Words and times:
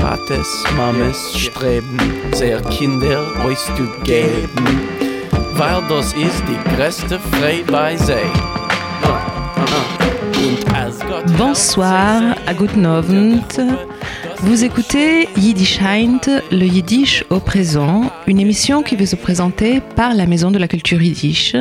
Tates, 0.00 0.64
Mames 0.76 1.36
streben, 1.36 1.98
sehr 2.32 2.60
Kinder 2.62 3.20
euch 3.44 3.58
zu 3.76 3.86
geben, 4.02 4.80
weil 5.54 5.82
das 5.88 6.14
ist 6.14 6.42
die 6.48 6.74
größte 6.74 7.18
Freude 7.18 7.70
bei 7.70 7.96
sie. 7.96 8.14
Bonsoir, 11.36 12.34
à 12.46 12.54
guten 12.54 12.86
Abend. 12.86 13.60
Vous 14.38 14.64
écoutez 14.64 15.28
Yiddish 15.36 15.80
Heint, 15.82 16.40
le 16.50 16.64
Yiddish 16.64 17.24
au 17.28 17.38
présent, 17.40 18.10
une 18.26 18.40
émission 18.40 18.82
qui 18.82 18.96
vous 18.96 19.12
est 19.12 19.20
présentée 19.20 19.82
par 19.96 20.14
la 20.14 20.24
Maison 20.24 20.50
de 20.50 20.58
la 20.58 20.66
Culture 20.66 21.02
Yiddish. 21.02 21.54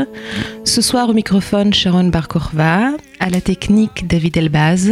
Ce 0.63 0.81
soir 0.81 1.09
au 1.09 1.13
microphone 1.13 1.73
Sharon 1.73 2.05
Barkorva, 2.05 2.91
à 3.19 3.29
la 3.29 3.41
technique 3.41 4.07
David 4.07 4.37
Elbaz. 4.37 4.89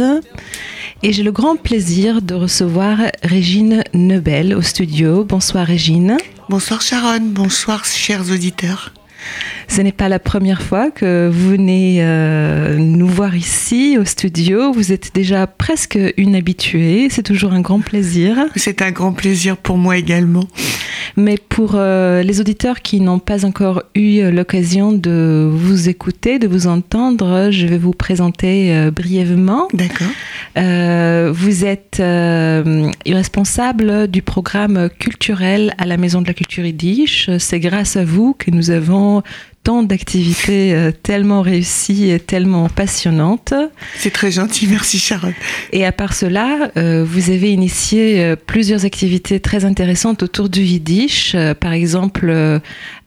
Et 1.04 1.12
j'ai 1.12 1.22
le 1.22 1.30
grand 1.30 1.54
plaisir 1.54 2.22
de 2.22 2.34
recevoir 2.34 2.98
Régine 3.22 3.84
Nebel 3.94 4.52
au 4.52 4.62
studio. 4.62 5.22
Bonsoir 5.22 5.64
Régine. 5.64 6.16
Bonsoir 6.48 6.82
Sharon, 6.82 7.20
bonsoir 7.20 7.84
chers 7.84 8.32
auditeurs. 8.32 8.92
Ce 9.68 9.82
n'est 9.82 9.92
pas 9.92 10.08
la 10.08 10.18
première 10.18 10.62
fois 10.62 10.90
que 10.90 11.28
vous 11.30 11.50
venez 11.50 11.98
euh, 12.00 12.76
nous 12.78 13.06
voir 13.06 13.36
ici 13.36 13.98
au 14.00 14.04
studio. 14.04 14.72
Vous 14.72 14.92
êtes 14.92 15.14
déjà 15.14 15.46
presque 15.46 15.98
une 16.16 16.34
habituée. 16.34 17.08
C'est 17.10 17.22
toujours 17.22 17.52
un 17.52 17.60
grand 17.60 17.80
plaisir. 17.80 18.46
C'est 18.56 18.80
un 18.80 18.90
grand 18.90 19.12
plaisir 19.12 19.58
pour 19.58 19.76
moi 19.76 19.98
également. 19.98 20.44
Mais 21.16 21.36
pour 21.36 21.72
euh, 21.74 22.22
les 22.22 22.40
auditeurs 22.40 22.80
qui 22.80 23.00
n'ont 23.00 23.18
pas 23.18 23.44
encore 23.44 23.82
eu 23.94 24.22
l'occasion 24.30 24.92
de 24.92 25.48
vous 25.52 25.88
écouter, 25.88 26.38
de 26.38 26.48
vous 26.48 26.66
entendre, 26.66 27.50
je 27.50 27.66
vais 27.66 27.78
vous 27.78 27.92
présenter 27.92 28.74
euh, 28.74 28.90
brièvement. 28.90 29.68
D'accord. 29.74 30.08
vous 31.34 31.64
êtes 31.64 32.02
responsable 33.06 34.08
du 34.08 34.22
programme 34.22 34.88
culturel 34.98 35.74
à 35.76 35.84
la 35.84 35.98
Maison 35.98 36.22
de 36.22 36.26
la 36.26 36.34
Culture 36.34 36.64
Yiddish. 36.64 37.30
C'est 37.38 37.60
grâce 37.60 37.96
à 37.96 38.04
vous 38.04 38.34
que 38.34 38.50
nous 38.50 38.70
avons 38.70 39.22
tant 39.62 39.82
d'activités 39.82 40.74
euh, 40.74 40.90
tellement 40.90 41.42
réussies 41.42 42.10
et 42.10 42.20
tellement 42.20 42.68
passionnantes. 42.68 43.54
C'est 43.96 44.12
très 44.12 44.30
gentil, 44.30 44.66
merci 44.70 44.98
Sharon. 44.98 45.32
Et 45.72 45.84
à 45.84 45.92
part 45.92 46.14
cela, 46.14 46.70
euh, 46.76 47.04
vous 47.04 47.30
avez 47.30 47.52
initié 47.52 48.22
euh, 48.22 48.36
plusieurs 48.36 48.84
activités 48.84 49.40
très 49.40 49.64
intéressantes 49.64 50.22
autour 50.22 50.48
du 50.48 50.62
Yiddish. 50.62 51.36
par 51.60 51.72
exemple, 51.72 52.60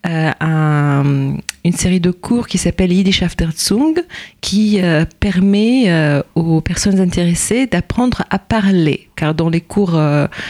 un, 0.03 1.35
une 1.63 1.73
série 1.73 1.99
de 1.99 2.11
cours 2.11 2.47
qui 2.47 2.57
s'appelle 2.57 2.91
Yiddish 2.91 3.21
Afterzung, 3.21 4.01
qui 4.41 4.79
permet 5.19 6.21
aux 6.35 6.61
personnes 6.61 6.99
intéressées 6.99 7.67
d'apprendre 7.67 8.23
à 8.29 8.39
parler. 8.39 9.09
Car 9.15 9.35
dans 9.35 9.49
les 9.49 9.61
cours, 9.61 9.99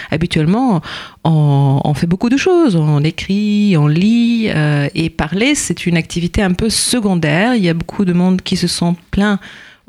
habituellement, 0.09 0.81
on, 1.25 1.81
on, 1.83 1.93
fait 1.93 2.07
beaucoup 2.07 2.29
de 2.29 2.37
choses. 2.37 2.77
On 2.77 3.03
écrit, 3.03 3.75
on 3.77 3.87
lit, 3.87 4.49
et 4.95 5.09
parler, 5.09 5.55
c'est 5.55 5.85
une 5.85 5.97
activité 5.97 6.41
un 6.41 6.53
peu 6.53 6.69
secondaire. 6.69 7.55
Il 7.55 7.63
y 7.63 7.69
a 7.69 7.73
beaucoup 7.73 8.05
de 8.05 8.13
monde 8.13 8.41
qui 8.41 8.55
se 8.55 8.67
sont 8.67 8.95
plaints 9.11 9.39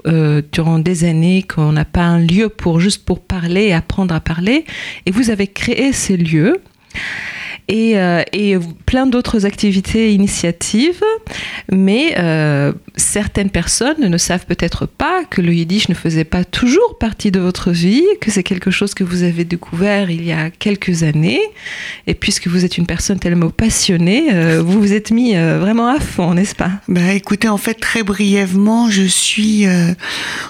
euh, 0.08 0.42
durant 0.50 0.80
des 0.80 1.04
années 1.04 1.44
qu'on 1.44 1.70
n'a 1.70 1.84
pas 1.84 2.02
un 2.02 2.18
lieu 2.18 2.48
pour 2.48 2.80
juste 2.80 3.04
pour 3.04 3.20
parler 3.20 3.66
et 3.66 3.72
apprendre 3.72 4.12
à 4.14 4.20
parler. 4.20 4.64
Et 5.06 5.12
vous 5.12 5.30
avez 5.30 5.46
créé 5.46 5.92
ces 5.92 6.16
lieux 6.16 6.60
et, 7.68 7.98
euh, 7.98 8.22
et 8.32 8.56
plein 8.86 9.06
d'autres 9.06 9.46
activités, 9.46 10.12
initiatives. 10.12 11.02
Mais 11.70 12.14
euh, 12.18 12.72
certaines 12.96 13.50
personnes 13.50 14.08
ne 14.08 14.18
savent 14.18 14.46
peut-être 14.46 14.86
pas 14.86 15.24
que 15.24 15.40
le 15.40 15.54
yiddish 15.54 15.88
ne 15.88 15.94
faisait 15.94 16.24
pas 16.24 16.44
toujours 16.44 16.98
partie 16.98 17.30
de 17.30 17.40
votre 17.40 17.70
vie, 17.70 18.04
que 18.20 18.30
c'est 18.30 18.42
quelque 18.42 18.70
chose 18.70 18.94
que 18.94 19.04
vous 19.04 19.22
avez 19.22 19.44
découvert 19.44 20.10
il 20.10 20.24
y 20.24 20.32
a 20.32 20.50
quelques 20.50 21.02
années. 21.02 21.40
Et 22.06 22.14
puisque 22.14 22.48
vous 22.48 22.64
êtes 22.64 22.78
une 22.78 22.86
personne 22.86 23.18
tellement 23.18 23.50
passionnée, 23.50 24.30
euh, 24.32 24.62
vous 24.62 24.80
vous 24.80 24.92
êtes 24.92 25.10
mis 25.10 25.34
vraiment 25.34 25.88
à 25.88 26.00
fond, 26.00 26.34
n'est-ce 26.34 26.54
pas? 26.54 26.70
Bah 26.88 27.12
écoutez, 27.14 27.48
en 27.48 27.56
fait, 27.56 27.74
très 27.74 28.02
brièvement, 28.02 28.90
je 28.90 29.02
suis... 29.02 29.66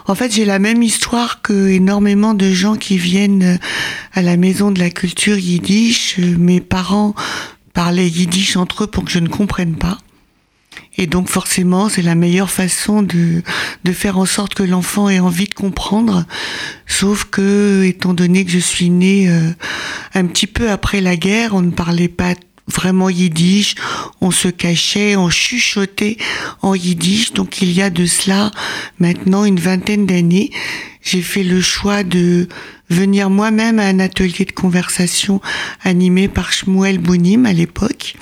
en 0.06 0.14
fait, 0.14 0.34
j'ai 0.34 0.44
la 0.44 0.58
même 0.58 0.82
histoire 0.82 1.42
que 1.42 1.68
énormément 1.68 2.34
de 2.34 2.50
gens 2.50 2.76
qui 2.76 2.96
viennent 2.96 3.58
à 4.14 4.22
la 4.22 4.36
maison 4.36 4.70
de 4.70 4.78
la 4.78 4.90
culture 4.90 5.38
yiddish. 5.38 6.18
Mes 6.18 6.60
parents 6.60 7.01
parler 7.74 8.08
yiddish 8.08 8.56
entre 8.56 8.84
eux 8.84 8.86
pour 8.86 9.04
que 9.04 9.10
je 9.10 9.18
ne 9.18 9.28
comprenne 9.28 9.76
pas. 9.76 9.98
Et 10.96 11.06
donc 11.06 11.28
forcément, 11.28 11.88
c'est 11.88 12.02
la 12.02 12.14
meilleure 12.14 12.50
façon 12.50 13.02
de, 13.02 13.42
de 13.84 13.92
faire 13.92 14.18
en 14.18 14.26
sorte 14.26 14.54
que 14.54 14.62
l'enfant 14.62 15.08
ait 15.08 15.20
envie 15.20 15.46
de 15.46 15.54
comprendre. 15.54 16.24
Sauf 16.86 17.24
que, 17.24 17.82
étant 17.84 18.14
donné 18.14 18.44
que 18.44 18.50
je 18.50 18.58
suis 18.58 18.90
née 18.90 19.28
euh, 19.28 19.50
un 20.14 20.26
petit 20.26 20.46
peu 20.46 20.70
après 20.70 21.00
la 21.00 21.16
guerre, 21.16 21.54
on 21.54 21.62
ne 21.62 21.70
parlait 21.70 22.08
pas 22.08 22.34
vraiment 22.66 23.10
yiddish, 23.10 23.74
on 24.20 24.30
se 24.30 24.48
cachait, 24.48 25.16
on 25.16 25.30
chuchotait 25.30 26.16
en 26.62 26.74
yiddish. 26.74 27.32
Donc 27.32 27.62
il 27.62 27.72
y 27.72 27.82
a 27.82 27.90
de 27.90 28.06
cela 28.06 28.50
maintenant 28.98 29.44
une 29.44 29.60
vingtaine 29.60 30.06
d'années, 30.06 30.50
j'ai 31.02 31.22
fait 31.22 31.42
le 31.42 31.60
choix 31.60 32.04
de 32.04 32.48
venir 32.88 33.30
moi-même 33.30 33.78
à 33.78 33.86
un 33.86 33.98
atelier 33.98 34.44
de 34.44 34.52
conversation 34.52 35.40
animé 35.82 36.28
par 36.28 36.52
Shmuel 36.52 36.98
Bounim 36.98 37.46
à 37.46 37.52
l'époque, 37.52 38.14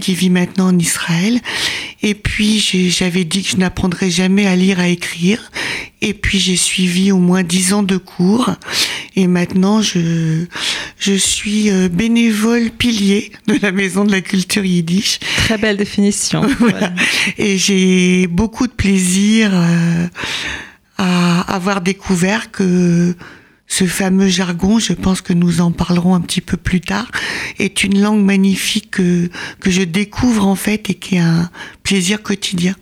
qui 0.00 0.14
vit 0.14 0.30
maintenant 0.30 0.68
en 0.68 0.78
Israël. 0.78 1.40
Et 2.02 2.14
puis 2.14 2.58
j'avais 2.90 3.24
dit 3.24 3.42
que 3.42 3.50
je 3.50 3.56
n'apprendrais 3.56 4.10
jamais 4.10 4.46
à 4.46 4.56
lire, 4.56 4.80
à 4.80 4.88
écrire. 4.88 5.50
Et 6.00 6.14
puis 6.14 6.38
j'ai 6.38 6.56
suivi 6.56 7.12
au 7.12 7.18
moins 7.18 7.42
dix 7.42 7.72
ans 7.72 7.82
de 7.82 7.96
cours. 7.96 8.50
Et 9.16 9.26
maintenant 9.26 9.82
je 9.82 10.46
je 10.98 11.12
suis 11.12 11.70
euh, 11.70 11.88
bénévole 11.88 12.70
pilier 12.70 13.32
de 13.46 13.58
la 13.60 13.72
Maison 13.72 14.04
de 14.04 14.12
la 14.12 14.20
Culture 14.20 14.64
Yiddish. 14.64 15.18
Très 15.36 15.58
belle 15.58 15.76
définition. 15.76 16.42
voilà. 16.58 16.92
Et 17.38 17.58
j'ai 17.58 18.26
beaucoup 18.26 18.66
de 18.66 18.72
plaisir 18.72 19.50
euh, 19.52 20.06
à 20.98 21.40
avoir 21.54 21.80
découvert 21.80 22.50
que 22.50 23.14
ce 23.66 23.86
fameux 23.86 24.28
jargon, 24.28 24.78
je 24.78 24.92
pense 24.92 25.22
que 25.22 25.32
nous 25.32 25.62
en 25.62 25.72
parlerons 25.72 26.14
un 26.14 26.20
petit 26.20 26.42
peu 26.42 26.58
plus 26.58 26.82
tard, 26.82 27.10
est 27.58 27.84
une 27.84 28.00
langue 28.02 28.22
magnifique 28.22 28.90
que, 28.90 29.30
que 29.60 29.70
je 29.70 29.82
découvre 29.82 30.46
en 30.46 30.56
fait 30.56 30.90
et 30.90 30.94
qui 30.94 31.14
est 31.14 31.20
un 31.20 31.50
plaisir 31.82 32.22
quotidien. 32.22 32.74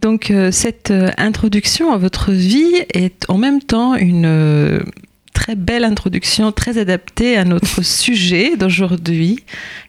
Donc 0.00 0.30
euh, 0.30 0.50
cette 0.50 0.90
euh, 0.90 1.10
introduction 1.18 1.92
à 1.92 1.98
votre 1.98 2.32
vie 2.32 2.84
est 2.94 3.26
en 3.28 3.36
même 3.36 3.60
temps 3.60 3.94
une 3.94 4.24
euh, 4.26 4.80
très 5.34 5.56
belle 5.56 5.84
introduction, 5.84 6.52
très 6.52 6.78
adaptée 6.78 7.36
à 7.36 7.44
notre 7.44 7.82
sujet 7.84 8.56
d'aujourd'hui, 8.56 9.44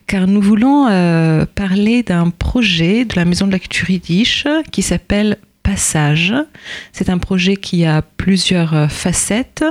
car 0.06 0.26
nous 0.26 0.40
voulons 0.40 0.86
parler 1.54 2.02
d'un 2.02 2.30
projet 2.30 3.04
de 3.04 3.16
la 3.16 3.24
Maison 3.24 3.46
de 3.46 3.52
la 3.52 3.58
Culture 3.58 3.90
Yiddish 3.90 4.46
qui 4.70 4.82
s'appelle 4.82 5.38
Passage. 5.62 6.34
C'est 6.92 7.08
un 7.08 7.18
projet 7.18 7.56
qui 7.56 7.84
a 7.84 8.02
plusieurs 8.02 8.90
facettes 8.90 9.64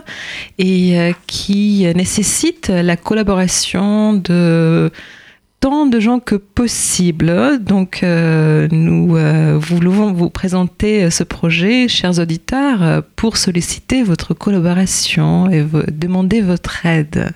et 0.58 0.98
euh, 1.00 1.12
qui 1.28 1.86
nécessite 1.96 2.70
la 2.70 2.96
collaboration 2.96 4.14
de 4.14 4.90
tant 5.62 5.86
de 5.86 6.00
gens 6.00 6.20
que 6.20 6.36
possible. 6.36 7.60
Donc, 7.64 8.02
euh, 8.04 8.68
nous 8.72 9.16
voulons 9.60 10.12
vous 10.12 10.30
présenter 10.30 11.10
ce 11.10 11.24
projet, 11.24 11.88
chers 11.88 12.20
auditeurs, 12.20 13.04
pour 13.16 13.38
solliciter 13.38 14.04
votre 14.04 14.34
collaboration 14.34 15.50
et 15.50 15.64
demander 15.92 16.42
votre 16.42 16.86
aide. 16.86 17.32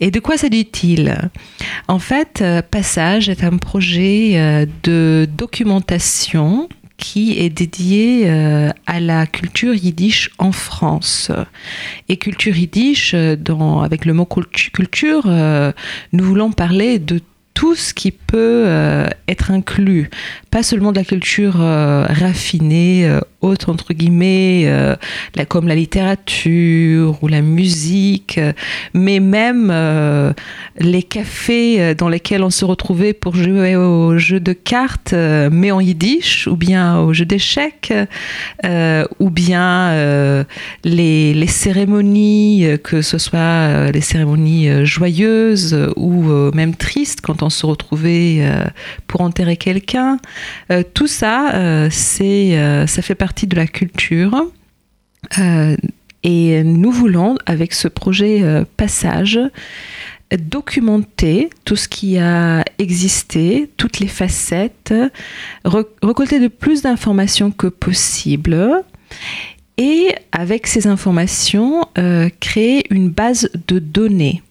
Et 0.00 0.10
de 0.10 0.20
quoi 0.20 0.36
s'agit-il? 0.36 1.30
En 1.88 1.98
fait, 1.98 2.44
Passage 2.70 3.28
est 3.28 3.44
un 3.44 3.56
projet 3.56 4.66
de 4.82 5.28
documentation 5.36 6.68
qui 7.00 7.38
est 7.38 7.48
dédié 7.48 8.24
euh, 8.26 8.70
à 8.86 9.00
la 9.00 9.26
culture 9.26 9.74
yiddish 9.74 10.30
en 10.38 10.52
France. 10.52 11.32
Et 12.08 12.16
culture 12.18 12.56
yiddish, 12.56 13.14
euh, 13.14 13.34
dans, 13.34 13.80
avec 13.80 14.04
le 14.04 14.12
mot 14.12 14.26
culture, 14.26 15.24
euh, 15.26 15.72
nous 16.12 16.24
voulons 16.24 16.52
parler 16.52 16.98
de 17.00 17.20
tout 17.60 17.74
ce 17.74 17.92
qui 17.92 18.10
peut 18.10 18.64
être 19.28 19.50
inclus, 19.50 20.08
pas 20.50 20.62
seulement 20.62 20.92
de 20.92 20.96
la 20.96 21.04
culture 21.04 21.56
raffinée, 21.56 23.20
haute 23.42 23.68
entre 23.68 23.94
guillemets, 23.94 24.64
euh, 24.66 24.96
comme 25.48 25.66
la 25.66 25.74
littérature 25.74 27.18
ou 27.22 27.28
la 27.28 27.40
musique, 27.40 28.38
mais 28.94 29.20
même 29.20 29.70
euh, 29.72 30.32
les 30.78 31.02
cafés 31.02 31.80
euh, 31.80 31.94
dans 31.94 32.08
lesquels 32.08 32.42
on 32.42 32.50
se 32.50 32.64
retrouvait 32.64 33.12
pour 33.12 33.34
jouer 33.34 33.76
aux 33.76 34.18
jeux 34.18 34.40
de 34.40 34.52
cartes, 34.52 35.14
mais 35.14 35.70
en 35.70 35.80
yiddish, 35.80 36.46
ou 36.46 36.56
bien 36.56 36.98
aux 36.98 37.12
jeux 37.12 37.24
d'échecs, 37.24 37.92
ou 38.64 39.30
bien 39.30 40.44
les, 40.84 41.34
les, 41.34 41.46
cérémonies, 41.46 42.66
que 42.82 43.02
ce 43.02 43.18
soit 43.18 43.90
les 43.90 44.00
cérémonies 44.00 44.84
joyeuses 44.84 45.76
ou 45.96 46.22
même 46.54 46.74
tristes 46.74 47.20
quand 47.20 47.42
on 47.42 47.49
se 47.50 47.66
retrouvait 47.66 48.40
pour 49.06 49.20
enterrer 49.20 49.56
quelqu'un. 49.56 50.18
tout 50.94 51.06
ça, 51.06 51.88
c'est, 51.90 52.86
ça 52.86 53.02
fait 53.02 53.14
partie 53.14 53.46
de 53.46 53.56
la 53.56 53.66
culture. 53.66 54.44
Euh, 55.38 55.76
Et 56.22 56.62
nous 56.64 56.90
voulons, 56.90 57.36
avec 57.46 57.72
ce 57.72 57.88
projet 57.88 58.42
euh, 58.42 58.64
Passage, 58.76 59.40
documenter 60.38 61.50
tout 61.64 61.76
ce 61.76 61.88
qui 61.88 62.18
a 62.18 62.62
existé, 62.78 63.70
toutes 63.76 63.98
les 63.98 64.06
facettes, 64.06 64.94
récolter 65.64 66.38
de 66.38 66.48
plus 66.48 66.82
d'informations 66.82 67.50
que 67.50 67.66
possible 67.66 68.84
et 69.76 70.14
avec 70.30 70.66
ces 70.66 70.86
informations, 70.86 71.88
euh, 71.98 72.28
créer 72.38 72.84
une 72.90 73.08
base 73.08 73.50
de 73.66 73.78
données. 73.78 74.42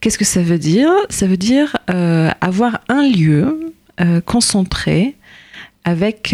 Qu'est-ce 0.00 0.18
que 0.18 0.24
ça 0.24 0.42
veut 0.42 0.58
dire? 0.58 0.90
Ça 1.10 1.26
veut 1.26 1.36
dire 1.36 1.76
euh, 1.90 2.30
avoir 2.40 2.80
un 2.88 3.02
lieu 3.02 3.72
concentré 4.26 5.16
avec 5.82 6.32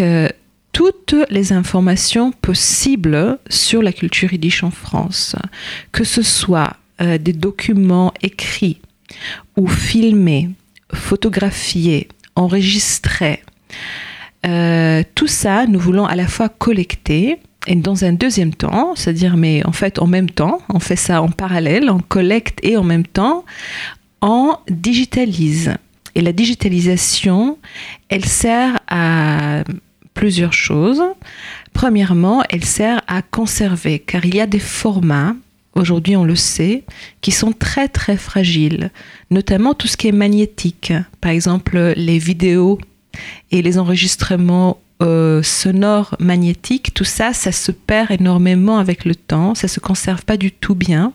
toutes 0.75 1.15
les 1.29 1.53
informations 1.53 2.33
possibles 2.33 3.39
sur 3.49 3.81
la 3.81 3.93
culture 3.93 4.33
yiddish 4.33 4.61
en 4.61 4.71
France, 4.71 5.37
que 5.93 6.03
ce 6.03 6.21
soit 6.21 6.75
euh, 7.01 7.17
des 7.17 7.31
documents 7.31 8.13
écrits 8.21 8.81
ou 9.55 9.67
filmés, 9.67 10.49
photographiés, 10.93 12.09
enregistrés. 12.35 13.41
Euh, 14.45 15.03
tout 15.15 15.27
ça, 15.27 15.65
nous 15.65 15.79
voulons 15.79 16.05
à 16.05 16.15
la 16.15 16.27
fois 16.27 16.49
collecter 16.49 17.37
et 17.67 17.75
dans 17.75 18.05
un 18.05 18.13
deuxième 18.13 18.53
temps, 18.53 18.93
c'est-à-dire, 18.95 19.37
mais 19.37 19.65
en 19.65 19.71
fait, 19.71 19.99
en 19.99 20.07
même 20.07 20.29
temps, 20.29 20.59
on 20.69 20.79
fait 20.79 20.95
ça 20.95 21.21
en 21.21 21.29
parallèle, 21.29 21.89
on 21.89 21.99
collecte 21.99 22.59
et 22.63 22.77
en 22.77 22.83
même 22.83 23.05
temps, 23.05 23.45
on 24.21 24.55
digitalise. 24.69 25.73
Et 26.15 26.21
la 26.21 26.31
digitalisation, 26.31 27.57
elle 28.09 28.25
sert 28.25 28.79
à 28.87 29.63
plusieurs 30.13 30.53
choses. 30.53 31.03
Premièrement, 31.73 32.43
elle 32.49 32.63
sert 32.63 33.01
à 33.07 33.21
conserver, 33.21 33.99
car 33.99 34.25
il 34.25 34.35
y 34.35 34.39
a 34.39 34.47
des 34.47 34.59
formats, 34.59 35.35
aujourd'hui 35.73 36.15
on 36.15 36.23
le 36.23 36.35
sait, 36.35 36.83
qui 37.21 37.31
sont 37.31 37.51
très 37.51 37.89
très 37.89 38.15
fragiles, 38.15 38.91
notamment 39.29 39.73
tout 39.73 39.87
ce 39.87 39.97
qui 39.97 40.07
est 40.07 40.13
magnétique, 40.13 40.93
par 41.19 41.31
exemple 41.31 41.93
les 41.97 42.17
vidéos 42.17 42.79
et 43.51 43.61
les 43.61 43.77
enregistrements 43.77 44.77
euh, 45.01 45.43
sonores 45.43 46.15
magnétiques, 46.19 46.93
tout 46.93 47.03
ça, 47.03 47.33
ça 47.33 47.51
se 47.51 47.71
perd 47.71 48.11
énormément 48.11 48.77
avec 48.77 49.05
le 49.05 49.15
temps, 49.15 49.55
ça 49.55 49.67
se 49.67 49.79
conserve 49.79 50.23
pas 50.23 50.37
du 50.37 50.51
tout 50.51 50.75
bien. 50.75 51.13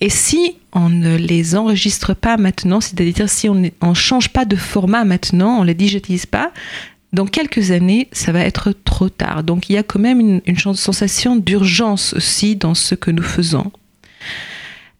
Et 0.00 0.10
si 0.10 0.56
on 0.72 0.88
ne 0.88 1.16
les 1.16 1.56
enregistre 1.56 2.14
pas 2.14 2.36
maintenant, 2.36 2.80
c'est-à-dire 2.80 3.28
si 3.28 3.48
on 3.48 3.54
ne 3.54 3.94
change 3.94 4.30
pas 4.30 4.44
de 4.44 4.56
format 4.56 5.04
maintenant, 5.04 5.58
on 5.58 5.62
ne 5.62 5.66
les 5.66 5.74
digitalise 5.74 6.26
pas, 6.26 6.52
dans 7.12 7.26
quelques 7.26 7.70
années, 7.70 8.08
ça 8.12 8.32
va 8.32 8.40
être 8.40 8.72
trop 8.72 9.08
tard. 9.08 9.42
Donc 9.42 9.68
il 9.70 9.74
y 9.74 9.78
a 9.78 9.82
quand 9.82 9.98
même 9.98 10.40
une, 10.44 10.56
sensation 10.58 11.36
d'urgence 11.36 12.12
aussi 12.14 12.56
dans 12.56 12.74
ce 12.74 12.94
que 12.94 13.10
nous 13.10 13.22
faisons. 13.22 13.72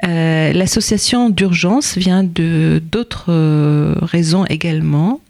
Euh, 0.05 0.53
l'association 0.53 1.31
d'urgence 1.31 1.97
vient 1.97 2.23
de 2.23 2.83
d'autres 2.91 3.27
euh, 3.31 3.95
raisons 4.03 4.45
également. 4.47 5.21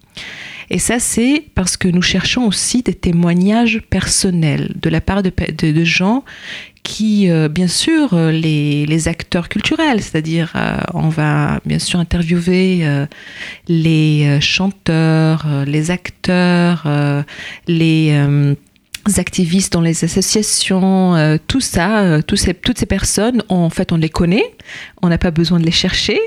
Et 0.71 0.79
ça, 0.79 0.99
c'est 0.99 1.45
parce 1.55 1.77
que 1.77 1.89
nous 1.89 2.03
cherchons 2.03 2.47
aussi 2.47 2.83
des 2.83 2.95
témoignages 2.95 3.83
personnels 3.89 4.73
de 4.81 4.91
la 4.91 5.01
part 5.01 5.23
de, 5.23 5.85
gens 5.85 6.25
qui, 6.83 7.31
euh, 7.31 7.49
bien 7.49 7.69
sûr, 7.69 8.15
euh, 8.15 8.33
les, 8.33 9.09
acteurs 9.09 9.49
culturels, 9.49 10.03
c'est-à-dire 10.03 10.53
euh, 10.57 10.79
on 10.95 11.09
va 11.09 11.61
bien 11.65 11.79
sûr 11.79 12.01
interviewer 12.01 12.85
les 13.69 14.39
chanteurs, 14.41 15.47
les 15.67 15.91
acteurs, 15.91 16.89
les 17.69 18.57
activistes 19.19 19.73
dans 19.73 19.81
les 19.81 20.05
associations, 20.05 21.39
tout 21.47 21.61
ça, 21.61 22.21
toutes 22.23 22.39
ces 22.79 22.87
personnes, 22.87 23.43
en 23.49 23.71
fait, 23.71 23.93
on 23.93 23.97
les 23.97 24.09
connaît, 24.09 24.55
on 25.03 25.09
n'a 25.09 25.19
pas 25.19 25.31
besoin 25.31 25.61
de 25.61 25.65
les 25.65 25.71
chercher 25.71 26.19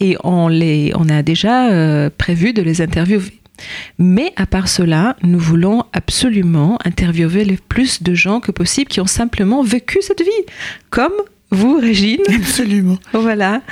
et 0.00 0.16
on, 0.24 0.48
les, 0.48 0.92
on 0.94 1.08
a 1.10 1.22
déjà 1.22 2.08
prévu 2.16 2.54
de 2.54 2.62
les 2.62 2.80
interviewer. 2.80 3.43
Mais 3.98 4.32
à 4.36 4.46
part 4.46 4.68
cela, 4.68 5.16
nous 5.22 5.38
voulons 5.38 5.84
absolument 5.92 6.78
interviewer 6.84 7.44
le 7.44 7.56
plus 7.56 8.02
de 8.02 8.14
gens 8.14 8.40
que 8.40 8.50
possible 8.50 8.88
qui 8.88 9.00
ont 9.00 9.06
simplement 9.06 9.62
vécu 9.62 9.98
cette 10.00 10.22
vie, 10.22 10.30
comme 10.90 11.12
vous, 11.50 11.78
Régine. 11.78 12.20
Absolument. 12.34 12.98
voilà. 13.12 13.62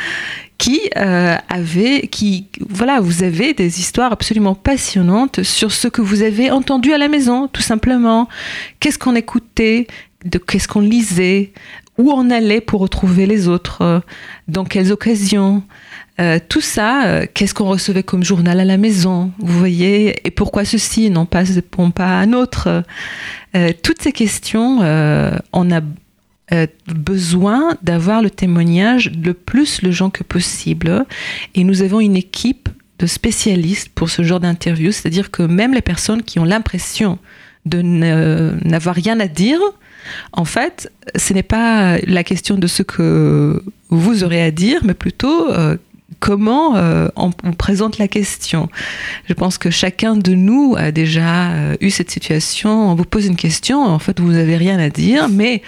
Qui 0.58 0.80
euh, 0.96 1.36
avait, 1.48 2.06
qui, 2.06 2.46
voilà, 2.68 3.00
vous 3.00 3.24
avez 3.24 3.52
des 3.52 3.80
histoires 3.80 4.12
absolument 4.12 4.54
passionnantes 4.54 5.42
sur 5.42 5.72
ce 5.72 5.88
que 5.88 6.00
vous 6.00 6.22
avez 6.22 6.50
entendu 6.52 6.92
à 6.92 6.98
la 6.98 7.08
maison, 7.08 7.48
tout 7.48 7.62
simplement. 7.62 8.28
Qu'est-ce 8.78 8.98
qu'on 8.98 9.16
écoutait, 9.16 9.88
de 10.24 10.38
qu'est-ce 10.38 10.68
qu'on 10.68 10.80
lisait, 10.80 11.52
où 11.98 12.12
on 12.12 12.30
allait 12.30 12.60
pour 12.60 12.80
retrouver 12.80 13.26
les 13.26 13.48
autres, 13.48 14.02
dans 14.46 14.64
quelles 14.64 14.92
occasions. 14.92 15.62
Euh, 16.20 16.38
tout 16.46 16.60
ça, 16.60 17.06
euh, 17.06 17.26
qu'est-ce 17.32 17.54
qu'on 17.54 17.68
recevait 17.68 18.02
comme 18.02 18.22
journal 18.22 18.60
à 18.60 18.64
la 18.64 18.76
maison, 18.76 19.32
vous 19.38 19.58
voyez, 19.58 20.14
et 20.26 20.30
pourquoi 20.30 20.64
ceci 20.64 21.10
non 21.10 21.24
pas, 21.24 21.44
pas 21.94 22.06
un 22.06 22.32
autre. 22.34 22.84
Euh, 23.56 23.72
Toutes 23.82 24.02
ces 24.02 24.12
questions, 24.12 24.80
on 25.52 25.70
a 25.70 25.80
besoin 26.86 27.78
d'avoir 27.82 28.20
le 28.20 28.28
témoignage 28.28 29.10
le 29.10 29.32
plus 29.32 29.80
le 29.80 29.90
gens 29.90 30.10
que 30.10 30.22
possible, 30.22 31.06
et 31.54 31.64
nous 31.64 31.82
avons 31.82 32.00
une 32.00 32.16
équipe 32.16 32.68
de 32.98 33.06
spécialistes 33.06 33.88
pour 33.94 34.10
ce 34.10 34.22
genre 34.22 34.40
d'interview, 34.40 34.92
c'est-à-dire 34.92 35.30
que 35.30 35.42
même 35.42 35.72
les 35.72 35.80
personnes 35.80 36.22
qui 36.22 36.38
ont 36.38 36.44
l'impression 36.44 37.18
de 37.64 37.80
n'avoir 37.80 38.94
rien 38.94 39.18
à 39.18 39.28
dire, 39.28 39.60
en 40.32 40.44
fait, 40.44 40.92
ce 41.16 41.32
n'est 41.32 41.42
pas 41.42 41.96
la 41.98 42.22
question 42.22 42.58
de 42.58 42.66
ce 42.66 42.82
que 42.82 43.62
vous 43.88 44.24
aurez 44.24 44.42
à 44.42 44.50
dire, 44.50 44.80
mais 44.84 44.94
plutôt 44.94 45.48
comment 46.22 46.76
euh, 46.76 47.08
on, 47.16 47.32
présente 47.52 47.98
la 47.98 48.06
question. 48.06 48.68
Je 49.28 49.34
pense 49.34 49.58
que 49.58 49.70
chacun 49.70 50.14
de 50.14 50.34
nous 50.34 50.76
a 50.78 50.92
déjà 50.92 51.50
euh, 51.50 51.76
eu 51.80 51.90
cette 51.90 52.12
situation. 52.12 52.92
On 52.92 52.94
vous 52.94 53.04
pose 53.04 53.26
une 53.26 53.34
question, 53.34 53.82
en 53.84 53.98
fait, 53.98 54.20
vous 54.20 54.30
n'avez 54.30 54.56
rien 54.56 54.78
à 54.78 54.88
dire, 54.88 55.28
mais 55.28 55.62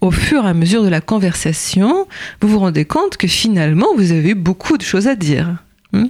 au 0.00 0.10
fur 0.10 0.44
et 0.44 0.48
à 0.48 0.54
mesure 0.54 0.82
de 0.82 0.88
la 0.88 1.00
conversation, 1.00 2.08
vous 2.40 2.48
vous 2.48 2.58
rendez 2.58 2.84
compte 2.84 3.16
que 3.16 3.28
finalement, 3.28 3.86
vous 3.96 4.10
avez 4.10 4.34
beaucoup 4.34 4.76
de 4.76 4.82
choses 4.82 5.06
à 5.06 5.14
dire. 5.14 5.62
Hmm? 5.92 6.06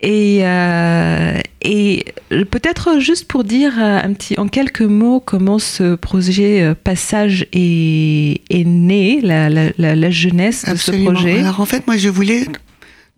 Et, 0.00 0.38
euh, 0.44 1.38
et 1.60 2.06
peut-être 2.50 2.98
juste 2.98 3.28
pour 3.28 3.44
dire 3.44 3.78
un 3.78 4.14
petit, 4.14 4.40
en 4.40 4.48
quelques 4.48 4.80
mots 4.80 5.20
comment 5.20 5.58
ce 5.58 5.96
projet 5.96 6.74
Passage 6.82 7.46
est, 7.52 8.40
est 8.48 8.64
né, 8.64 9.20
la, 9.20 9.50
la, 9.50 9.70
la, 9.76 10.10
jeunesse 10.10 10.64
de 10.64 10.76
ce 10.76 10.92
projet. 10.92 11.40
Alors 11.40 11.60
en 11.60 11.66
fait, 11.66 11.86
moi 11.86 11.98
je 11.98 12.08
voulais 12.08 12.46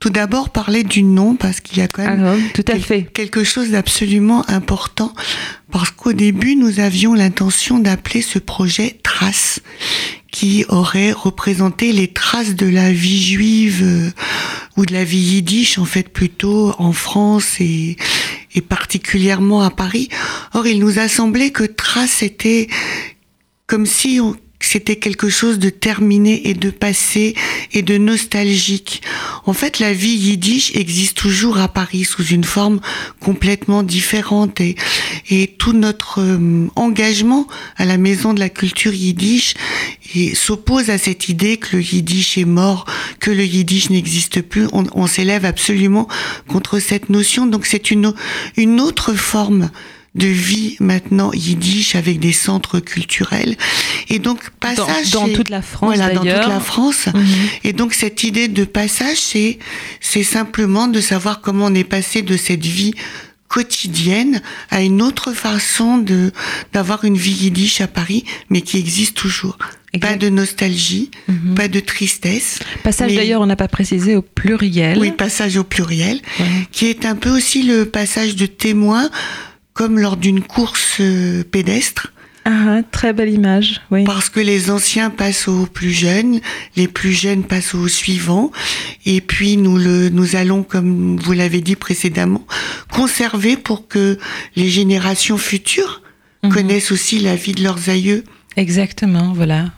tout 0.02 0.10
d'abord 0.10 0.50
parler 0.50 0.82
du 0.82 1.04
nom 1.04 1.36
parce 1.36 1.60
qu'il 1.60 1.78
y 1.78 1.80
a 1.80 1.86
quand 1.86 2.02
même 2.02 2.24
ah 2.24 2.34
tout 2.54 2.64
à 2.66 2.76
fait. 2.76 3.04
quelque 3.04 3.44
chose 3.44 3.70
d'absolument 3.70 4.44
important 4.50 5.14
parce 5.70 5.92
qu'au 5.92 6.12
début 6.12 6.56
nous 6.56 6.80
avions 6.80 7.14
l'intention 7.14 7.78
d'appeler 7.78 8.20
ce 8.20 8.40
projet 8.40 8.98
Traces 9.04 9.60
qui 10.32 10.64
aurait 10.68 11.12
représenté 11.12 11.92
les 11.92 12.08
traces 12.08 12.56
de 12.56 12.66
la 12.66 12.90
vie 12.90 13.22
juive 13.22 13.82
euh, 13.84 14.10
ou 14.76 14.86
de 14.86 14.92
la 14.92 15.04
vie 15.04 15.18
yiddish 15.18 15.78
en 15.78 15.84
fait 15.84 16.08
plutôt 16.08 16.74
en 16.78 16.92
France 16.92 17.60
et, 17.60 17.96
et 18.56 18.60
particulièrement 18.60 19.62
à 19.62 19.70
Paris. 19.70 20.08
Or 20.52 20.66
il 20.66 20.80
nous 20.80 20.98
a 20.98 21.06
semblé 21.06 21.52
que 21.52 21.62
Traces 21.62 22.24
était 22.24 22.66
comme 23.68 23.86
si 23.86 24.18
on, 24.20 24.34
c'était 24.66 24.96
quelque 24.96 25.28
chose 25.28 25.58
de 25.58 25.70
terminé 25.70 26.48
et 26.48 26.54
de 26.54 26.70
passé 26.70 27.34
et 27.72 27.82
de 27.82 27.98
nostalgique. 27.98 29.02
En 29.44 29.52
fait, 29.52 29.78
la 29.78 29.92
vie 29.92 30.14
yiddish 30.14 30.74
existe 30.74 31.16
toujours 31.16 31.58
à 31.58 31.68
Paris 31.68 32.04
sous 32.04 32.24
une 32.24 32.44
forme 32.44 32.80
complètement 33.20 33.82
différente 33.82 34.60
et, 34.60 34.76
et 35.30 35.46
tout 35.46 35.72
notre 35.72 36.20
euh, 36.20 36.68
engagement 36.76 37.46
à 37.76 37.84
la 37.84 37.98
maison 37.98 38.34
de 38.34 38.40
la 38.40 38.48
culture 38.48 38.94
yiddish 38.94 39.54
s'oppose 40.34 40.90
à 40.90 40.98
cette 40.98 41.28
idée 41.28 41.56
que 41.56 41.76
le 41.76 41.82
yiddish 41.82 42.36
est 42.36 42.44
mort, 42.44 42.84
que 43.18 43.30
le 43.30 43.44
yiddish 43.44 43.90
n'existe 43.90 44.42
plus. 44.42 44.66
On, 44.72 44.84
on 44.92 45.06
s'élève 45.06 45.44
absolument 45.44 46.08
contre 46.48 46.78
cette 46.78 47.08
notion. 47.08 47.46
Donc 47.46 47.66
c'est 47.66 47.90
une, 47.90 48.12
une 48.56 48.80
autre 48.80 49.14
forme 49.14 49.70
de 50.14 50.26
vie 50.26 50.76
maintenant 50.78 51.32
yiddish 51.32 51.94
avec 51.94 52.20
des 52.20 52.32
centres 52.32 52.80
culturels 52.80 53.56
et 54.10 54.18
donc 54.18 54.50
passage 54.60 55.10
dans, 55.10 55.28
toute 55.28 55.48
la 55.48 55.62
France 55.62 55.86
voilà 55.86 56.10
dans 56.12 56.20
toute 56.20 56.48
la 56.48 56.60
France 56.60 57.06
mhm. 57.06 57.24
et 57.64 57.72
donc 57.72 57.94
cette 57.94 58.22
idée 58.22 58.48
de 58.48 58.64
passage 58.64 59.16
c'est 59.16 59.58
c'est 60.00 60.22
simplement 60.22 60.86
de 60.86 61.00
savoir 61.00 61.40
comment 61.40 61.66
on 61.66 61.74
est 61.74 61.84
passé 61.84 62.20
de 62.20 62.36
cette 62.36 62.66
vie 62.66 62.92
quotidienne 63.48 64.42
à 64.70 64.82
une 64.82 65.00
autre 65.00 65.32
façon 65.32 65.96
de 65.96 66.30
d'avoir 66.74 67.04
une 67.04 67.16
vie 67.16 67.44
yiddish 67.44 67.80
à 67.80 67.86
Paris 67.86 68.24
mais 68.50 68.60
qui 68.60 68.76
existe 68.76 69.16
toujours 69.16 69.56
Pas 69.98 70.16
de 70.16 70.30
nostalgie, 70.30 71.10
mhm. 71.28 71.54
pas 71.54 71.68
de 71.68 71.78
tristesse. 71.78 72.60
Passage 72.82 73.14
d'ailleurs, 73.14 73.42
on 73.42 73.46
n'a 73.46 73.56
pas 73.56 73.68
précisé 73.68 74.16
au 74.16 74.22
pluriel. 74.22 74.98
Oui, 74.98 75.10
passage 75.10 75.58
au 75.58 75.64
pluriel, 75.64 76.22
qui 76.70 76.86
est 76.86 77.04
un 77.04 77.14
peu 77.14 77.28
aussi 77.28 77.62
le 77.62 77.84
passage 77.84 78.34
de 78.34 78.46
témoin 78.46 79.10
comme 79.74 79.98
lors 79.98 80.16
d'une 80.16 80.42
course 80.42 80.98
euh, 81.00 81.44
pédestre. 81.44 82.12
Ah, 82.44 82.80
très 82.90 83.12
belle 83.12 83.30
image, 83.30 83.80
oui. 83.92 84.02
Parce 84.04 84.28
que 84.28 84.40
les 84.40 84.70
anciens 84.70 85.10
passent 85.10 85.46
aux 85.46 85.66
plus 85.66 85.92
jeunes, 85.92 86.40
les 86.74 86.88
plus 86.88 87.12
jeunes 87.12 87.44
passent 87.44 87.74
aux 87.74 87.86
suivants, 87.86 88.50
et 89.06 89.20
puis 89.20 89.56
nous 89.56 89.78
le, 89.78 90.08
nous 90.08 90.34
allons, 90.34 90.64
comme 90.64 91.16
vous 91.18 91.32
l'avez 91.32 91.60
dit 91.60 91.76
précédemment, 91.76 92.44
conserver 92.90 93.56
pour 93.56 93.86
que 93.86 94.18
les 94.56 94.68
générations 94.68 95.38
futures 95.38 96.02
mhm. 96.42 96.52
connaissent 96.52 96.90
aussi 96.90 97.20
la 97.20 97.36
vie 97.36 97.52
de 97.52 97.62
leurs 97.62 97.88
aïeux. 97.88 98.24
Exactement, 98.56 99.32
voilà. 99.32 99.70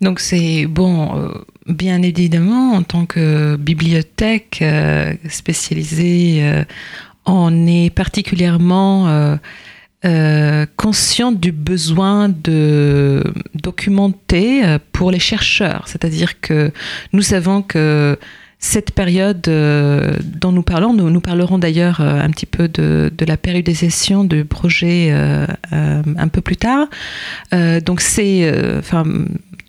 Donc 0.00 0.20
c'est 0.20 0.66
bon, 0.66 1.18
euh, 1.18 1.32
bien 1.66 2.02
évidemment, 2.02 2.74
en 2.74 2.82
tant 2.82 3.06
que 3.06 3.56
bibliothèque 3.56 4.60
euh, 4.62 5.14
spécialisée, 5.28 6.38
euh, 6.42 6.64
on 7.26 7.66
est 7.66 7.90
particulièrement 7.90 9.38
euh, 10.06 10.66
consciente 10.76 11.40
du 11.40 11.50
besoin 11.50 12.28
de 12.28 13.24
documenter 13.54 14.64
euh, 14.64 14.78
pour 14.92 15.10
les 15.10 15.18
chercheurs. 15.18 15.84
C'est-à-dire 15.88 16.40
que 16.40 16.70
nous 17.12 17.22
savons 17.22 17.62
que 17.62 18.16
cette 18.60 18.92
période 18.92 19.48
euh, 19.48 20.14
dont 20.22 20.52
nous 20.52 20.62
parlons, 20.62 20.92
nous, 20.92 21.10
nous 21.10 21.20
parlerons 21.20 21.58
d'ailleurs 21.58 22.00
un 22.02 22.30
petit 22.30 22.46
peu 22.46 22.68
de, 22.68 23.10
de, 23.16 23.24
la 23.24 23.36
périodisation 23.36 24.22
du 24.22 24.44
projet 24.44 25.10
un 25.72 26.28
peu 26.28 26.40
plus 26.40 26.56
tard. 26.56 26.86
donc 27.84 28.00
c'est, 28.00 28.52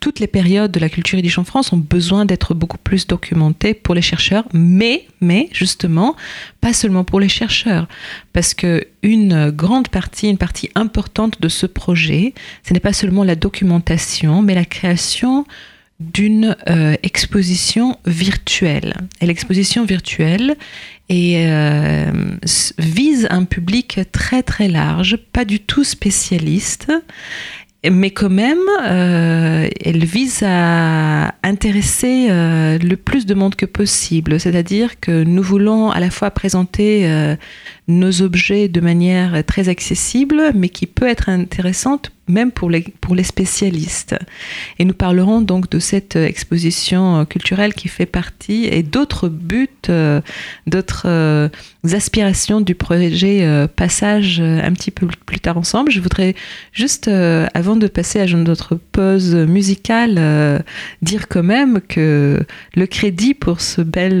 toutes 0.00 0.20
les 0.20 0.26
périodes 0.26 0.70
de 0.70 0.80
la 0.80 0.88
culture 0.88 1.18
yiddish 1.18 1.38
en 1.38 1.44
France 1.44 1.72
ont 1.72 1.78
besoin 1.78 2.24
d'être 2.24 2.54
beaucoup 2.54 2.78
plus 2.78 3.06
documentées 3.06 3.74
pour 3.74 3.94
les 3.94 4.02
chercheurs, 4.02 4.44
mais, 4.52 5.06
mais 5.20 5.48
justement, 5.52 6.16
pas 6.60 6.72
seulement 6.72 7.04
pour 7.04 7.20
les 7.20 7.28
chercheurs, 7.28 7.88
parce 8.32 8.54
que 8.54 8.86
une 9.02 9.50
grande 9.50 9.88
partie, 9.88 10.28
une 10.28 10.38
partie 10.38 10.70
importante 10.74 11.40
de 11.40 11.48
ce 11.48 11.66
projet, 11.66 12.34
ce 12.66 12.72
n'est 12.72 12.80
pas 12.80 12.92
seulement 12.92 13.24
la 13.24 13.36
documentation, 13.36 14.42
mais 14.42 14.54
la 14.54 14.64
création 14.64 15.46
d'une 16.00 16.56
euh, 16.68 16.94
exposition 17.02 17.98
virtuelle. 18.06 18.94
Et 19.20 19.26
l'exposition 19.26 19.84
virtuelle 19.84 20.56
euh, 21.10 22.10
vise 22.78 23.26
un 23.30 23.44
public 23.44 24.00
très 24.12 24.42
très 24.42 24.68
large, 24.68 25.16
pas 25.32 25.44
du 25.44 25.58
tout 25.58 25.84
spécialiste 25.84 26.92
mais 27.84 28.10
quand 28.10 28.30
même, 28.30 28.58
euh, 28.82 29.68
elle 29.84 30.04
vise 30.04 30.42
à 30.44 31.34
intéresser 31.44 32.26
euh, 32.28 32.76
le 32.78 32.96
plus 32.96 33.24
de 33.24 33.34
monde 33.34 33.54
que 33.54 33.66
possible. 33.66 34.40
C'est-à-dire 34.40 34.98
que 34.98 35.22
nous 35.22 35.42
voulons 35.42 35.90
à 35.90 36.00
la 36.00 36.10
fois 36.10 36.30
présenter 36.32 37.08
euh, 37.08 37.36
nos 37.88 38.22
objets 38.22 38.68
de 38.68 38.80
manière 38.80 39.44
très 39.44 39.68
accessible, 39.68 40.52
mais 40.54 40.68
qui 40.68 40.86
peut 40.86 41.08
être 41.08 41.28
intéressante 41.28 42.12
même 42.28 42.52
pour 42.52 42.70
les, 42.70 42.82
pour 43.00 43.14
les 43.14 43.22
spécialistes. 43.22 44.14
Et 44.78 44.84
nous 44.84 44.94
parlerons 44.94 45.40
donc 45.40 45.70
de 45.70 45.78
cette 45.78 46.16
exposition 46.16 47.24
culturelle 47.24 47.74
qui 47.74 47.88
fait 47.88 48.06
partie 48.06 48.66
et 48.66 48.82
d'autres 48.82 49.28
buts, 49.28 49.68
d'autres 50.66 51.50
aspirations 51.90 52.60
du 52.60 52.74
projet 52.74 53.68
Passage 53.76 54.40
un 54.40 54.72
petit 54.72 54.90
peu 54.90 55.06
plus 55.26 55.40
tard 55.40 55.56
ensemble. 55.56 55.90
Je 55.90 56.00
voudrais 56.00 56.34
juste, 56.72 57.08
avant 57.08 57.76
de 57.76 57.86
passer 57.86 58.20
à 58.20 58.26
notre 58.26 58.74
pause 58.74 59.34
musicale, 59.34 60.64
dire 61.02 61.28
quand 61.28 61.42
même 61.42 61.80
que 61.80 62.40
le 62.74 62.86
crédit 62.86 63.34
pour 63.34 63.60
ce 63.60 63.80
bel, 63.80 64.20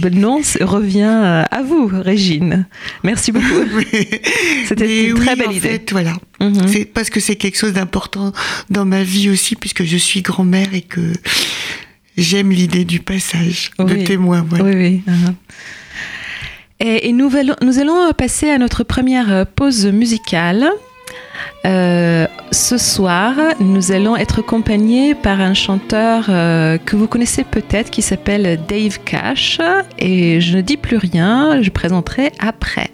bel 0.00 0.18
nom 0.18 0.40
revient 0.60 1.46
à 1.50 1.62
vous, 1.62 1.90
Régine. 1.92 2.67
Merci 3.02 3.32
beaucoup. 3.32 3.44
C'était 4.66 5.08
une 5.08 5.16
très 5.16 5.36
belle 5.36 5.52
idée. 5.52 5.80
voilà. 5.90 6.14
Mhm. 6.40 6.68
C'est 6.68 6.84
parce 6.84 7.10
que 7.10 7.20
c'est 7.20 7.36
quelque 7.36 7.58
chose 7.58 7.72
d'important 7.72 8.32
dans 8.70 8.84
ma 8.84 9.02
vie 9.02 9.30
aussi, 9.30 9.56
puisque 9.56 9.84
je 9.84 9.96
suis 9.96 10.22
grand-mère 10.22 10.74
et 10.74 10.82
que 10.82 11.12
j'aime 12.16 12.50
l'idée 12.50 12.84
du 12.84 13.00
passage 13.00 13.70
de 13.78 14.04
témoin. 14.04 14.46
Oui, 14.52 14.60
oui. 14.74 15.02
Uh-huh. 15.06 15.34
Et, 16.80 17.12
nous, 17.12 17.30
nous, 17.62 17.78
allons 17.78 18.12
passer 18.12 18.50
à 18.50 18.58
notre 18.58 18.84
première 18.84 19.46
pause 19.46 19.86
musicale. 19.86 20.70
Euh, 21.66 22.26
ce 22.50 22.78
soir, 22.78 23.34
nous 23.60 23.92
allons 23.92 24.16
être 24.16 24.40
accompagnés 24.40 25.14
par 25.14 25.40
un 25.40 25.54
chanteur 25.54 26.26
euh, 26.28 26.78
que 26.78 26.96
vous 26.96 27.08
connaissez 27.08 27.44
peut-être 27.44 27.90
qui 27.90 28.02
s'appelle 28.02 28.60
Dave 28.68 28.98
Cash. 29.04 29.60
Et 29.98 30.40
je 30.40 30.56
ne 30.56 30.62
dis 30.62 30.76
plus 30.76 30.96
rien, 30.96 31.60
je 31.60 31.70
présenterai 31.70 32.32
après. 32.38 32.90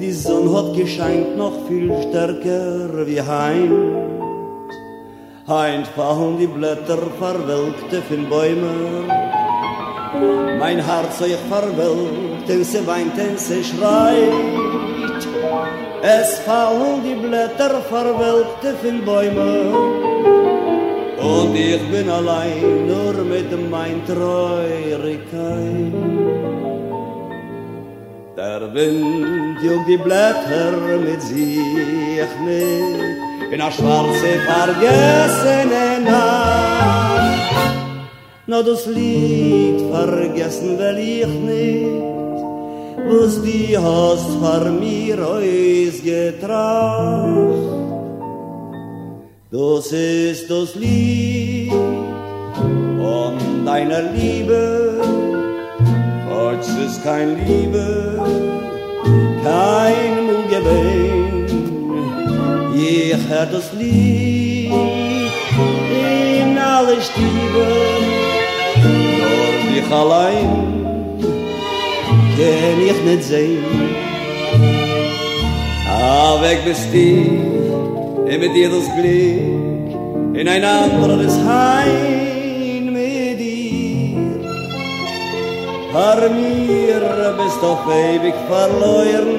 Die 0.00 0.12
Sonne 0.12 0.56
hat 0.56 0.74
gescheint 0.74 1.36
noch 1.36 1.52
viel 1.68 1.92
stärker 2.08 3.06
wie 3.06 3.20
heim. 3.20 3.72
Heint 5.46 5.88
fallen 5.88 6.38
die 6.38 6.46
Blätter 6.46 7.02
verwelkte 7.18 8.00
von 8.08 8.26
Bäumen. 8.30 9.06
Mein 10.58 10.78
Herz 10.78 11.20
euch 11.20 11.36
verwelkt, 11.50 12.48
denn 12.48 12.64
sie 12.64 12.86
weint, 12.86 13.14
denn 13.18 13.36
sie 13.36 13.62
schreit. 13.62 14.32
Es 16.00 16.38
fallen 16.46 17.02
die 17.04 17.18
Blätter 17.26 17.82
verwelkte 17.92 18.72
von 18.82 19.04
Bäumen. 19.04 19.74
Und 21.34 21.54
ich 21.54 21.82
bin 21.90 22.08
allein 22.08 22.86
nur 22.86 23.12
mit 23.32 23.50
mein 23.70 24.02
Treurigkeit. 24.06 26.19
Der 28.40 28.62
Wind 28.72 29.58
jog 29.62 29.84
die 29.86 29.98
Blätter 29.98 30.72
mit 31.04 31.20
sich 31.20 32.30
mit 32.42 33.52
In 33.52 33.60
a 33.60 33.70
schwarze 33.70 34.32
vergessene 34.48 35.86
Nacht. 36.10 37.54
Na 38.46 38.62
das 38.62 38.86
Lied 38.86 39.78
vergessen 39.92 40.78
will 40.78 40.98
ich 41.20 41.34
nicht 41.50 42.02
Was 43.10 43.42
die 43.42 43.76
hast 43.76 44.30
vor 44.42 44.64
mir 44.84 45.18
ausgetracht 45.36 46.40
Das 49.50 49.92
ist 49.92 50.50
das 50.50 50.74
Lied 50.76 51.72
von 53.02 53.34
deiner 53.66 54.02
Liebe 54.16 54.99
Heutz 56.50 56.68
ist 56.68 57.04
kein 57.04 57.36
Liebe, 57.46 58.18
kein 59.44 60.26
Mundgewein. 60.26 61.46
Ich 62.74 63.28
hör 63.28 63.46
das 63.46 63.72
Lied 63.72 64.72
in 65.92 66.58
alle 66.58 66.96
Stiebe, 67.00 67.66
nur 69.20 69.52
dich 69.70 69.92
allein 69.92 70.50
kann 72.36 72.80
ich 72.84 73.00
nicht 73.04 73.22
sehen. 73.22 73.64
Ah, 75.88 76.40
weg 76.42 76.64
bist 76.64 76.88
du, 76.92 77.06
mit 78.26 78.54
dir 78.56 78.70
das 78.70 78.86
Glück 78.96 80.34
in 80.34 80.48
ein 80.48 80.64
anderes 80.64 81.38
Heim. 81.46 82.19
Har 85.92 86.28
mir 86.28 87.34
bist 87.38 87.62
auf 87.64 87.84
ewig 87.88 88.34
verloren. 88.48 89.30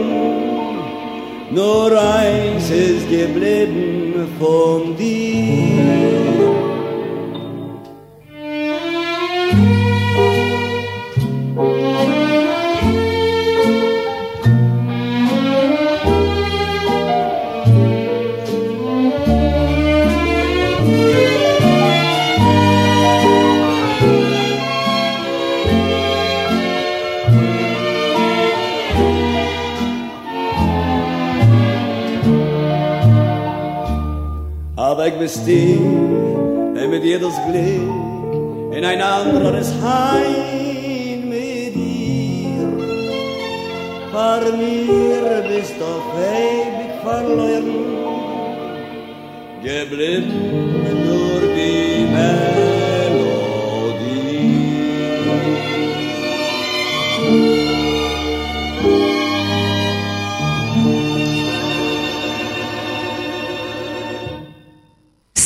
Nur 1.50 1.92
eins 1.92 2.70
ist 2.70 3.10
geblieben 3.10 4.28
von 4.40 4.96
dir 4.98 6.61
weg 35.04 35.18
bist 35.18 35.48
du, 35.48 35.78
und 36.80 36.90
mit 36.92 37.04
dir 37.04 37.20
das 37.20 37.34
Glück 37.48 38.76
in 38.78 38.86
ein 38.86 39.02
anderes 39.02 39.74
Heim 39.82 41.28
mit 41.28 41.74
dir. 41.76 42.68
Vor 44.12 44.42
mir 44.58 45.44
bist 45.50 45.76
du 45.82 45.92
ewig 46.22 46.92
verloren, 47.04 47.92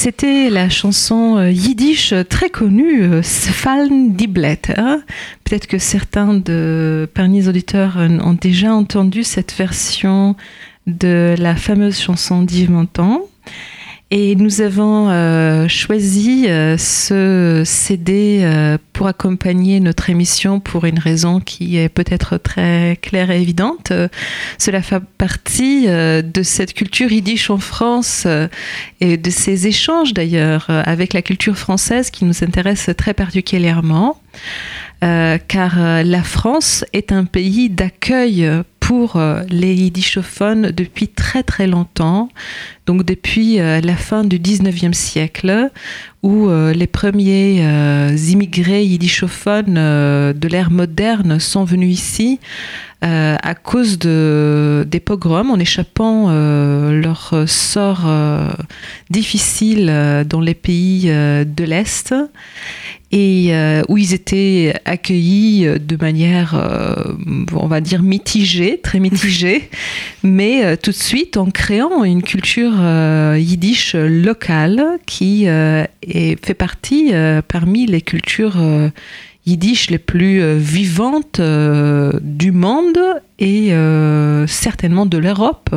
C'était 0.06 0.52
la 0.52 0.70
chanson 0.70 1.38
euh, 1.38 1.50
yiddish 1.50 2.14
très 2.30 2.52
connue, 2.52 3.02
euh, 3.02 3.24
Sfaln 3.24 4.14
die 4.14 4.28
Blätter. 4.28 4.98
Peut-être 5.44 5.66
que 5.66 5.80
certains 5.80 6.36
de, 6.36 7.10
parmi 7.16 7.40
les 7.40 7.50
auditeurs 7.50 7.98
euh, 7.98 8.08
ont 8.20 8.38
déjà 8.40 8.72
entendu 8.72 9.24
cette 9.24 9.52
version 9.56 10.36
de 10.86 11.34
la 11.40 11.56
fameuse 11.56 12.00
chanson 12.00 12.44
d'Yves 12.44 12.70
Montand. 12.70 13.22
Et 14.18 14.38
nous 14.38 14.62
avons 14.62 15.10
euh, 15.10 15.68
choisi 15.68 16.46
euh, 16.48 16.78
ce 16.78 17.64
CD 17.66 18.40
euh, 18.44 18.78
pour 18.94 19.08
accompagner 19.08 19.82
notre 19.82 20.10
émission 20.10 20.62
pour 20.62 20.86
une 20.86 21.00
raison 21.00 21.42
qui 21.42 21.76
est 21.76 21.90
peut-être 21.90 22.38
très 22.38 22.98
claire 23.02 23.30
et 23.30 23.42
évidente. 23.42 23.92
cela 24.58 24.82
fait 24.82 25.04
partie 25.18 25.88
de 25.88 26.44
cette 26.44 26.74
culture 26.74 27.12
yiddish 27.12 27.50
en 27.50 27.58
France 27.58 28.26
et 29.02 29.18
de 29.18 29.30
ces 29.30 29.68
échanges 29.68 30.14
d'ailleurs 30.14 30.68
avec 30.70 31.12
la 31.12 31.22
culture 31.22 31.58
française 31.58 32.10
qui 32.10 32.24
nous 32.24 32.42
intéresse 32.42 32.90
très 32.98 33.14
particulièrement. 33.14 34.18
car 35.02 36.04
la 36.06 36.24
France 36.24 36.86
est 36.94 37.12
un 37.12 37.26
pays 37.26 37.70
d'accueil 37.70 38.50
pour 38.80 39.20
les 39.50 39.74
yiddishophones 39.74 40.72
depuis 40.72 41.10
très 41.10 41.44
très 41.44 41.68
longtemps, 41.68 42.30
donc 42.86 43.04
depuis 43.04 43.60
euh, 43.60 43.82
la 43.82 43.96
fin 43.96 44.24
du 44.24 44.40
19e 44.40 44.94
siècle, 44.94 45.72
où 46.24 46.50
euh, 46.50 46.74
les 46.74 46.88
premiers 46.88 47.64
immigrés 48.30 48.84
yiddishophones 48.84 49.76
de 49.76 50.48
l'ère 50.48 50.72
moderne 50.72 51.40
sont 51.40 51.64
venus 51.64 51.94
ici 51.94 52.40
à 53.02 53.54
cause 53.54 54.00
de, 54.00 54.84
des 54.90 55.00
pogroms, 55.00 55.52
en 55.52 55.60
échappant 55.60 56.32
leur 56.32 57.36
sort 57.46 58.10
difficile 59.12 60.26
dans 60.28 60.42
les 60.42 60.56
pays 60.56 61.04
de 61.06 61.64
l'Est. 61.64 62.16
Et 63.12 63.56
euh, 63.56 63.82
où 63.88 63.98
ils 63.98 64.14
étaient 64.14 64.74
accueillis 64.84 65.68
de 65.80 65.96
manière, 65.96 66.54
euh, 66.56 67.14
on 67.54 67.68
va 67.68 67.80
dire, 67.80 68.02
mitigée, 68.02 68.80
très 68.84 69.00
mitigée, 69.00 69.70
mais 70.24 70.66
euh, 70.66 70.76
tout 70.76 70.92
de 70.92 70.96
suite 70.96 71.38
en 71.38 71.50
créant 71.50 72.04
une 72.04 72.24
culture 72.24 72.75
yiddish 73.38 73.96
locale 73.96 74.84
qui 75.06 75.46
est, 75.46 76.46
fait 76.46 76.54
partie 76.54 77.12
parmi 77.48 77.86
les 77.86 78.02
cultures 78.02 78.58
yiddish 79.46 79.90
les 79.90 79.98
plus 79.98 80.58
vivantes 80.58 81.40
du 81.42 82.52
monde 82.52 83.00
et 83.40 83.74
certainement 84.48 85.06
de 85.06 85.18
l'Europe. 85.18 85.76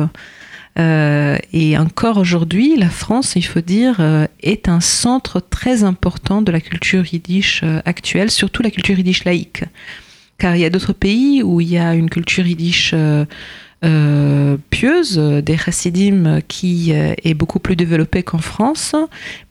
Euh, 0.79 1.37
et 1.51 1.77
encore 1.77 2.17
aujourd'hui, 2.17 2.77
la 2.77 2.89
France, 2.89 3.33
il 3.35 3.43
faut 3.45 3.61
dire, 3.61 3.97
euh, 3.99 4.27
est 4.41 4.69
un 4.69 4.79
centre 4.79 5.41
très 5.41 5.83
important 5.83 6.41
de 6.41 6.51
la 6.51 6.61
culture 6.61 7.05
yiddish 7.11 7.61
euh, 7.63 7.81
actuelle, 7.85 8.31
surtout 8.31 8.63
la 8.63 8.71
culture 8.71 8.97
yiddish 8.97 9.25
laïque. 9.25 9.63
Car 10.37 10.55
il 10.55 10.61
y 10.61 10.65
a 10.65 10.69
d'autres 10.69 10.93
pays 10.93 11.43
où 11.43 11.59
il 11.59 11.69
y 11.69 11.77
a 11.77 11.95
une 11.95 12.09
culture 12.09 12.47
yiddish 12.47 12.95
pieuse, 14.69 15.17
des 15.17 15.57
chassidim 15.57 16.41
qui 16.47 16.91
est 16.91 17.33
beaucoup 17.33 17.59
plus 17.59 17.75
développée 17.75 18.23
qu'en 18.23 18.39
France, 18.39 18.95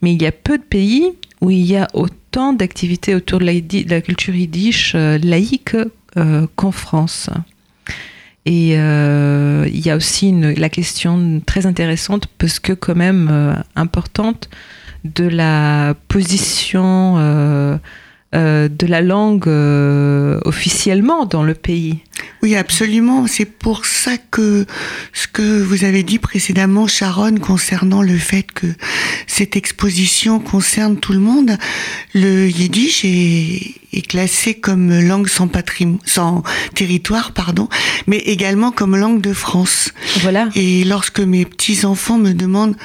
mais 0.03 0.13
il 0.13 0.23
y 0.23 0.27
a 0.27 0.33
peu 0.33 0.59
de 0.59 0.63
pays 0.63 1.13
où 1.41 1.51
il 1.51 1.65
y 1.65 1.77
a 1.77 1.89
autant 1.95 2.53
d'activités 2.53 3.15
autour 3.15 3.39
de 3.39 3.45
la, 3.45 4.01
culture 4.01 4.35
yiddish 4.35 4.95
laïque 4.95 5.77
qu'en 6.57 6.73
France. 6.73 7.31
Et 8.49 8.79
euh, 8.79 9.69
il 9.71 9.85
y 9.85 9.91
a 9.91 9.97
aussi 9.97 10.33
la 10.33 10.71
question 10.71 11.43
très 11.45 11.67
intéressante, 11.67 12.29
parce 12.39 12.59
que 12.59 12.73
quand 12.73 12.97
même 12.97 13.29
euh, 13.31 13.55
importante, 13.77 14.49
de 15.05 15.29
la 15.29 15.95
position 16.09 17.19
euh, 18.35 18.69
de 18.69 18.87
la 18.87 19.01
langue 19.01 19.49
officiellement 20.45 21.25
dans 21.25 21.43
le 21.43 21.55
pays. 21.55 21.99
Oui, 22.43 22.57
absolument. 22.57 23.27
C'est 23.27 23.45
pour 23.45 23.85
ça 23.85 24.17
que 24.17 24.67
ce 25.13 25.27
que 25.27 25.63
vous 25.63 25.85
avez 25.85 26.03
dit 26.03 26.19
précédemment, 26.19 26.87
Sharon, 26.87 27.37
concernant 27.37 28.03
le 28.03 28.17
fait 28.17 28.43
que 28.43 28.67
cette 29.27 29.57
exposition 29.57 30.39
concerne 30.39 30.97
tout 30.99 31.13
le 31.13 31.19
monde, 31.19 31.57
le 32.15 32.49
yiddish 32.49 33.05
est, 33.05 33.75
est 33.93 34.07
classé 34.07 34.55
comme 34.55 35.01
langue 35.01 35.29
sans, 35.29 35.51
sans 36.05 36.43
territoire, 36.75 37.33
pardon, 37.33 37.69
mais 38.07 38.19
également 38.19 38.71
comme 38.71 38.97
langue 38.97 39.21
de 39.21 39.33
France. 39.33 39.93
Voilà. 40.21 40.49
Et 40.55 40.85
lorsque 40.85 41.21
mes 41.21 41.45
petits 41.45 41.85
enfants 41.85 42.19
me 42.19 42.33
demandent 42.33 42.77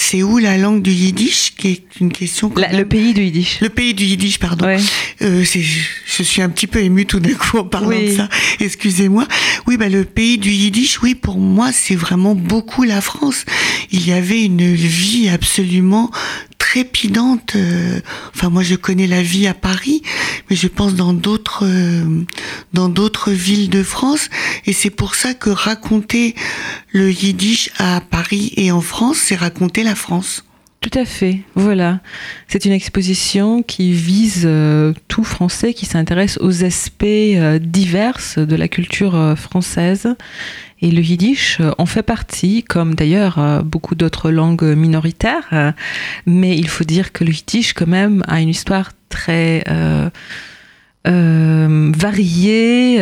c'est 0.00 0.22
où 0.22 0.38
la 0.38 0.56
langue 0.56 0.80
du 0.80 0.90
yiddish 0.90 1.52
qui 1.56 1.68
est 1.68 1.82
une 2.00 2.10
question 2.10 2.50
le 2.56 2.84
pays 2.84 3.12
du 3.12 3.22
yiddish. 3.22 3.60
Le 3.60 3.68
pays 3.68 3.92
du 3.92 4.04
yiddish 4.04 4.38
pardon. 4.38 4.64
Ouais. 4.64 4.78
euh, 5.22 5.44
je 5.44 6.22
suis 6.22 6.40
un 6.40 6.48
petit 6.48 6.66
peu 6.66 6.80
émue 6.80 7.04
tout 7.04 7.20
d'un 7.20 7.34
coup 7.34 7.58
en 7.58 7.64
parlant 7.64 7.90
de 7.90 8.10
ça. 8.16 8.28
Excusez-moi. 8.60 9.28
Oui 9.66 9.76
bah 9.76 9.88
le 9.90 10.04
pays 10.04 10.38
du 10.38 10.50
yiddish 10.50 11.02
oui 11.02 11.14
pour 11.14 11.38
moi 11.38 11.70
c'est 11.72 11.94
vraiment 11.94 12.34
beaucoup 12.34 12.82
la 12.84 13.02
France. 13.02 13.44
Il 13.92 14.06
y 14.06 14.12
avait 14.12 14.42
une 14.42 14.74
vie 14.74 15.28
absolument 15.28 16.10
trépidante. 16.70 17.56
Euh, 17.56 18.00
enfin, 18.32 18.48
moi, 18.48 18.62
je 18.62 18.76
connais 18.76 19.08
la 19.08 19.22
vie 19.22 19.48
à 19.48 19.54
Paris, 19.54 20.02
mais 20.48 20.54
je 20.54 20.68
pense 20.68 20.94
dans 20.94 21.12
d'autres 21.12 21.64
euh, 21.66 22.24
dans 22.72 22.88
d'autres 22.88 23.32
villes 23.32 23.70
de 23.70 23.82
France. 23.82 24.30
Et 24.66 24.72
c'est 24.72 24.90
pour 24.90 25.16
ça 25.16 25.34
que 25.34 25.50
raconter 25.50 26.36
le 26.92 27.10
yiddish 27.10 27.70
à 27.78 28.00
Paris 28.00 28.52
et 28.56 28.70
en 28.70 28.80
France, 28.80 29.18
c'est 29.18 29.34
raconter 29.34 29.82
la 29.82 29.96
France. 29.96 30.44
Tout 30.80 30.98
à 30.98 31.04
fait, 31.04 31.40
voilà. 31.54 32.00
C'est 32.48 32.64
une 32.64 32.72
exposition 32.72 33.62
qui 33.62 33.92
vise 33.92 34.44
euh, 34.46 34.94
tout 35.08 35.24
français, 35.24 35.74
qui 35.74 35.84
s'intéresse 35.84 36.38
aux 36.40 36.64
aspects 36.64 37.04
divers 37.60 38.18
de 38.36 38.56
la 38.56 38.66
culture 38.66 39.34
française 39.36 40.16
et 40.82 40.90
le 40.90 41.02
yiddish 41.02 41.58
euh, 41.60 41.72
en 41.78 41.86
fait 41.86 42.02
partie, 42.02 42.62
comme 42.62 42.94
d'ailleurs 42.94 43.38
euh, 43.38 43.62
beaucoup 43.62 43.94
d'autres 43.94 44.30
langues 44.30 44.64
minoritaires. 44.64 45.48
Euh, 45.52 45.72
mais 46.26 46.56
il 46.56 46.68
faut 46.68 46.84
dire 46.84 47.12
que 47.12 47.24
le 47.24 47.32
yiddish, 47.32 47.72
quand 47.74 47.86
même, 47.86 48.22
a 48.26 48.40
une 48.40 48.48
histoire 48.48 48.92
très 49.08 49.64
variée 51.04 52.96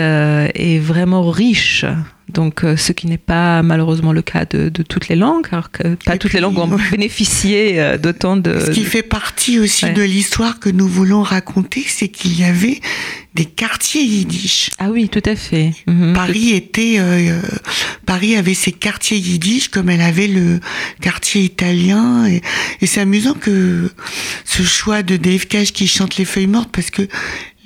et 0.54 0.78
vraiment 0.78 1.30
riche. 1.30 1.84
Donc, 2.28 2.60
ce 2.76 2.92
qui 2.92 3.06
n'est 3.06 3.16
pas 3.16 3.62
malheureusement 3.62 4.12
le 4.12 4.20
cas 4.20 4.44
de, 4.44 4.68
toutes 4.82 5.08
les 5.08 5.16
langues, 5.16 5.46
alors 5.50 5.70
que 5.70 5.94
pas 6.04 6.18
toutes 6.18 6.34
les 6.34 6.40
langues 6.40 6.58
ont 6.58 6.78
bénéficié 6.90 7.96
d'autant 7.98 8.36
de. 8.36 8.66
Ce 8.66 8.70
qui 8.70 8.84
fait 8.84 9.02
partie 9.02 9.58
aussi 9.58 9.90
de 9.90 10.02
l'histoire 10.02 10.60
que 10.60 10.68
nous 10.68 10.86
voulons 10.86 11.22
raconter, 11.22 11.84
c'est 11.86 12.08
qu'il 12.08 12.38
y 12.38 12.44
avait 12.44 12.80
des 13.38 13.44
quartiers 13.44 14.02
yiddish. 14.02 14.70
Ah 14.78 14.88
oui, 14.90 15.08
tout 15.08 15.22
à 15.24 15.36
fait. 15.36 15.72
Mhm. 15.86 16.12
Paris 16.12 16.50
était, 16.54 16.96
euh, 16.98 17.40
Paris 18.04 18.34
avait 18.34 18.54
ses 18.54 18.72
quartiers 18.72 19.18
yiddish 19.18 19.68
comme 19.68 19.90
elle 19.90 20.00
avait 20.00 20.26
le 20.26 20.58
quartier 21.00 21.42
italien. 21.42 22.26
Et, 22.26 22.42
c'est 22.84 23.00
amusant 23.00 23.34
que 23.34 23.92
ce 24.44 24.62
choix 24.64 25.04
de 25.04 25.16
Dave 25.16 25.46
Cash 25.46 25.72
qui 25.72 25.86
chante 25.86 26.16
les 26.16 26.24
feuilles 26.24 26.48
mortes 26.48 26.70
parce 26.72 26.90
que 26.90 27.02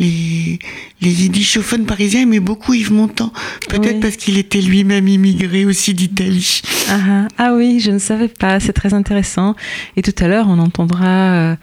les, 0.02 0.58
les 1.00 1.22
yiddishophones 1.22 1.86
parisiens 1.86 2.22
aimaient 2.22 2.40
beaucoup 2.40 2.74
Yves 2.74 2.92
Montand. 2.92 3.32
Peut-être 3.68 4.00
parce 4.00 4.16
qu'il 4.16 4.38
était 4.38 4.60
lui-même 4.60 5.08
immigré 5.08 5.64
aussi 5.64 5.94
d'Italie. 5.94 6.62
Ah, 6.88 6.98
ah, 7.08 7.28
ah, 7.38 7.54
oui, 7.54 7.80
je 7.80 7.90
ne 7.90 7.98
savais 7.98 8.28
pas. 8.28 8.60
C'est 8.60 8.72
très 8.72 8.94
intéressant. 8.94 9.54
Et 9.96 10.02
tout 10.02 10.14
à 10.22 10.28
l'heure, 10.28 10.46
on 10.48 10.58
entendra. 10.58 11.56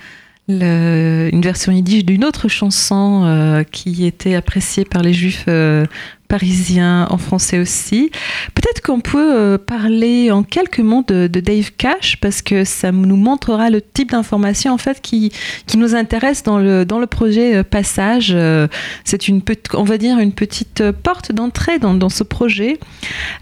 Euh, 0.49 1.29
une 1.31 1.41
version 1.41 1.71
yiddish 1.71 2.03
d'une 2.03 2.25
autre 2.25 2.47
chanson 2.47 3.23
euh, 3.23 3.63
qui 3.63 4.05
était 4.05 4.33
appréciée 4.33 4.83
par 4.83 5.03
les 5.03 5.13
juifs 5.13 5.45
euh, 5.47 5.85
parisien 6.29 7.07
en 7.09 7.17
français 7.17 7.59
aussi. 7.59 8.11
Peut-être 8.53 8.81
qu'on 8.81 9.01
peut 9.01 9.33
euh, 9.35 9.57
parler 9.57 10.31
en 10.31 10.43
quelques 10.43 10.79
mots 10.79 11.03
de, 11.05 11.27
Dave 11.27 11.71
Cash 11.75 12.17
parce 12.21 12.41
que 12.43 12.63
ça 12.63 12.91
nous 12.91 13.15
montrera 13.15 13.69
le 13.69 13.81
type 13.81 14.11
d'information 14.11 14.71
en 14.71 14.77
fait 14.77 15.01
qui, 15.01 15.31
qui 15.65 15.77
nous 15.77 15.95
intéresse 15.95 16.43
dans 16.43 16.59
le, 16.59 16.85
dans 16.85 16.99
le 16.99 17.07
projet 17.07 17.57
euh, 17.57 17.63
Passage. 17.63 18.31
Euh, 18.33 18.67
c'est 19.03 19.27
une 19.27 19.41
on 19.73 19.83
va 19.83 19.97
dire 19.97 20.19
une 20.19 20.31
petite 20.31 20.83
porte 20.91 21.31
d'entrée 21.31 21.79
dans, 21.79 22.09
ce 22.09 22.23
projet. 22.23 22.77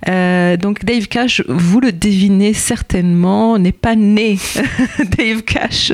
donc 0.06 0.86
Dave 0.86 1.08
Cash, 1.08 1.44
vous 1.48 1.82
le 1.82 1.92
devinez 1.92 2.54
certainement, 2.54 3.60
n'est 3.60 3.74
pas 3.74 3.96
né 3.96 4.38
Dave 5.18 5.42
Cash. 5.44 5.92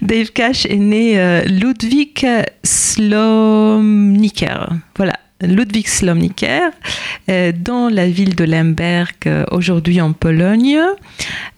Dave 0.00 0.30
Cash 0.30 0.66
est 0.66 0.76
né 0.76 1.42
Ludwig 1.46 2.24
Slomniker. 2.62 3.88
Voilà 4.96 5.14
Ludwig 5.42 5.86
Slomniker 5.86 6.70
dans 7.28 7.88
la 7.88 8.08
ville 8.08 8.34
de 8.34 8.44
Lemberg, 8.44 9.14
aujourd'hui 9.50 10.00
en 10.00 10.12
Pologne. 10.12 10.78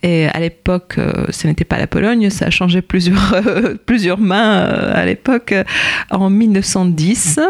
Et 0.02 0.26
à 0.26 0.40
l'époque, 0.40 0.96
ce 1.30 1.46
n'était 1.46 1.64
pas 1.64 1.78
la 1.78 1.86
Pologne, 1.86 2.30
ça 2.30 2.46
a 2.46 2.50
changé 2.50 2.82
plusieurs, 2.82 3.40
plusieurs 3.86 4.18
mains 4.18 4.58
à 4.58 5.04
l'époque, 5.04 5.54
en 6.10 6.30
1910. 6.30 7.40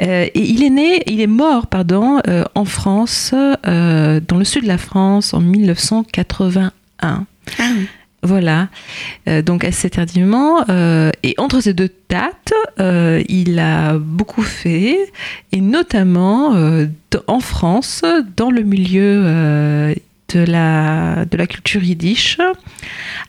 et 0.00 0.30
il 0.34 0.62
est 0.62 0.70
né, 0.70 1.02
il 1.06 1.20
est 1.20 1.26
mort, 1.26 1.66
pardon, 1.66 2.20
en 2.54 2.64
France, 2.64 3.32
dans 3.32 4.38
le 4.38 4.44
sud 4.44 4.62
de 4.62 4.68
la 4.68 4.78
France, 4.78 5.34
en 5.34 5.40
1981. 5.40 6.72
Ah 7.00 7.20
voilà, 8.22 8.68
euh, 9.28 9.42
donc 9.42 9.64
assez 9.64 9.90
tardivement. 9.90 10.64
Euh, 10.68 11.10
et 11.22 11.34
entre 11.38 11.60
ces 11.60 11.72
deux 11.72 11.90
dates, 12.08 12.52
euh, 12.80 13.22
il 13.28 13.58
a 13.60 13.96
beaucoup 13.96 14.42
fait, 14.42 14.98
et 15.52 15.60
notamment 15.60 16.54
en 17.26 17.40
France, 17.40 18.04
dans 18.36 18.50
le 18.50 18.62
milieu 18.62 19.94
de, 20.34 20.40
la, 20.40 21.24
de 21.26 21.36
la 21.36 21.46
culture 21.46 21.82
yiddish. 21.82 22.38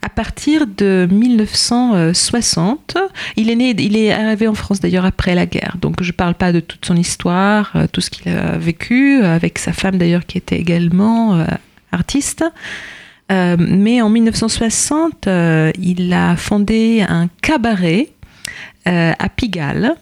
À 0.02 0.10
partir 0.10 0.66
de 0.66 1.08
1960, 1.12 2.98
il 3.36 3.50
est, 3.50 3.56
né, 3.56 3.76
il 3.78 3.96
est 3.96 4.12
arrivé 4.12 4.48
en 4.48 4.56
France 4.56 4.80
d'ailleurs 4.80 5.06
après 5.06 5.36
la 5.36 5.46
guerre, 5.46 5.76
donc 5.82 6.02
je 6.02 6.12
ne 6.12 6.16
parle 6.16 6.36
pas 6.36 6.52
de 6.52 6.62
toute 6.62 6.86
son 6.86 6.96
histoire, 6.96 7.74
tout 7.92 8.02
ce 8.02 8.10
qu'il 8.10 8.32
a 8.32 8.58
vécu, 8.58 9.22
avec 9.24 9.60
sa 9.60 9.74
femme 9.74 9.98
d'ailleurs 9.98 10.26
qui 10.26 10.38
était 10.38 10.58
également 10.58 11.46
artiste. 11.92 12.44
Euh, 13.32 13.56
mais 13.60 14.02
en 14.02 14.10
1960, 14.10 15.28
euh, 15.28 15.72
il 15.80 16.12
a 16.14 16.36
fondé 16.36 17.06
un 17.08 17.28
cabaret 17.42 18.10
euh, 18.88 19.14
à 19.18 19.30
Pigalle. 19.30 19.96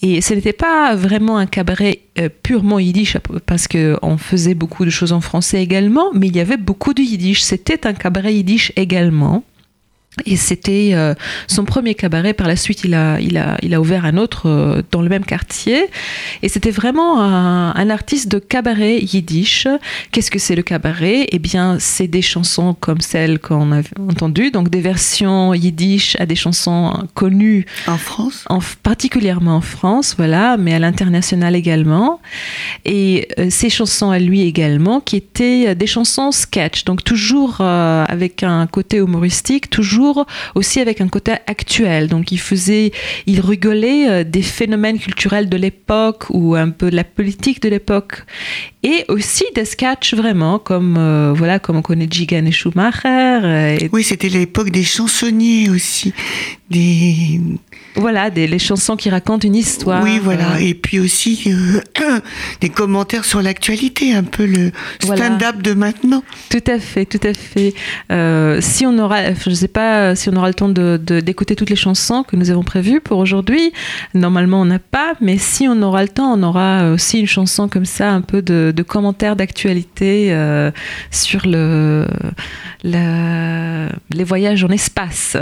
Et 0.00 0.22
ce 0.22 0.32
n'était 0.32 0.54
pas 0.54 0.94
vraiment 0.94 1.36
un 1.36 1.44
cabaret 1.44 2.00
purement 2.42 2.78
yiddish, 2.78 3.18
parce 3.44 3.68
qu'on 3.68 4.16
faisait 4.16 4.54
beaucoup 4.54 4.86
de 4.86 4.90
choses 4.90 5.12
en 5.12 5.20
français 5.20 5.62
également, 5.62 6.06
mais 6.14 6.28
il 6.28 6.36
y 6.36 6.40
avait 6.40 6.56
beaucoup 6.56 6.94
de 6.94 7.02
yiddish. 7.02 7.42
C'était 7.42 7.86
un 7.86 7.92
cabaret 7.92 8.32
yiddish 8.32 8.72
également. 8.76 9.44
Et 10.26 10.36
c'était 10.36 10.90
euh, 10.92 11.14
son 11.46 11.64
premier 11.64 11.94
cabaret. 11.94 12.34
Par 12.34 12.48
la 12.48 12.56
suite, 12.56 12.82
il 12.82 12.94
a, 12.94 13.20
il 13.20 13.38
a, 13.38 13.56
il 13.62 13.74
a 13.74 13.80
ouvert 13.80 14.04
un 14.04 14.16
autre 14.16 14.48
euh, 14.48 14.82
dans 14.90 15.02
le 15.02 15.08
même 15.08 15.24
quartier. 15.24 15.86
Et 16.42 16.48
c'était 16.48 16.72
vraiment 16.72 17.20
un, 17.20 17.90
artiste 17.90 18.28
de 18.28 18.38
cabaret 18.38 18.98
yiddish. 18.98 19.66
Qu'est-ce 20.12 20.30
que 20.30 20.38
c'est 20.38 20.54
le 20.54 20.62
cabaret? 20.62 21.26
Eh 21.30 21.38
bien, 21.38 21.78
c'est 21.78 22.06
des 22.06 22.22
chansons 22.22 22.74
comme 22.74 23.00
celles 23.00 23.38
qu'on 23.38 23.72
a 23.72 23.82
entendues, 23.98 24.50
donc 24.50 24.68
des 24.68 24.80
versions 24.80 25.54
yiddish 25.54 26.16
à 26.20 26.26
des 26.26 26.36
chansons 26.36 26.92
connues. 27.14 27.66
En 27.86 27.96
France? 27.96 28.44
En, 28.48 28.60
Particulièrement 28.82 29.56
en 29.56 29.60
France, 29.60 30.14
voilà, 30.16 30.56
mais 30.56 30.74
à 30.74 30.78
l'international 30.78 31.56
également. 31.56 32.20
Et 32.84 33.28
euh, 33.38 33.46
ces 33.50 33.70
chansons 33.70 34.10
à 34.10 34.18
lui 34.18 34.42
également, 34.42 35.00
qui 35.00 35.16
étaient 35.16 35.74
des 35.74 35.86
chansons 35.86 36.30
sketch, 36.32 36.84
donc 36.84 37.02
toujours 37.02 37.60
avec 37.60 38.42
un 38.42 38.66
côté 38.66 38.98
humoristique, 38.98 39.70
toujours 39.70 39.99
aussi 40.54 40.80
avec 40.80 41.00
un 41.00 41.08
côté 41.08 41.32
actuel. 41.46 42.08
Donc 42.08 42.32
il 42.32 42.40
faisait, 42.40 42.92
il 43.26 43.40
rigolait 43.40 44.08
euh, 44.08 44.24
des 44.24 44.42
phénomènes 44.42 44.98
culturels 44.98 45.48
de 45.48 45.56
l'époque 45.56 46.26
ou 46.30 46.54
un 46.54 46.70
peu 46.70 46.90
de 46.90 46.96
la 46.96 47.04
politique 47.04 47.62
de 47.62 47.68
l'époque 47.68 48.24
et 48.82 49.04
aussi 49.08 49.44
des 49.54 49.64
sketchs 49.64 50.14
vraiment 50.14 50.58
comme 50.58 50.96
euh, 50.98 51.32
voilà 51.34 51.58
comme 51.58 51.76
on 51.76 51.82
connaît 51.82 52.08
Jigan 52.10 52.46
et 52.46 52.52
Schumacher. 52.52 53.40
Euh, 53.42 53.78
oui, 53.92 54.02
c'était 54.02 54.28
l'époque 54.28 54.70
des 54.70 54.84
chansonniers 54.84 55.68
aussi, 55.68 56.14
des 56.70 57.40
voilà, 57.96 58.30
des, 58.30 58.46
les 58.46 58.58
chansons 58.58 58.96
qui 58.96 59.10
racontent 59.10 59.46
une 59.46 59.56
histoire. 59.56 60.02
Oui, 60.02 60.20
voilà. 60.22 60.60
Et 60.60 60.74
puis 60.74 61.00
aussi 61.00 61.42
euh, 61.48 62.20
des 62.60 62.68
commentaires 62.68 63.24
sur 63.24 63.42
l'actualité, 63.42 64.14
un 64.14 64.22
peu 64.22 64.46
le 64.46 64.70
stand-up 65.00 65.60
de 65.60 65.74
maintenant. 65.74 66.22
Tout 66.50 66.62
à 66.68 66.78
fait, 66.78 67.04
tout 67.04 67.20
à 67.22 67.34
fait. 67.34 67.74
Euh, 68.12 68.60
si 68.60 68.86
on 68.86 68.96
aura, 68.98 69.34
je 69.34 69.50
ne 69.50 69.54
sais 69.54 69.68
pas 69.68 70.14
si 70.14 70.28
on 70.28 70.36
aura 70.36 70.48
le 70.48 70.54
temps 70.54 70.68
d'écouter 70.68 71.14
de, 71.14 71.20
d'écouter 71.20 71.56
toutes 71.56 71.70
les 71.70 71.76
chansons 71.76 72.22
que 72.22 72.36
nous 72.36 72.50
avons 72.50 72.62
prévues 72.62 73.00
pour 73.00 73.18
aujourd'hui. 73.18 73.72
Normalement, 74.14 74.60
on 74.60 74.66
n'a 74.66 74.78
pas, 74.78 75.14
mais 75.20 75.36
si 75.36 75.66
on 75.68 75.82
aura 75.82 76.02
le 76.02 76.08
temps, 76.08 76.32
on 76.32 76.42
aura 76.42 76.90
aussi 76.92 77.18
une 77.18 77.26
chanson 77.26 77.68
comme 77.68 77.84
ça, 77.84 78.12
un 78.12 78.20
peu 78.20 78.40
de, 78.40 78.72
de 78.74 78.82
commentaires 78.82 79.34
d'actualité 79.34 80.28
euh, 80.30 80.70
sur 81.10 81.42
le, 81.44 82.06
les 82.84 84.24
voyages 84.24 84.62
en 84.62 84.68
espace. 84.68 85.36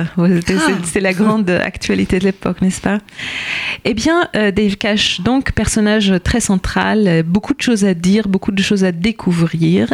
C'est 0.84 1.00
la 1.00 1.10
ah. 1.10 1.17
Grande 1.18 1.50
actualité 1.50 2.18
de 2.18 2.24
l'époque 2.24 2.62
n'est-ce 2.62 2.80
pas? 2.80 2.98
Eh 3.84 3.94
bien, 3.94 4.28
euh, 4.36 4.50
Dave 4.50 4.76
Cash, 4.76 5.20
donc 5.20 5.52
personnage 5.52 6.14
très 6.24 6.40
central, 6.40 7.22
beaucoup 7.24 7.54
de 7.54 7.60
choses 7.60 7.84
à 7.84 7.94
dire, 7.94 8.28
beaucoup 8.28 8.52
de 8.52 8.62
choses 8.62 8.84
à 8.84 8.92
découvrir, 8.92 9.88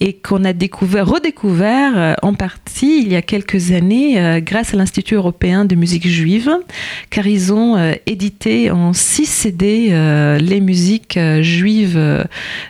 et 0.00 0.12
qu'on 0.14 0.44
a 0.44 0.52
découvert, 0.52 1.06
redécouvert 1.06 1.92
euh, 1.96 2.14
en 2.22 2.34
partie 2.34 3.02
il 3.02 3.12
y 3.12 3.16
a 3.16 3.22
quelques 3.22 3.72
années 3.72 4.20
euh, 4.20 4.40
grâce 4.40 4.74
à 4.74 4.76
l'Institut 4.76 5.14
européen 5.14 5.64
de 5.64 5.74
musique 5.74 6.06
juive, 6.06 6.50
car 7.10 7.26
ils 7.26 7.52
ont 7.52 7.92
édité 8.06 8.70
en 8.70 8.92
six 8.92 9.26
CD 9.26 9.88
les 10.40 10.60
musiques 10.60 11.18
juives 11.40 11.98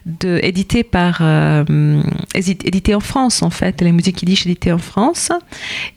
de, 0.07 0.41
éditées 0.43 0.85
par 0.85 1.23
éditées 2.35 2.95
en 2.95 3.01
France 3.01 3.43
en 3.43 3.51
fait, 3.51 3.81
les 3.81 3.93
musiques 3.93 4.23
yiddish 4.23 4.47
éditées 4.47 4.73
en 4.73 4.79
France, 4.79 5.31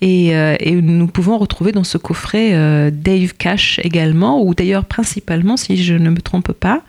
et, 0.02 0.30
et 0.30 0.82
nous 0.82 1.08
pouvons 1.08 1.38
retrouver 1.38 1.72
dans 1.72 1.84
ce 1.84 1.95
coffret 1.98 2.92
Dave 2.92 3.34
Cash 3.38 3.80
également, 3.84 4.42
ou 4.44 4.54
d'ailleurs 4.54 4.86
principalement, 4.86 5.58
si 5.58 5.82
je 5.82 5.94
ne 5.94 6.10
me 6.10 6.22
trompe 6.22 6.52
pas. 6.52 6.82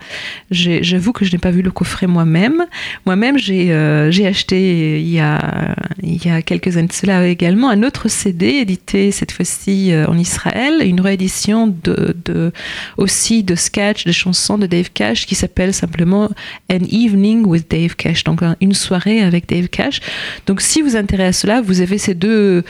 J'avoue 0.51 1.13
que 1.13 1.25
je 1.25 1.31
n'ai 1.31 1.37
pas 1.37 1.51
vu 1.51 1.61
le 1.61 1.71
coffret 1.71 2.07
moi-même. 2.07 2.65
Moi-même, 3.05 3.37
j'ai 3.37 3.71
euh, 3.71 4.11
acheté 4.25 4.99
il 4.99 5.09
y, 5.09 5.19
a, 5.19 6.41
quelques 6.41 6.77
années 6.77 6.87
de 6.87 6.93
cela 6.93 7.27
également 7.27 7.69
un 7.69 7.83
autre 7.83 8.07
CD 8.07 8.47
édité 8.47 9.11
cette 9.11 9.31
fois-ci 9.31 9.91
euh, 9.91 10.07
en 10.07 10.17
Israël, 10.17 10.81
une 10.83 11.01
réédition 11.01 11.67
de, 11.83 12.51
aussi 12.97 13.43
de 13.43 13.55
sketch, 13.55 14.05
de 14.05 14.11
chansons 14.11 14.57
de 14.57 14.65
Dave 14.65 14.89
Cash 14.93 15.25
qui 15.25 15.35
s'appelle 15.35 15.73
simplement 15.73 16.29
An 16.71 16.83
Evening 16.91 17.45
with 17.45 17.69
Dave 17.69 17.95
Cash, 17.95 18.23
donc 18.23 18.41
une 18.61 18.73
soirée 18.73 19.21
avec 19.21 19.47
Dave 19.47 19.67
Cash. 19.67 19.99
Donc 20.45 20.61
si 20.61 20.81
vous 20.81 20.95
intéressez 20.95 21.27
à 21.27 21.33
cela, 21.33 21.61
vous 21.61 21.81
avez 21.81 21.97
ces 21.97 22.13
deux 22.13 22.63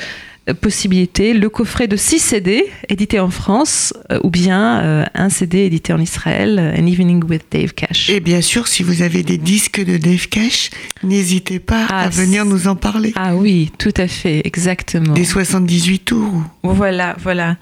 possibilité, 0.53 1.33
le 1.33 1.49
coffret 1.49 1.87
de 1.87 1.95
6 1.95 2.19
CD 2.19 2.65
édité 2.89 3.19
en 3.19 3.29
France 3.29 3.93
euh, 4.11 4.19
ou 4.23 4.29
bien 4.29 4.81
euh, 4.81 5.05
un 5.13 5.29
CD 5.29 5.59
édité 5.59 5.93
en 5.93 5.99
Israël, 5.99 6.73
An 6.77 6.85
Evening 6.85 7.23
with 7.25 7.43
Dave 7.51 7.73
Cash. 7.73 8.09
Et 8.09 8.19
bien 8.19 8.41
sûr, 8.41 8.67
si 8.67 8.83
vous 8.83 9.01
avez 9.01 9.23
des 9.23 9.37
disques 9.37 9.83
de 9.83 9.97
Dave 9.97 10.27
Cash, 10.27 10.69
n'hésitez 11.03 11.59
pas 11.59 11.85
à 11.85 12.03
ah, 12.03 12.09
venir 12.09 12.45
nous 12.45 12.67
en 12.67 12.75
parler. 12.75 13.13
Ah 13.15 13.35
oui, 13.35 13.71
tout 13.77 13.93
à 13.97 14.07
fait, 14.07 14.41
exactement. 14.45 15.13
Des 15.13 15.25
78 15.25 15.99
tours. 15.99 16.43
Voilà, 16.63 17.15
voilà. 17.19 17.57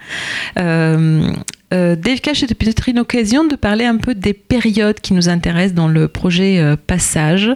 Euh, 0.58 1.32
euh, 1.74 1.96
Dave 1.96 2.20
Cash 2.20 2.46
peut-être 2.46 2.90
une 2.90 3.00
occasion 3.00 3.44
de 3.44 3.56
parler 3.56 3.86
un 3.86 3.98
peu 3.98 4.14
des 4.14 4.34
périodes 4.34 5.00
qui 5.00 5.14
nous 5.14 5.30
intéressent 5.30 5.74
dans 5.74 5.88
le 5.88 6.08
projet 6.08 6.60
euh, 6.60 6.76
Passage. 6.76 7.52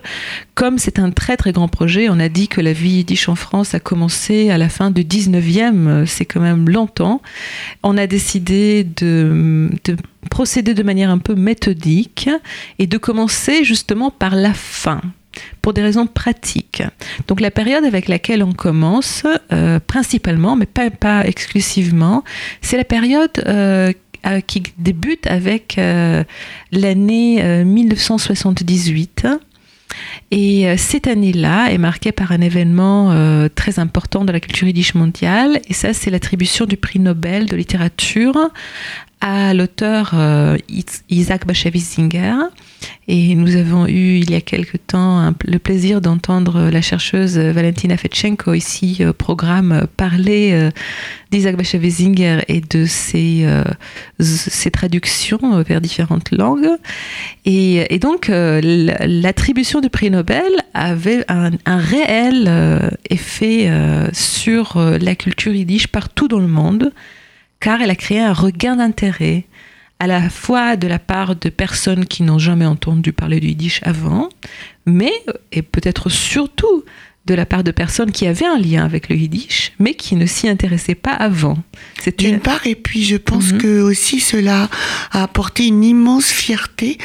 Comme 0.56 0.80
c'est 0.80 1.00
un 1.00 1.12
très 1.12 1.38
très 1.38 1.52
grand 1.52 1.68
projet, 1.68 2.10
on 2.10 2.20
a 2.20 2.28
dit 2.28 2.48
que 2.48 2.60
la 2.60 2.74
vie 2.74 2.90
yiddish 2.90 3.30
en 3.30 3.36
France 3.36 3.76
a 3.76 3.80
commencé 3.80 4.50
à 4.50 4.58
la 4.58 4.68
fin 4.68 4.90
du 4.90 5.04
19e, 5.04 5.88
euh, 5.88 6.06
c'est 6.06 6.26
quand 6.26 6.42
même 6.42 6.70
longtemps. 6.70 7.22
On 7.84 7.98
a 7.98 8.08
décidé 8.08 8.84
de, 8.84 9.70
de 9.86 9.96
procéder 10.32 10.74
de 10.74 10.84
manière 10.84 11.12
un 11.12 11.20
peu 11.20 11.36
méthodique 11.36 12.30
et 12.80 12.88
de 12.88 12.98
commencer 12.98 13.64
justement 13.64 14.10
par 14.10 14.36
la 14.36 14.54
fin 14.54 15.02
pour 15.62 15.74
des 15.74 15.82
raisons 15.82 16.08
pratiques. 16.08 16.84
Donc 17.28 17.42
la 17.42 17.52
période 17.52 17.86
avec 17.86 18.08
laquelle 18.08 18.44
on 18.44 18.54
commence, 18.54 19.24
euh, 19.52 19.80
principalement, 19.80 20.56
mais 20.56 20.66
pas, 20.66 21.26
exclusivement, 21.26 22.24
c'est 22.62 22.78
la 22.78 22.84
période 22.84 23.32
euh, 23.48 23.92
euh, 24.26 24.42
qui 24.42 24.64
débute 24.78 25.28
avec 25.28 25.80
l'année 26.72 27.64
1978. 27.64 29.28
Et 30.32 30.78
cette 30.78 31.08
année-là 31.08 31.72
est 31.72 31.80
marquée 31.80 32.12
par 32.12 32.32
un 32.32 32.42
événement 32.42 33.50
très 33.56 33.80
important 33.80 34.24
de 34.24 34.32
la 34.32 34.40
culture 34.40 34.68
yiddish 34.68 34.94
mondiale, 34.94 35.60
et 35.68 35.74
ça 35.74 35.94
c'est 35.94 36.12
l'attribution 36.12 36.66
du 36.66 36.78
prix 36.78 37.00
Nobel 37.00 37.48
de 37.48 37.56
littérature 37.56 38.38
à 39.22 39.54
l'auteur 39.54 40.16
Isaac 41.10 41.46
Bashevis 41.46 41.82
Singer. 41.82 42.36
Et 43.08 43.34
nous 43.36 43.56
avons 43.56 43.88
eu 43.88 44.20
il 44.20 44.30
y 44.30 44.36
a 44.36 44.42
quelque 44.42 44.78
temps 44.78 45.34
le 45.44 45.58
plaisir 45.58 46.00
d'entendre 46.00 46.70
la 46.70 46.82
chercheuse 46.82 47.38
Valentina 47.38 47.98
Fetchenko 47.98 48.54
ici 48.54 49.04
au 49.06 49.14
programme 49.14 49.72
euh, 49.72 49.86
parler 49.98 50.52
euh, 50.54 50.70
d'Isaac 51.32 51.58
Bashevis 51.58 52.14
et 52.48 52.62
de 52.62 52.86
ses, 52.86 53.42
euh, 53.46 53.64
ses, 54.20 54.72
traductions 54.72 55.62
vers 55.64 55.82
différentes 55.82 56.32
langues. 56.32 56.70
Et, 57.46 57.94
et 57.94 58.00
donc 58.00 58.30
l'attribution 58.30 59.82
du 59.82 59.90
prix 59.90 60.12
Nobel 60.12 60.52
avait 60.74 61.26
un, 61.30 61.52
un 61.66 61.78
réel 61.78 62.92
effet 63.10 63.72
sur 64.14 64.80
la 64.80 65.16
culture 65.16 65.54
yiddish 65.54 65.88
partout 65.88 66.28
dans 66.28 66.40
le 66.40 66.48
monde, 66.48 66.92
car 67.60 67.82
elle 67.82 67.90
a 67.90 67.96
créé 67.96 68.20
un 68.20 68.34
regain 68.34 68.78
d'intérêt 68.78 69.46
à 70.00 70.08
la 70.08 70.30
fois 70.30 70.78
de 70.78 70.88
la 70.88 71.00
part 71.00 71.36
de 71.36 71.50
personnes 71.50 72.06
qui 72.06 72.24
n'ont 72.24 72.40
jamais 72.40 72.66
entendu 72.66 73.12
parler 73.12 73.40
du 73.40 73.48
yiddish 73.48 73.82
avant, 73.84 74.30
mais, 74.86 75.12
et 75.52 75.62
peut-être 75.62 76.10
surtout, 76.10 76.86
de 77.26 77.34
la 77.36 77.46
part 77.46 77.64
de 77.64 77.72
personnes 77.72 78.12
qui 78.12 78.26
avaient 78.26 78.46
un 78.46 78.58
lien 78.58 78.84
avec 78.84 79.10
le 79.10 79.16
yiddish, 79.16 79.74
mais 79.78 79.94
qui 79.94 80.16
ne 80.16 80.26
s'y 80.26 80.48
intéressaient 80.48 80.96
pas 80.96 81.12
avant. 81.12 81.58
D'une 82.18 82.40
part, 82.40 82.66
et 82.66 82.76
puis 82.76 83.04
je 83.04 83.18
pense 83.18 83.52
mhm. 83.52 83.58
que 83.60 83.82
aussi 83.82 84.20
cela 84.20 84.70
a 85.12 85.24
apporté 85.24 85.68
une 85.68 85.84
immense 85.84 86.32
fierté 86.32 86.98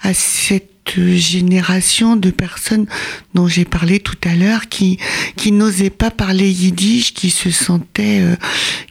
à 0.00 0.14
cette 0.14 0.73
génération 0.96 2.16
de 2.16 2.30
personnes 2.30 2.86
dont 3.34 3.48
j'ai 3.48 3.64
parlé 3.64 4.00
tout 4.00 4.16
à 4.24 4.34
l'heure 4.34 4.68
qui 4.68 4.98
qui 5.36 5.52
n'osaient 5.52 5.90
pas 5.90 6.10
parler 6.10 6.50
yiddish, 6.50 7.14
qui 7.14 7.30
se 7.30 7.50
sentaient, 7.50 8.20
euh, 8.20 8.36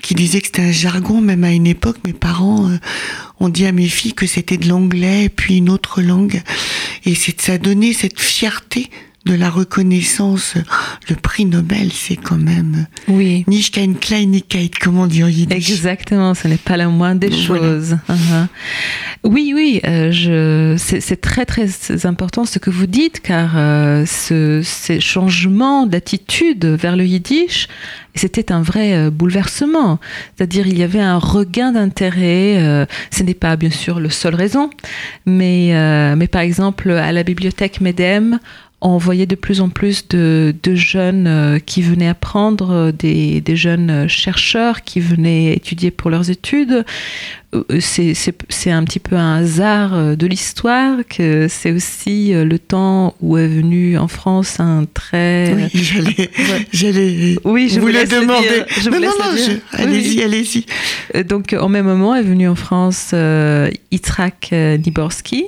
qui 0.02 0.14
disaient 0.16 0.42
que 0.42 0.48
c'était 0.48 0.62
un 0.62 0.72
jargon. 0.72 1.22
Même 1.22 1.44
à 1.44 1.52
une 1.52 1.68
époque, 1.68 1.98
mes 2.06 2.14
parents 2.14 2.70
euh, 2.70 2.78
ont 3.40 3.50
dit 3.50 3.66
à 3.66 3.72
mes 3.72 3.88
filles 3.88 4.14
que 4.14 4.28
c'était 4.28 4.58
de 4.58 4.68
l'anglais, 4.68 5.30
puis 5.30 5.58
une 5.58 5.70
autre 5.70 6.02
langue, 6.02 6.42
et 7.06 7.16
c'est 7.16 7.40
ça 7.40 7.58
donnait 7.58 7.94
cette 7.94 8.20
fierté 8.20 8.90
de 9.26 9.36
la 9.36 9.50
reconnaissance, 9.50 10.56
le 11.10 11.16
prix 11.16 11.46
Nobel, 11.46 11.92
c'est 11.94 12.18
quand 12.18 12.38
même. 12.38 12.88
Oui. 13.08 13.46
Nicht 13.48 13.74
kein 13.74 13.94
Kleinigkeit, 13.94 14.72
en 14.86 15.08
yiddish. 15.08 15.70
Exactement, 15.70 16.34
ce 16.34 16.48
n'est 16.48 16.58
pas 16.58 16.76
la 16.76 16.88
moindre 16.90 17.22
des 17.22 17.32
choses. 17.32 17.98
Uh-huh. 18.10 18.48
Oui, 19.24 19.54
oui, 19.56 19.80
euh, 19.86 20.12
je, 20.12 20.76
c'est, 20.78 21.22
très 21.22 21.46
très 21.46 21.70
important 22.06 22.44
ce 22.44 22.60
que 22.60 22.70
vous 22.70 22.88
dites, 22.88 23.22
car 23.22 23.54
euh, 23.56 24.06
ce, 24.06 24.62
ces 24.62 25.00
changements 25.00 25.86
d'attitude 25.86 26.66
vers 26.66 26.98
le 26.98 27.06
yiddish, 27.06 27.70
c'était 28.16 28.52
un 28.52 28.62
vrai 28.62 28.94
euh, 28.94 29.10
bouleversement. 29.10 30.00
C'est-à-dire, 30.36 30.68
il 30.68 30.78
y 30.78 30.84
avait 30.84 31.00
un 31.00 31.18
regain 31.18 31.72
d'intérêt. 31.72 32.86
ce 33.12 33.24
n'est 33.24 33.34
pas 33.34 33.56
bien 33.56 33.70
sûr 33.70 34.02
le 34.02 34.10
seul 34.10 34.36
raison, 34.36 34.70
mais, 35.26 35.72
mais 36.16 36.28
par 36.28 36.42
exemple, 36.42 36.92
à 36.92 37.12
la 37.12 37.24
bibliothèque 37.24 37.80
MEDEM, 37.80 38.40
on 38.84 38.98
voyait 38.98 39.26
de 39.26 39.36
plus 39.36 39.62
en 39.62 39.70
plus 39.70 40.08
de, 40.10 40.54
jeunes 40.76 41.28
euh, 41.28 41.60
qui 41.60 41.82
venaient 41.82 42.10
apprendre, 42.10 42.72
euh, 42.72 42.92
des, 42.92 43.56
jeunes 43.56 44.08
chercheurs 44.08 44.84
qui 44.84 45.00
venaient 45.00 45.54
étudier 45.54 45.90
pour 45.90 46.10
leurs 46.10 46.30
études. 46.30 46.84
Euh, 47.54 47.80
c'est 47.80 48.72
un 48.72 48.84
petit 48.84 49.00
peu 49.00 49.16
un 49.16 49.36
hasard 49.36 50.18
de 50.18 50.28
l'histoire 50.28 50.98
que 51.08 51.48
c'est 51.48 51.72
aussi 51.72 52.34
le 52.34 52.58
temps 52.58 53.16
où 53.22 53.38
est 53.38 53.48
venu 53.48 53.98
en 53.98 54.08
France 54.08 54.60
un 54.60 54.86
très... 54.92 55.54
Oui, 55.54 56.30
j'allais 56.74 57.38
oui, 57.44 57.70
je 57.70 57.80
vous, 57.80 57.88
le 57.88 58.06
demander. 58.08 58.64
Je 58.82 58.90
non, 58.90 59.00
non, 59.00 59.12
non, 59.20 59.60
allez-y, 59.72 60.24
allez-y. 60.24 61.24
Donc, 61.24 61.56
au 61.58 61.68
même 61.68 61.86
moment 61.86 62.16
est 62.16 62.24
venu 62.24 62.48
en 62.48 62.56
France 62.56 63.12
euh, 63.14 63.70
Niborski, 64.52 65.46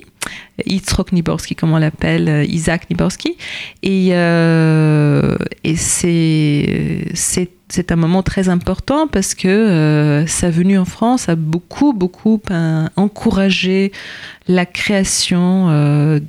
Yitzhak 0.65 1.11
Niborski, 1.11 1.55
comme 1.55 1.73
on 1.73 1.77
l'appelle, 1.77 2.29
euh, 2.29 2.45
Isaac 2.45 2.89
Niborski. 2.89 3.35
Et, 3.83 4.09
euh, 4.11 5.35
c'est, 5.75 7.91
un 7.91 7.95
moment 7.95 8.23
très 8.23 8.49
important 8.49 9.07
parce 9.07 9.35
que 9.35 9.47
euh, 9.47 10.27
sa 10.27 10.49
venue 10.49 10.77
en 10.77 10.85
France 10.85 11.29
a 11.29 11.35
beaucoup, 11.35 11.93
beaucoup 11.93 12.41
encouragé 12.95 13.91
la 14.47 14.65
création 14.65 16.19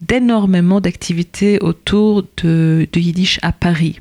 d'énormément 0.00 0.80
d'activités 0.80 1.58
autour 1.60 2.24
de 2.42 2.88
Yiddish 2.94 3.38
à 3.42 3.52
Paris. 3.52 4.00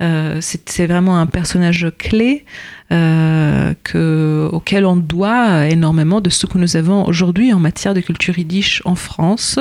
Euh, 0.00 0.38
c'est 0.40 0.86
vraiment 0.86 1.18
un 1.18 1.26
personnage 1.26 1.86
clé 1.98 2.44
euh, 2.90 3.74
que, 3.84 4.48
auquel 4.52 4.86
on 4.86 4.96
doit 4.96 5.68
énormément 5.68 6.20
de 6.20 6.30
ce 6.30 6.46
que 6.46 6.58
nous 6.58 6.76
avons 6.76 7.06
aujourd'hui 7.06 7.52
en 7.52 7.60
matière 7.60 7.94
de 7.94 8.00
culture 8.00 8.36
yiddish 8.36 8.82
en 8.84 8.96
France 8.96 9.58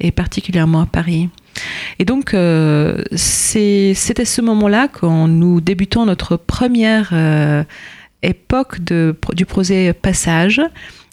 et 0.00 0.10
particulièrement 0.10 0.80
à 0.80 0.86
Paris. 0.86 1.28
Et 1.98 2.04
donc, 2.04 2.34
euh, 2.34 3.02
c'est 3.14 3.94
à 4.18 4.24
ce 4.24 4.40
moment-là 4.42 4.88
quand 4.88 5.28
nous 5.28 5.60
débutons 5.60 6.06
notre 6.06 6.36
première 6.36 7.12
époque 8.22 8.80
du 8.80 9.46
projet 9.46 9.92
Passage 9.92 10.60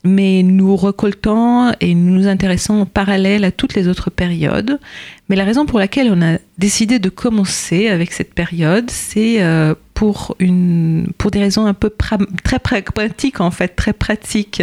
mais 0.05 0.43
nous 0.43 0.75
recoltons 0.75 1.73
et 1.81 1.95
nous 1.95 2.13
nous 2.13 2.27
intéressons 2.27 2.73
en 2.75 2.85
parallèle 2.85 3.43
à 3.43 3.51
toutes 3.51 3.73
les 3.73 3.87
autres 3.87 4.09
périodes. 4.09 4.79
Mais 5.29 5.35
la 5.35 5.43
raison 5.43 5.65
pour 5.65 5.79
laquelle 5.79 6.11
on 6.11 6.21
a 6.21 6.37
décidé 6.57 6.99
de 6.99 7.09
commencer 7.09 7.87
avec 7.87 8.13
cette 8.13 8.33
période, 8.33 8.89
c'est 8.89 9.41
euh, 9.41 9.73
pour, 9.95 10.35
une, 10.39 11.07
pour 11.17 11.31
des 11.31 11.39
raisons 11.39 11.65
un 11.65 11.73
peu 11.73 11.91
très 12.43 12.59
pragmatiques, 12.59 13.41
en 13.41 13.49
fait, 13.49 13.69
très 13.69 13.93
pratiques. 13.93 14.61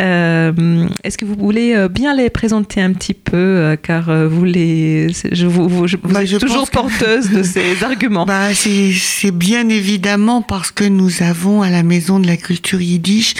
Euh, 0.00 0.88
est-ce 1.04 1.18
que 1.18 1.26
vous 1.26 1.34
voulez 1.34 1.74
euh, 1.74 1.88
bien 1.88 2.14
les 2.14 2.30
présenter 2.30 2.80
un 2.80 2.92
petit 2.92 3.12
peu, 3.12 3.76
car 3.82 4.10
vous, 4.28 4.44
les, 4.44 5.08
je, 5.32 5.46
vous, 5.46 5.86
je, 5.86 5.96
bah, 5.96 6.24
êtes 6.24 6.38
toujours 6.38 6.70
porteuse 6.70 7.30
de 7.30 7.42
ces 7.42 7.84
arguments 7.84 8.24
bah, 8.24 8.54
C'est 8.54 9.32
bien 9.32 9.68
évidemment 9.68 10.40
parce 10.40 10.70
que 10.70 10.84
nous 10.84 11.22
avons 11.22 11.62
à 11.62 11.68
la 11.68 11.82
Maison 11.82 12.20
de 12.20 12.26
la 12.26 12.36
Culture 12.36 12.80
Yiddish 12.80 13.34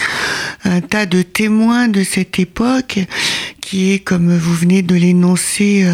un 0.65 0.81
tas 0.81 1.05
de 1.05 1.21
témoins 1.21 1.87
de 1.87 2.03
cette 2.03 2.37
époque 2.37 2.99
qui 3.67 3.91
est, 3.91 3.99
comme 3.99 4.33
vous 4.33 4.53
venez 4.53 4.81
de 4.81 4.95
l'énoncer, 4.95 5.83
euh, 5.83 5.91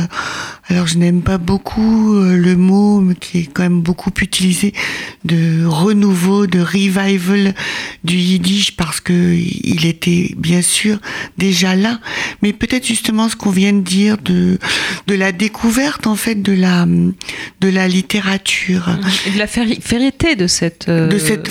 alors 0.70 0.86
je 0.86 1.00
n'aime 1.00 1.24
pas 1.24 1.40
beaucoup 1.40 2.14
euh, 2.14 2.38
le 2.38 2.56
mot, 2.56 3.02
mais 3.02 3.16
qui 3.16 3.40
est 3.40 3.50
quand 3.52 3.64
même 3.64 3.82
beaucoup 3.82 4.12
utilisé, 4.22 4.74
de 5.26 5.66
renouveau, 5.66 6.46
de 6.46 6.60
revival 6.60 7.56
du 8.04 8.16
yiddish, 8.16 8.76
parce 8.76 9.00
que 9.02 9.12
il 9.12 9.88
était 9.88 10.36
bien 10.38 10.62
sûr 10.62 11.00
déjà 11.40 11.76
là, 11.76 12.00
mais 12.44 12.54
peut-être 12.54 12.86
justement 12.86 13.28
ce 13.28 13.36
qu'on 13.36 13.50
vient 13.50 13.74
de 13.74 13.82
dire 13.82 14.20
de 14.20 14.60
de 15.08 15.16
la 15.16 15.32
découverte 15.32 16.06
en 16.06 16.16
fait 16.16 16.36
de 16.36 16.54
la 16.54 16.86
de 16.86 17.70
la 17.70 17.88
littérature. 17.88 18.88
Et 19.26 19.32
de 19.32 19.40
la 19.40 19.48
vérité 19.48 20.36
de 20.36 20.46
cette 20.46 20.90
euh, 20.90 21.08
de 21.08 21.18
cette 21.18 21.50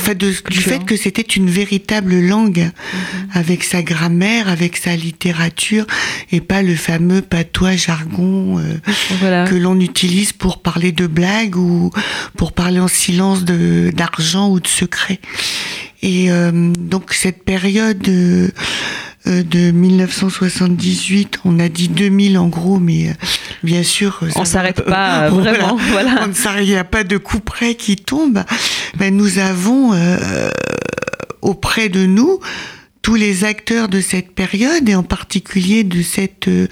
du 0.50 0.58
fait 0.58 0.84
que 0.84 0.96
c'était 0.96 1.22
une 1.22 1.50
véritable 1.50 2.20
langue 2.20 2.70
mhm. 2.70 3.28
avec 3.32 3.64
sa 3.64 3.82
grammaire, 3.82 4.48
avec 4.48 4.76
sa 4.76 4.94
littérature 4.94 5.84
et 6.30 6.40
pas 6.40 6.62
le 6.62 6.74
fameux 6.74 7.22
patois 7.22 7.76
jargon 7.76 8.58
euh, 8.58 9.46
que 9.46 9.54
l'on 9.54 9.78
utilise 9.80 10.32
pour 10.32 10.60
parler 10.60 10.92
de 10.92 11.06
blagues 11.06 11.56
ou 11.56 11.90
pour 12.36 12.52
parler 12.52 12.80
en 12.80 12.88
silence 12.88 13.44
de 13.44 13.90
d'argent 13.94 14.50
ou 14.50 14.60
de 14.60 14.66
secret. 14.66 15.20
Et 16.02 16.30
euh, 16.30 16.72
donc 16.78 17.12
cette 17.12 17.44
période 17.44 18.08
euh, 18.08 18.48
de 19.26 19.70
1978, 19.70 21.40
on 21.44 21.60
a 21.60 21.68
dit 21.68 21.88
2000 21.88 22.38
en 22.38 22.48
gros, 22.48 22.78
mais 22.78 23.14
bien 23.62 23.84
sûr, 23.84 24.20
on 24.34 24.44
s'arrête 24.44 24.84
pas 24.84 25.28
vraiment. 25.30 25.76
Voilà. 25.76 26.26
il 26.60 26.66
n'y 26.66 26.76
a 26.76 26.84
pas 26.84 27.04
de 27.04 27.18
coup 27.18 27.40
près 27.40 27.74
qui 27.74 27.96
tombe. 27.96 28.42
Ben, 28.96 29.16
nous 29.16 29.38
avons 29.38 29.92
auprès 31.40 31.88
de 31.88 32.06
nous 32.06 32.40
tous 33.02 33.16
les 33.16 33.42
acteurs 33.42 33.88
de 33.88 34.00
cette 34.00 34.32
période 34.32 34.88
et 34.88 34.94
en 34.94 35.02
particulier 35.02 35.82
de 35.82 36.02
cette 36.02 36.46
euh, 36.46 36.68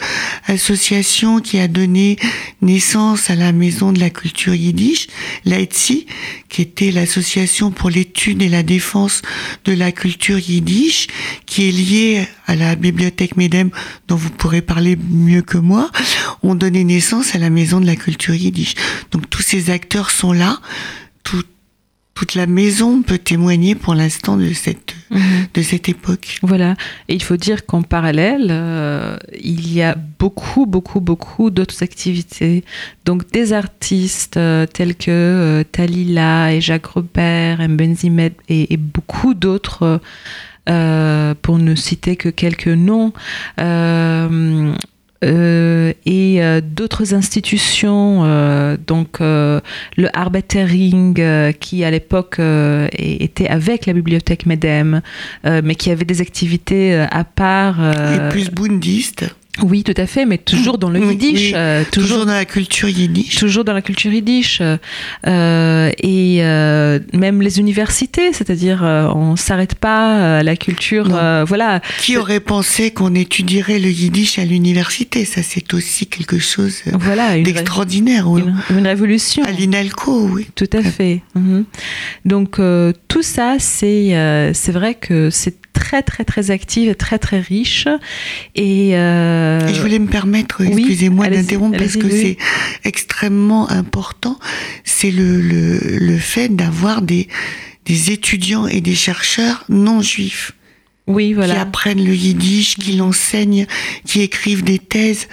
association 0.46 1.40
qui 1.40 1.58
a 1.58 1.66
donné 1.66 2.16
naissance 2.62 3.30
à 3.30 3.34
la 3.34 3.50
Maison 3.50 3.92
de 3.92 3.98
la 3.98 4.10
Culture 4.10 4.54
Yiddish, 4.54 5.08
l'AETSI, 5.44 6.06
qui 6.48 6.62
était 6.62 6.92
l'association 6.92 7.72
pour 7.72 7.90
l'étude 7.90 8.42
et 8.42 8.48
la 8.48 8.62
défense 8.62 9.22
de 9.64 9.72
la 9.72 9.90
culture 9.90 10.38
yiddish, 10.38 11.08
qui 11.46 11.68
est 11.68 11.72
liée 11.72 12.28
à 12.46 12.54
la 12.54 12.76
bibliothèque 12.76 13.36
MEDEM, 13.36 13.70
dont 14.06 14.16
vous 14.16 14.30
pourrez 14.30 14.62
parler 14.62 14.96
mieux 14.96 15.42
que 15.42 15.58
moi, 15.58 15.90
ont 16.42 16.54
donné 16.54 16.84
naissance 16.84 17.34
à 17.34 17.38
la 17.38 17.50
Maison 17.50 17.80
de 17.80 17.86
la 17.86 17.96
Culture 17.96 18.34
Yiddish. 18.34 18.74
Donc 19.10 19.28
tous 19.30 19.42
ces 19.42 19.70
acteurs 19.70 20.10
sont 20.10 20.32
là, 20.32 20.60
tout, 21.24 21.42
toute 22.14 22.34
la 22.34 22.46
maison 22.46 23.02
peut 23.02 23.18
témoigner 23.18 23.74
pour 23.74 23.94
l'instant 23.94 24.36
de 24.36 24.52
cette, 24.52 24.94
mhm. 25.10 25.46
de 25.54 25.62
cette 25.62 25.88
époque. 25.88 26.38
Voilà. 26.42 26.74
Et 27.08 27.14
il 27.14 27.22
faut 27.22 27.36
dire 27.36 27.66
qu'en 27.66 27.82
parallèle, 27.82 28.48
euh, 28.50 29.16
il 29.42 29.72
y 29.72 29.82
a 29.82 29.96
beaucoup, 30.18 30.66
beaucoup, 30.66 31.00
beaucoup 31.00 31.50
d'autres 31.50 31.82
activités. 31.82 32.64
Donc 33.04 33.30
des 33.32 33.52
artistes 33.52 34.36
euh, 34.36 34.66
tels 34.66 34.94
que 34.94 35.10
euh, 35.10 35.64
Talila 35.64 36.52
et 36.52 36.60
Jacques 36.60 36.86
Robert, 36.86 37.60
M. 37.60 37.76
Benzimed 37.76 38.32
et, 38.48 38.72
et 38.72 38.76
beaucoup 38.76 39.34
d'autres. 39.34 40.00
pour 41.42 41.58
ne 41.58 41.74
citer 41.74 42.14
que 42.14 42.28
quelques 42.28 42.68
noms, 42.68 43.12
euh, 45.22 45.92
et 46.06 46.42
euh, 46.42 46.62
d'autres 46.62 47.12
institutions, 47.12 48.22
euh, 48.24 48.76
donc 48.86 49.18
le 49.20 49.60
Arbetering 50.14 51.52
qui 51.58 51.84
à 51.84 51.90
l'époque 51.90 52.40
était 52.92 53.48
avec 53.48 53.86
la 53.86 53.92
bibliothèque 53.92 54.46
MEDEM, 54.46 55.02
mais 55.44 55.74
qui 55.74 55.90
avait 55.90 56.04
des 56.04 56.20
activités 56.20 56.94
à 56.94 57.24
part. 57.24 57.80
et 57.80 58.28
plus 58.30 58.50
bundistes. 58.50 59.26
Oui, 59.62 59.82
tout 59.82 59.94
à 59.96 60.06
fait, 60.06 60.24
mais 60.26 60.38
toujours 60.38 60.78
dans 60.78 60.90
le 60.90 61.00
Oui, 61.00 61.10
yiddish. 61.14 61.48
oui. 61.48 61.52
euh, 61.54 61.84
Toujours, 61.90 62.26
dans 62.26 62.32
la 62.32 62.44
culture 62.44 62.88
yiddish. 62.88 63.36
toujours 63.36 63.64
dans 63.64 63.72
la 63.72 63.82
culture 63.82 64.12
yiddish 64.12 64.60
euh, 65.26 65.90
et 66.02 66.38
euh, 66.42 66.98
même 67.12 67.42
les 67.42 67.58
universités, 67.58 68.32
c'est-à-dire 68.32 68.82
on 68.82 69.36
s'arrête 69.36 69.74
pas 69.74 70.38
à 70.38 70.42
la 70.42 70.56
culture, 70.56 71.08
voilà. 71.46 71.80
Qui 71.98 72.16
aurait 72.16 72.40
pensé 72.40 72.90
qu'on 72.90 73.14
étudierait 73.14 73.78
le 73.78 73.90
yiddish 73.90 74.38
à 74.38 74.44
l'université? 74.44 75.24
Ça, 75.24 75.42
c'est 75.42 75.72
aussi 75.74 76.06
quelque 76.06 76.38
chose 76.38 76.82
Voilà, 76.92 77.36
une, 77.36 77.44
ré- 77.46 77.52
d'extraordinaire. 77.52 78.28
oui. 78.28 78.42
une, 78.70 78.78
une 78.78 78.86
révolution. 78.86 79.42
À 79.44 79.50
l'INALCO, 79.50 80.28
oui. 80.32 80.46
Tout 80.54 80.70
à 80.72 80.82
fait. 80.82 81.22
Mhm. 81.34 81.64
Donc 82.24 82.58
tout 83.08 83.22
ça, 83.22 83.56
c'est 83.58 84.50
c'est 84.54 84.72
vrai 84.72 84.94
que 84.94 85.30
c'est 85.30 85.56
très 85.80 86.02
très 86.02 86.24
très 86.24 86.50
actif 86.50 86.84
et 86.90 86.94
très 86.94 87.18
très 87.18 87.40
riche. 87.40 87.88
Et, 88.54 88.90
euh, 88.94 89.66
Et 89.68 89.74
je 89.74 89.80
voulais 89.80 89.98
me 89.98 90.06
permettre, 90.18 90.56
oui, 90.60 90.68
excusez-moi 90.78 91.28
d'interrompre, 91.28 91.78
parce 91.78 91.96
que 91.96 92.06
oui. 92.06 92.20
c'est 92.20 92.36
extrêmement 92.88 93.64
important, 93.70 94.38
c'est 94.84 95.10
le, 95.10 95.40
le, 95.40 95.78
le 95.98 96.18
fait 96.18 96.48
d'avoir 96.60 97.02
des, 97.02 97.26
des 97.86 98.12
étudiants 98.12 98.66
et 98.66 98.80
des 98.80 98.94
chercheurs 98.94 99.64
non 99.68 100.00
juifs 100.02 100.52
oui, 101.10 101.34
qui 101.34 101.50
apprennent 101.50 102.04
le 102.04 102.14
yiddish, 102.14 102.76
qui 102.76 102.92
l'enseignent, 102.92 103.66
qui 104.04 104.20
écrivent 104.20 104.64
des 104.64 104.78
thèses. 104.78 105.28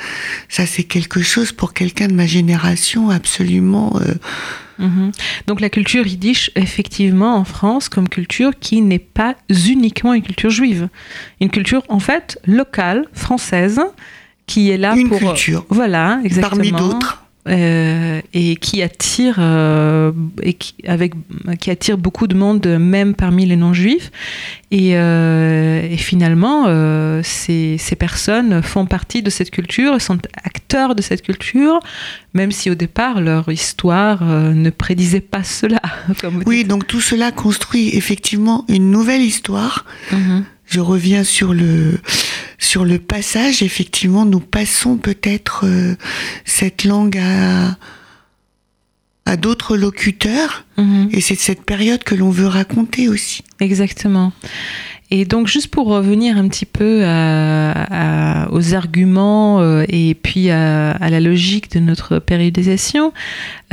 Ça, 0.49 0.65
c'est 0.65 0.83
quelque 0.83 1.21
chose 1.21 1.51
pour 1.51 1.73
quelqu'un 1.73 2.07
de 2.07 2.13
ma 2.13 2.27
génération 2.27 3.09
absolument... 3.09 3.93
euh, 4.01 4.15
Mhm. 4.79 5.11
Donc 5.47 5.61
la 5.61 5.69
culture 5.69 6.05
yiddish, 6.05 6.51
effectivement, 6.55 7.35
en 7.35 7.43
France, 7.43 7.89
comme 7.89 8.07
culture 8.07 8.51
qui 8.59 8.81
n'est 8.81 8.99
pas 8.99 9.35
uniquement 9.49 10.13
une 10.13 10.21
culture 10.21 10.49
juive. 10.49 10.89
Une 11.41 11.49
culture, 11.49 11.83
en 11.89 11.99
fait, 11.99 12.39
locale, 12.45 13.05
française, 13.13 13.81
qui 14.45 14.69
est 14.69 14.77
là 14.77 14.95
une 14.95 15.09
pour... 15.09 15.19
culture, 15.19 15.65
Voilà, 15.69 16.19
exactement. 16.23 16.61
parmi 16.61 16.71
d'autres. 16.71 17.23
Euh, 17.47 18.21
et 18.33 18.55
qui 18.57 18.81
attire 18.81 19.35
euh, 19.39 20.11
et 20.41 20.53
qui, 20.53 20.75
avec 20.85 21.13
qui 21.59 21.71
attire 21.71 21.97
beaucoup 21.97 22.27
de 22.27 22.35
monde 22.35 22.65
même 22.67 23.13
parmi 23.13 23.45
les 23.45 23.55
non-juifs 23.55 24.11
et, 24.71 24.97
euh, 24.97 25.87
et 25.89 25.97
finalement 25.97 26.65
ces, 27.23 27.77
ces 27.77 27.95
personnes 27.95 28.61
font 28.61 28.85
partie 28.85 29.21
de 29.21 29.29
cette 29.29 29.51
culture 29.51 30.01
sont 30.01 30.17
acteurs 30.43 30.93
de 30.93 31.01
cette 31.01 31.21
culture 31.21 31.79
même 32.33 32.51
si 32.51 32.69
au 32.69 32.75
départ 32.75 33.21
leur 33.21 33.49
histoire 33.49 34.23
ne 34.25 34.69
prédisait 34.69 35.21
pas 35.21 35.43
cela 35.43 35.81
comme 36.21 36.43
Oui, 36.45 36.57
dites. 36.57 36.67
donc 36.67 36.85
tout 36.87 37.01
cela 37.01 37.31
construit 37.31 37.95
effectivement 37.95 38.65
une 38.67 38.91
nouvelle 38.91 39.21
histoire. 39.21 39.85
Mhm. 40.11 40.43
Je 40.69 40.81
reviens 40.81 41.23
sur 41.23 41.53
le 41.53 41.97
sur 42.57 42.85
le 42.85 42.97
passage. 42.99 43.61
Effectivement, 43.63 44.25
nous 44.25 44.39
passons 44.39 44.97
peut-être 44.97 45.65
euh, 45.65 45.95
cette 46.45 46.83
langue 46.83 47.17
à 47.17 47.75
à 49.29 49.35
d'autres 49.35 49.75
locuteurs, 49.75 50.63
Mhm. 50.77 51.09
et 51.11 51.19
c'est 51.19 51.35
cette 51.35 51.63
période 51.65 52.01
que 52.05 52.15
l'on 52.15 52.29
veut 52.29 52.47
raconter 52.47 53.09
aussi. 53.09 53.43
Exactement. 53.59 54.31
Et 55.11 55.25
donc, 55.25 55.47
juste 55.47 55.67
pour 55.67 55.87
revenir 55.87 56.37
un 56.37 56.47
petit 56.47 56.65
peu 56.65 57.03
à- 57.03 57.71
à- 58.45 58.51
aux 58.53 58.73
arguments 58.73 59.59
euh, 59.59 59.83
et 59.89 60.15
puis 60.15 60.49
à, 60.49 60.91
à 60.91 61.09
la 61.09 61.19
logique 61.19 61.69
de 61.71 61.79
notre 61.81 62.19
périodisation, 62.19 63.11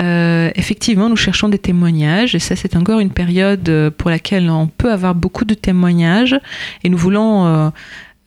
euh, 0.01 0.51
effectivement, 0.57 1.09
nous 1.09 1.14
cherchons 1.16 1.49
des 1.49 1.59
témoignages 1.59 2.35
et 2.35 2.40
ça, 2.40 2.57
c'est 2.57 2.75
encore 2.75 2.99
une 2.99 3.11
période 3.12 3.92
pour 3.97 4.11
laquelle 4.11 4.51
on 4.51 4.66
peut 4.66 4.90
avoir 4.90 5.14
beaucoup 5.14 5.44
de 5.44 5.55
témoignages 5.55 6.35
et 6.83 6.88
nous 6.88 6.99
voulons 6.99 7.47
euh, 7.47 7.70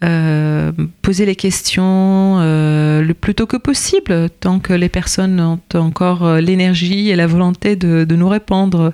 euh, 0.04 0.72
poser 1.02 1.26
les 1.26 1.36
questions 1.36 2.38
euh, 2.40 3.02
le 3.02 3.14
plus 3.16 3.34
tôt 3.34 3.48
que 3.48 3.58
possible, 3.58 4.30
tant 4.30 4.60
que 4.60 4.74
les 4.74 4.90
personnes 4.90 5.40
ont 5.40 5.60
encore 5.74 6.24
euh, 6.24 6.40
l'énergie 6.40 7.10
et 7.10 7.16
la 7.16 7.26
volonté 7.26 7.76
de, 7.76 8.06
nous 8.16 8.30
répondre. 8.30 8.94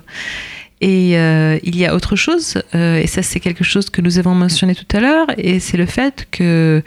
Et 0.80 1.12
il 1.12 1.76
y 1.76 1.86
a 1.86 1.94
autre 1.94 2.14
chose, 2.14 2.60
et 2.74 3.06
ça 3.06 3.22
c'est 3.22 3.40
quelque 3.40 3.64
chose 3.64 3.88
que 3.88 4.02
nous 4.02 4.18
avons 4.18 4.34
mentionné 4.34 4.74
tout 4.74 4.84
à 4.94 5.00
l'heure, 5.00 5.26
et 5.38 5.58
c'est 5.58 5.78
le 5.78 5.86
fait 5.86 6.28
que 6.30 6.82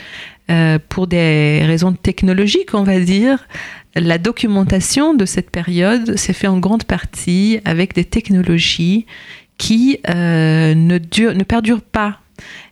pour 0.90 1.08
des 1.08 1.64
raisons 1.66 1.94
technologiques, 1.94 2.76
on 2.76 2.84
va 2.84 3.00
dire, 3.00 3.48
la 3.96 4.20
documentation 4.20 5.16
de 5.16 5.26
cette 5.26 5.50
période 5.50 6.16
s'est 6.16 6.34
fait 6.34 6.46
en 6.46 6.60
grande 6.60 6.84
partie 6.84 7.60
avec 7.66 7.96
des 7.96 8.06
technologies 8.06 9.08
qui 9.58 9.98
ne 10.06 11.44
perdurent 11.44 11.82
pas. 11.82 12.20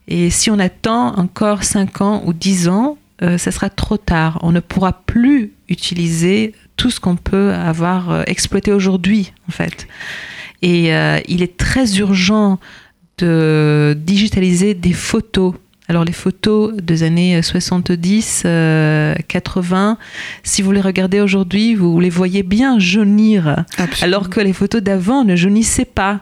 Et 0.08 0.30
si 0.30 0.52
on 0.52 0.60
attend 0.60 1.16
encore 1.18 1.64
5 1.64 2.02
ans 2.02 2.24
ou 2.26 2.34
10 2.34 2.68
ans, 2.70 2.98
euh, 3.22 3.38
ça 3.38 3.52
sera 3.52 3.70
trop 3.70 3.98
tard. 3.98 4.40
On 4.42 4.52
ne 4.52 4.60
pourra 4.60 4.94
plus 5.06 5.54
utiliser 5.70 6.54
tout 6.78 6.90
ce 6.90 7.00
qu'on 7.00 7.16
peut 7.16 7.54
avoir 7.54 8.12
euh, 8.12 8.24
exploité 8.28 8.72
aujourd'hui, 8.72 9.34
en 9.48 9.52
fait. 9.52 9.88
Et 10.62 10.94
euh, 10.94 11.20
il 11.28 11.42
est 11.42 11.58
très 11.58 11.98
urgent 11.98 12.60
de 13.18 13.98
digitaliser 13.98 14.74
des 14.74 14.94
photos. 14.94 15.54
Alors 15.88 16.04
les 16.04 16.14
photos 16.14 16.74
des 16.74 17.04
années 17.04 17.40
70, 17.44 18.44
euh, 18.46 19.14
80, 19.28 20.00
si 20.42 20.64
vous 20.64 20.72
les 20.72 20.82
regardez 20.82 21.20
aujourd'hui, 21.20 21.76
vous 21.76 22.00
les 22.00 22.10
voyez 22.10 22.42
bien 22.42 22.80
jaunir, 22.80 23.66
Absolument. 23.78 24.02
alors 24.02 24.30
que 24.32 24.40
les 24.40 24.54
photos 24.54 24.82
d'avant 24.82 25.24
ne 25.24 25.36
jaunissaient 25.36 25.86
pas. 25.86 26.22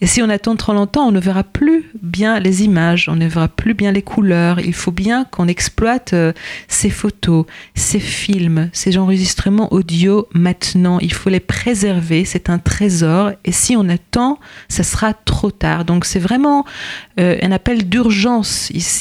Et 0.00 0.06
si 0.06 0.22
on 0.22 0.28
attend 0.28 0.54
trop 0.54 0.72
longtemps, 0.74 1.08
on 1.08 1.10
ne 1.10 1.18
verra 1.18 1.42
plus 1.42 1.86
bien 2.00 2.38
les 2.38 2.62
images, 2.62 3.08
on 3.08 3.16
ne 3.16 3.26
verra 3.26 3.48
plus 3.48 3.74
bien 3.74 3.90
les 3.90 4.02
couleurs. 4.02 4.60
Il 4.60 4.74
faut 4.74 4.92
bien 4.92 5.24
qu'on 5.24 5.48
exploite 5.48 6.12
euh, 6.12 6.32
ces 6.68 6.90
photos, 6.90 7.46
ces 7.74 8.00
films, 8.00 8.70
ces 8.72 8.96
enregistrements 8.96 9.72
audio 9.72 10.28
maintenant. 10.34 11.00
Il 11.00 11.12
faut 11.12 11.30
les 11.30 11.40
préserver, 11.40 12.24
c'est 12.24 12.48
un 12.48 12.58
trésor. 12.58 13.32
Et 13.44 13.50
si 13.50 13.76
on 13.76 13.88
attend, 13.88 14.38
ça 14.68 14.84
sera 14.84 15.14
trop 15.14 15.50
tard. 15.50 15.84
Donc 15.84 16.04
c'est 16.04 16.20
vraiment 16.20 16.64
euh, 17.18 17.36
un 17.42 17.50
appel 17.50 17.88
d'urgence 17.88 18.70
ici 18.70 18.99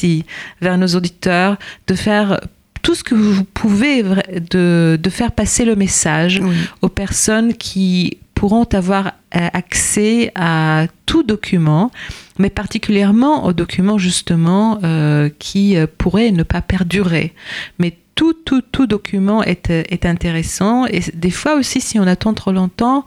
vers 0.62 0.77
nos 0.77 0.88
auditeurs 0.88 1.57
de 1.88 1.95
faire 1.95 2.39
tout 2.81 2.95
ce 2.95 3.03
que 3.03 3.15
vous 3.15 3.43
pouvez 3.43 4.03
de, 4.03 4.99
de 5.01 5.09
faire 5.09 5.31
passer 5.31 5.65
le 5.65 5.75
message 5.75 6.39
Oui. 6.41 6.55
aux 6.81 6.89
personnes 6.89 7.53
qui 7.53 8.17
pourront 8.39 8.63
avoir 8.71 9.07
euh, 9.35 9.47
accès 9.51 10.31
à 10.33 10.85
tout 11.05 11.23
document, 11.23 11.91
mais 12.38 12.49
particulièrement 12.49 13.45
aux 13.45 13.51
documents 13.51 13.97
justement 13.97 14.79
euh, 14.83 15.29
qui 15.39 15.75
euh, 15.75 15.88
pourraient 15.97 16.31
ne 16.31 16.43
pas 16.43 16.62
perdurer. 16.62 17.33
Mais 17.79 17.97
tout, 18.15 18.33
tout, 18.33 18.62
tout 18.62 18.88
document 18.88 19.43
est, 19.43 19.69
est 19.69 20.05
intéressant 20.05 20.85
et 20.85 21.01
des 21.13 21.31
fois 21.31 21.55
aussi 21.55 21.81
si 21.81 21.99
on 21.99 22.07
attend 22.07 22.33
trop 22.33 22.53
longtemps, 22.53 23.05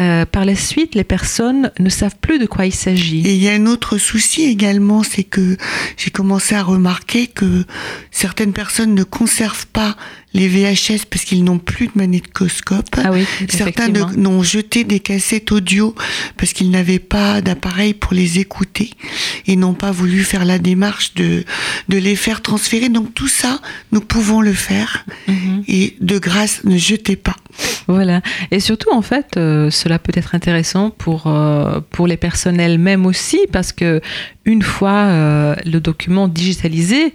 euh, 0.00 0.24
par 0.24 0.44
la 0.44 0.56
suite, 0.56 0.94
les 0.94 1.04
personnes 1.04 1.70
ne 1.78 1.88
savent 1.88 2.16
plus 2.20 2.38
de 2.38 2.46
quoi 2.46 2.66
il 2.66 2.74
s'agit. 2.74 3.26
Et 3.26 3.34
il 3.34 3.42
y 3.42 3.48
a 3.48 3.52
un 3.52 3.66
autre 3.66 3.98
souci 3.98 4.44
également, 4.44 5.02
c'est 5.02 5.24
que 5.24 5.56
j'ai 5.96 6.10
commencé 6.10 6.54
à 6.54 6.62
remarquer 6.62 7.26
que 7.26 7.64
certaines 8.10 8.52
personnes 8.52 8.94
ne 8.94 9.04
conservent 9.04 9.66
pas 9.66 9.96
les 10.34 10.48
VHS 10.48 11.04
parce 11.10 11.24
qu'ils 11.24 11.44
n'ont 11.44 11.58
plus 11.58 11.86
de 11.86 11.92
magnétoscope. 11.94 12.86
Ah 12.96 13.10
oui, 13.12 13.26
Certains 13.48 13.88
n'ont 13.88 14.42
jeté 14.42 14.84
des 14.84 15.00
cassettes 15.00 15.52
audio 15.52 15.94
parce 16.36 16.52
qu'ils 16.52 16.70
n'avaient 16.70 16.98
pas 16.98 17.40
d'appareil 17.40 17.94
pour 17.94 18.14
les 18.14 18.38
écouter 18.38 18.90
et 19.46 19.56
n'ont 19.56 19.74
pas 19.74 19.90
voulu 19.90 20.24
faire 20.24 20.44
la 20.44 20.58
démarche 20.58 21.14
de, 21.14 21.44
de 21.88 21.98
les 21.98 22.16
faire 22.16 22.40
transférer. 22.40 22.88
Donc 22.88 23.14
tout 23.14 23.28
ça, 23.28 23.60
nous 23.92 24.00
pouvons 24.00 24.40
le 24.40 24.52
faire. 24.52 25.04
Mhm. 25.28 25.64
Et 25.68 25.96
de 26.00 26.18
grâce, 26.18 26.64
ne 26.64 26.76
jetez 26.76 27.16
pas. 27.16 27.36
Voilà. 27.86 28.22
Et 28.50 28.60
surtout, 28.60 28.90
en 28.92 29.02
fait, 29.02 29.36
euh, 29.36 29.70
cela 29.70 29.98
peut 29.98 30.12
être 30.14 30.34
intéressant 30.34 30.90
pour, 30.90 31.26
euh, 31.26 31.80
pour 31.90 32.06
les 32.06 32.16
personnes 32.16 32.60
elles-mêmes 32.60 33.06
aussi, 33.06 33.40
parce 33.50 33.72
que 33.72 34.00
une 34.44 34.62
fois 34.62 35.04
euh, 35.04 35.54
le 35.64 35.80
document 35.80 36.28
digitalisé, 36.28 37.12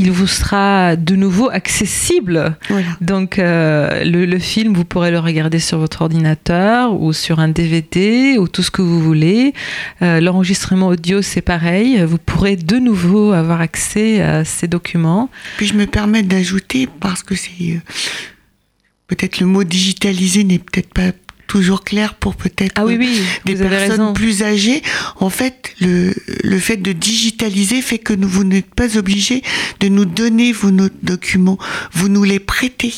il 0.00 0.10
vous 0.10 0.26
sera 0.26 0.96
de 0.96 1.14
nouveau 1.14 1.50
accessible. 1.50 2.56
Voilà. 2.70 2.86
Donc, 3.02 3.38
euh, 3.38 4.02
le, 4.02 4.24
le 4.24 4.38
film, 4.38 4.72
vous 4.72 4.86
pourrez 4.86 5.10
le 5.10 5.18
regarder 5.18 5.58
sur 5.58 5.78
votre 5.78 6.00
ordinateur 6.00 6.98
ou 6.98 7.12
sur 7.12 7.38
un 7.38 7.48
DVD 7.48 8.38
ou 8.38 8.48
tout 8.48 8.62
ce 8.62 8.70
que 8.70 8.80
vous 8.80 9.00
voulez. 9.00 9.52
Euh, 10.00 10.20
L'enregistrement 10.20 10.88
audio, 10.88 11.20
c'est 11.20 11.42
pareil. 11.42 12.02
Vous 12.02 12.16
pourrez 12.16 12.56
de 12.56 12.76
nouveau 12.76 13.32
avoir 13.32 13.60
accès 13.60 14.22
à 14.22 14.44
ces 14.46 14.68
documents. 14.68 15.28
Puis 15.58 15.66
je 15.66 15.74
me 15.74 15.84
permets 15.86 16.22
d'ajouter, 16.22 16.88
parce 17.00 17.22
que 17.22 17.34
c'est 17.34 17.50
euh, 17.60 17.78
peut-être 19.06 19.38
le 19.38 19.46
mot 19.46 19.64
digitalisé 19.64 20.44
n'est 20.44 20.60
peut-être 20.60 20.94
pas 20.94 21.12
toujours 21.50 21.82
clair 21.82 22.14
pour 22.14 22.36
peut-être 22.36 22.74
Ah 22.76 22.86
oui, 22.86 22.96
oui, 22.96 23.20
des 23.44 23.56
personnes 23.56 24.12
plus 24.12 24.44
âgées. 24.44 24.84
En 25.16 25.30
fait, 25.30 25.74
le, 25.80 26.14
le 26.44 26.58
fait 26.60 26.76
de 26.76 26.92
digitaliser 26.92 27.82
fait 27.82 27.98
que 27.98 28.12
nous, 28.12 28.28
vous 28.28 28.44
n'êtes 28.44 28.72
pas 28.72 28.96
obligé 28.96 29.42
de 29.80 29.88
nous 29.88 30.04
donner 30.04 30.52
vos 30.52 30.70
documents. 31.02 31.58
Vous 31.92 32.08
nous 32.08 32.22
les 32.22 32.38
prêtez. 32.38 32.94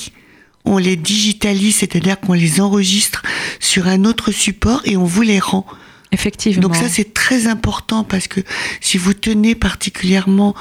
On 0.67 0.77
les 0.77 0.97
digitalise, 0.97 1.77
c'est-à-dire 1.77 2.21
qu'on 2.21 2.35
les 2.35 2.61
enregistre 2.61 3.23
sur 3.59 3.89
un 3.89 4.05
autre 4.05 4.33
support 4.33 4.83
et 4.85 4.99
on 4.99 5.05
vous 5.05 5.23
les 5.23 5.39
rend. 5.39 5.65
Effectivement. 6.13 6.61
Donc 6.61 6.77
ça, 6.77 6.91
c'est 6.91 7.15
très 7.15 7.47
important 7.47 8.05
parce 8.05 8.29
que 8.29 8.41
si 8.83 8.99
vous 8.99 9.15
tenez 9.15 9.55
particulièrement 9.55 10.55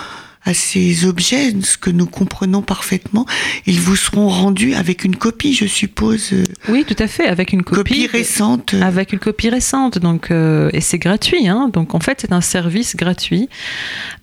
à 0.44 0.54
ces 0.54 1.06
objets, 1.06 1.54
ce 1.62 1.78
que 1.78 1.92
nous 1.92 2.08
comprenons 2.08 2.64
parfaitement, 2.64 3.28
ils 3.68 3.80
vous 3.80 3.96
seront 3.96 4.28
rendus 4.28 4.74
avec 4.74 5.04
une 5.04 5.16
copie, 5.16 5.54
je 5.54 5.66
suppose. 5.66 6.34
Oui, 6.68 6.84
tout 6.88 6.96
à 6.98 7.08
fait, 7.08 7.28
avec 7.28 7.54
une 7.54 7.62
copie, 7.62 7.78
copie 7.78 8.08
récente. 8.08 8.74
Avec 8.82 9.14
une 9.14 9.20
copie 9.20 9.50
récente, 9.50 10.00
donc 10.00 10.32
euh, 10.32 10.70
et 10.74 10.82
c'est 10.82 10.98
gratuit. 10.98 11.48
Hein, 11.48 11.70
donc 11.72 11.94
en 11.94 12.00
fait, 12.00 12.20
c'est 12.22 12.32
un 12.32 12.42
service 12.42 12.96
gratuit. 12.96 13.50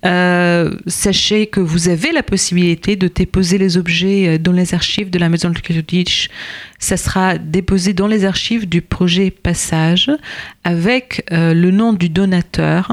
Euh, 0.04 0.74
sachez 0.86 1.46
que 1.46 1.60
vous 1.60 1.88
avez 1.88 2.10
la 2.10 2.24
possibilité 2.24 2.96
de 2.96 3.06
déposer 3.06 3.58
les 3.58 3.76
objets 3.76 4.28
euh, 4.28 4.38
dans 4.38 4.52
les 4.52 4.74
archives 4.74 5.10
de 5.10 5.18
la 5.18 5.28
maison 5.28 5.50
de 5.50 5.58
Kudich. 5.58 6.30
Ça 6.80 6.96
sera 6.96 7.38
déposé 7.38 7.92
dans 7.92 8.06
les 8.06 8.24
archives 8.24 8.68
du 8.68 8.82
projet 8.82 9.30
Passage 9.32 10.10
avec 10.64 11.24
euh, 11.32 11.52
le 11.52 11.70
nom 11.72 11.92
du 11.92 12.08
donateur 12.08 12.92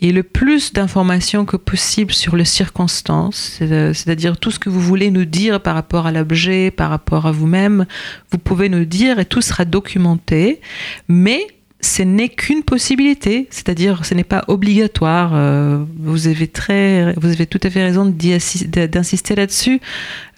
et 0.00 0.12
le 0.12 0.22
plus 0.22 0.72
d'informations 0.72 1.44
que 1.44 1.56
possible 1.58 2.12
sur 2.12 2.36
les 2.36 2.46
circonstances, 2.46 3.56
c'est- 3.58 3.92
c'est-à-dire 3.92 4.38
tout 4.38 4.50
ce 4.50 4.58
que 4.58 4.70
vous 4.70 4.80
voulez 4.80 5.10
nous 5.10 5.26
dire 5.26 5.60
par 5.60 5.74
rapport 5.74 6.06
à 6.06 6.12
l'objet, 6.12 6.70
par 6.70 6.88
rapport 6.90 7.26
à 7.26 7.32
vous-même, 7.32 7.84
vous 8.32 8.38
pouvez 8.38 8.68
nous 8.70 8.84
dire 8.86 9.18
et 9.18 9.24
tout 9.26 9.42
sera 9.42 9.64
documenté. 9.66 10.60
Mais 11.08 11.46
ce 11.80 12.02
n'est 12.02 12.28
qu'une 12.28 12.64
possibilité, 12.64 13.46
c'est-à-dire 13.50 14.04
ce 14.04 14.14
n'est 14.14 14.24
pas 14.24 14.44
obligatoire. 14.48 15.30
Euh, 15.34 15.84
vous 15.96 16.26
avez 16.26 16.48
très, 16.48 17.12
vous 17.14 17.28
avez 17.28 17.46
tout 17.46 17.60
à 17.62 17.70
fait 17.70 17.84
raison 17.84 18.04
d'insister 18.06 19.34
là-dessus. 19.36 19.80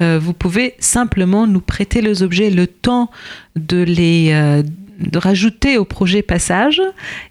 Euh, 0.02 0.18
vous 0.20 0.34
pouvez 0.34 0.74
simplement 0.80 1.46
nous 1.46 1.60
prêter 1.60 2.02
les 2.02 2.22
objets 2.22 2.50
le 2.50 2.66
temps 2.66 3.10
de 3.56 3.78
les 3.82 4.30
euh, 4.32 4.62
de 4.98 5.18
rajouter 5.18 5.78
au 5.78 5.86
projet 5.86 6.20
passage 6.20 6.82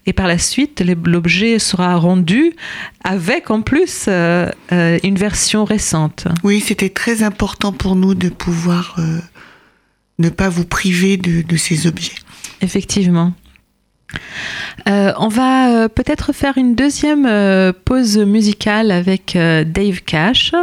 et 0.07 0.13
par 0.13 0.25
la 0.25 0.39
suite 0.39 0.83
l'objet 1.05 1.59
sera 1.59 1.95
rendu 1.97 2.53
avec 3.03 3.51
en 3.51 3.61
plus 3.61 4.09
une 4.09 5.15
version 5.15 5.65
récente. 5.65 6.27
Oui, 6.43 6.61
c'était 6.61 6.89
très 6.89 7.21
important 7.21 7.71
pour 7.71 7.95
nous 7.95 8.15
de 8.15 8.29
pouvoir 8.29 8.99
ne 10.17 10.29
pas 10.29 10.49
vous 10.49 10.65
priver 10.65 11.17
de, 11.17 11.43
de 11.43 11.57
ces 11.57 11.85
objets. 11.85 12.15
Effectivement. 12.61 13.33
Euh, 14.87 15.11
on 15.17 15.27
va 15.27 15.69
euh, 15.69 15.87
peut-être 15.87 16.33
faire 16.33 16.57
une 16.57 16.75
deuxième 16.75 17.25
euh, 17.25 17.73
pause 17.85 18.17
musicale 18.17 18.91
avec 18.91 19.35
Dave 19.35 20.01
Cash. 20.05 20.53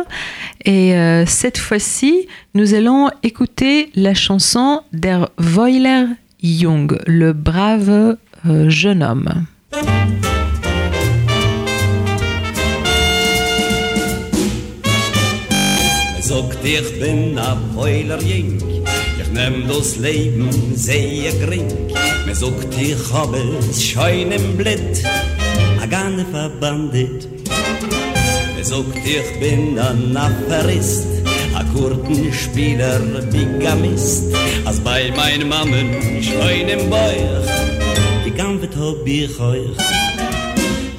Et 0.64 0.94
cette 1.26 1.58
fois-ci, 1.58 2.26
nous 2.54 2.74
allons 2.74 3.08
écouter 3.22 3.90
la 3.94 4.14
chanson 4.14 4.80
Der 4.92 5.28
Voiler 5.38 6.06
Jung, 6.42 6.98
le 7.06 7.32
brave 7.32 8.16
jeune 8.44 9.02
homme. 9.02 9.46
Jink 18.18 18.75
Ich 19.36 19.42
nehm 19.42 19.68
das 19.68 19.96
Leben 19.98 20.48
sehr 20.74 21.30
gering 21.32 21.68
Me 22.24 22.34
sogt 22.34 22.74
ich 22.80 22.96
hab 23.12 23.34
es 23.34 23.84
schein 23.84 24.32
im 24.32 24.56
Blit 24.56 25.04
A 25.82 25.84
gane 25.84 26.24
verbandit 26.32 27.28
Me 28.56 28.64
sogt 28.64 28.96
ich 29.04 29.38
bin 29.38 29.78
a 29.78 29.92
Naferist 29.92 31.06
A 31.54 31.62
Kurtenspieler, 31.64 32.98
Bigamist 33.30 34.34
Als 34.64 34.80
bei 34.80 35.12
mein 35.14 35.46
Mammen 35.46 36.22
schein 36.22 36.68
im 36.70 36.88
Beuch. 36.88 37.50
Die 38.24 38.30
Gammet 38.30 38.74
hab 38.74 39.06
ich 39.06 39.38
euch. 39.38 39.76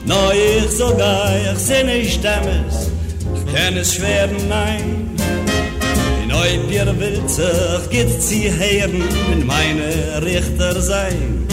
No, 0.05 0.31
ich 0.31 0.69
sogar, 0.69 1.31
ich 1.51 1.57
seh 1.57 1.83
nicht 1.83 2.19
Stemmes 2.19 2.91
Ich 3.35 3.53
kenn 3.53 3.77
es 3.77 3.95
schwer, 3.95 4.29
nein 4.47 5.17
Euch 6.41 6.71
ihr 6.71 6.99
willt 6.99 7.29
sich, 7.29 7.89
geht 7.89 8.21
sie 8.21 8.51
hören 8.51 9.03
In 9.31 9.45
meine 9.45 10.21
Richter 10.23 10.81
sein. 10.81 11.47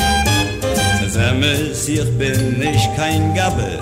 Zusammes, 1.02 1.88
ich 1.88 2.10
bin 2.18 2.58
nicht 2.58 2.96
kein 2.96 3.34
Gabbe 3.34 3.78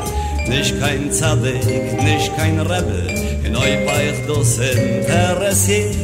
Nicht 0.48 0.78
kein 0.80 1.10
Zadig, 1.10 1.64
nicht 2.02 2.36
kein 2.36 2.60
Rebbe. 2.60 3.02
In 3.44 3.56
euch 3.56 3.86
war 3.86 4.02
ich 4.02 4.26
das 4.28 4.58
interessiert. 4.58 5.96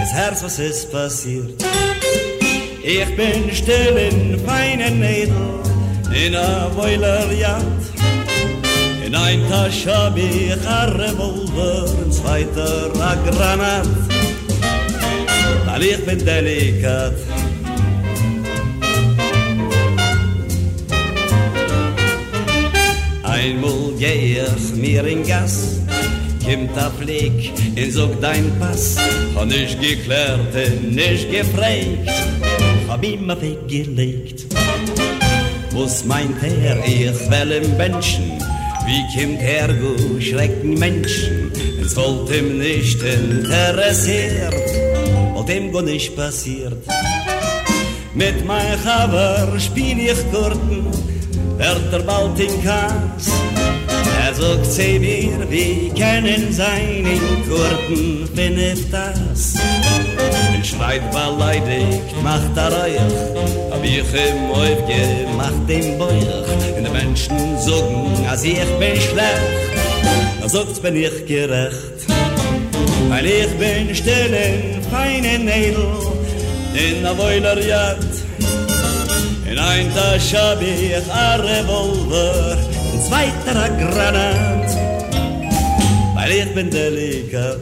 Das 0.00 0.12
Herz, 0.12 0.44
was 0.44 0.58
ist 0.58 0.90
passiert? 0.92 1.64
Ich 2.82 3.16
bin 3.16 3.54
still 3.54 3.96
in 3.96 4.38
feinen 4.46 5.00
Nädel 5.00 5.60
In 6.12 6.36
a 6.36 6.68
Boilerjagd 6.76 7.93
In 9.14 9.20
ein 9.20 9.48
Tasch 9.48 9.86
hab 9.86 10.16
ich 10.16 10.66
a 10.66 10.86
Revolver 10.86 11.86
In 12.04 12.10
zweiter 12.10 12.90
a 13.00 13.14
Granat 13.14 13.86
Weil 15.66 15.82
ich 15.84 16.04
bin 16.04 16.18
delikat. 16.18 17.14
Einmal 23.22 23.92
geh 24.00 24.40
ich 24.40 24.74
mir 24.74 25.04
in 25.06 25.24
Gas 25.24 25.78
Kimmt 26.44 26.76
a 26.76 26.90
Flick 26.90 27.52
in 27.76 27.92
sog 27.92 28.20
dein 28.20 28.50
Pass. 28.58 28.96
Hab 29.36 29.46
nicht 29.46 29.80
geklärt 29.80 30.40
nicht 30.82 31.30
gefragt 31.30 32.10
Hab 32.88 33.04
immer 33.04 33.40
weggelegt. 33.40 34.46
Was 35.70 36.04
meint 36.04 36.42
er, 36.42 36.78
ich 36.84 37.30
will 37.30 37.52
im 37.52 37.76
Menschen 37.76 38.53
Wie 38.86 39.02
kommt 39.14 39.40
er, 39.42 39.68
go 39.74 40.20
schrecken 40.20 40.74
Menschen 40.74 41.50
Es 41.82 41.96
wollt 41.96 42.30
ihm 42.30 42.58
nicht 42.58 43.02
interessiert 43.02 44.54
Wollt 45.34 45.48
ihm 45.50 45.72
go 45.72 45.80
nicht 45.80 46.14
passiert. 46.14 46.82
Mit 48.14 48.44
mein 48.46 48.78
Chaber 48.84 49.58
spiel 49.58 49.98
ich 49.98 50.30
Kurten 50.30 50.86
Wird 51.56 51.92
er 51.92 52.00
bald 52.00 52.38
in 52.38 52.62
Kass 52.62 53.26
Er 54.24 54.34
sagt 54.34 54.66
sie 54.66 54.98
mir, 54.98 55.50
wie 55.50 55.90
können 55.90 56.52
sein 56.52 57.04
in 57.04 57.48
Kurten, 57.48 58.28
wenn 58.34 58.58
ich 58.58 58.90
das 58.90 59.54
Schreit 60.76 61.10
beleidigt, 61.10 62.22
macht 62.22 62.56
er 62.56 62.72
euch. 62.84 63.70
Hab 63.70 63.84
ich 63.84 63.98
im 63.98 64.48
Häuf 64.54 64.78
gemacht 64.86 65.68
im 65.68 65.98
Beuch. 65.98 66.76
Und 66.76 66.86
die 66.86 66.90
Menschen 66.90 67.58
sagen, 67.58 68.26
als 68.28 68.44
ich 68.44 68.64
bin 68.78 68.96
schlecht 68.96 69.74
Er 70.42 70.48
sagt, 70.48 70.82
bin 70.82 70.96
ich 70.96 71.26
gerecht. 71.26 72.06
Weil 73.08 73.24
bin 73.58 73.94
still 73.94 74.34
in 74.34 74.82
feinen 74.90 75.44
Nädel 75.44 75.86
In 76.74 77.02
der 77.02 77.16
Wäulerjagd 77.16 78.14
In 79.50 79.58
ein 79.58 79.94
Tasch 79.94 80.34
hab 80.34 80.60
ich 80.60 81.12
a 81.12 81.36
Revolver 81.36 82.56
Ein 82.92 83.00
zweiter 83.06 83.60
a 83.60 83.68
Granat. 83.68 84.70
Weil 86.14 86.32
ich 86.32 86.54
bin 86.54 86.70
delikat 86.70 87.60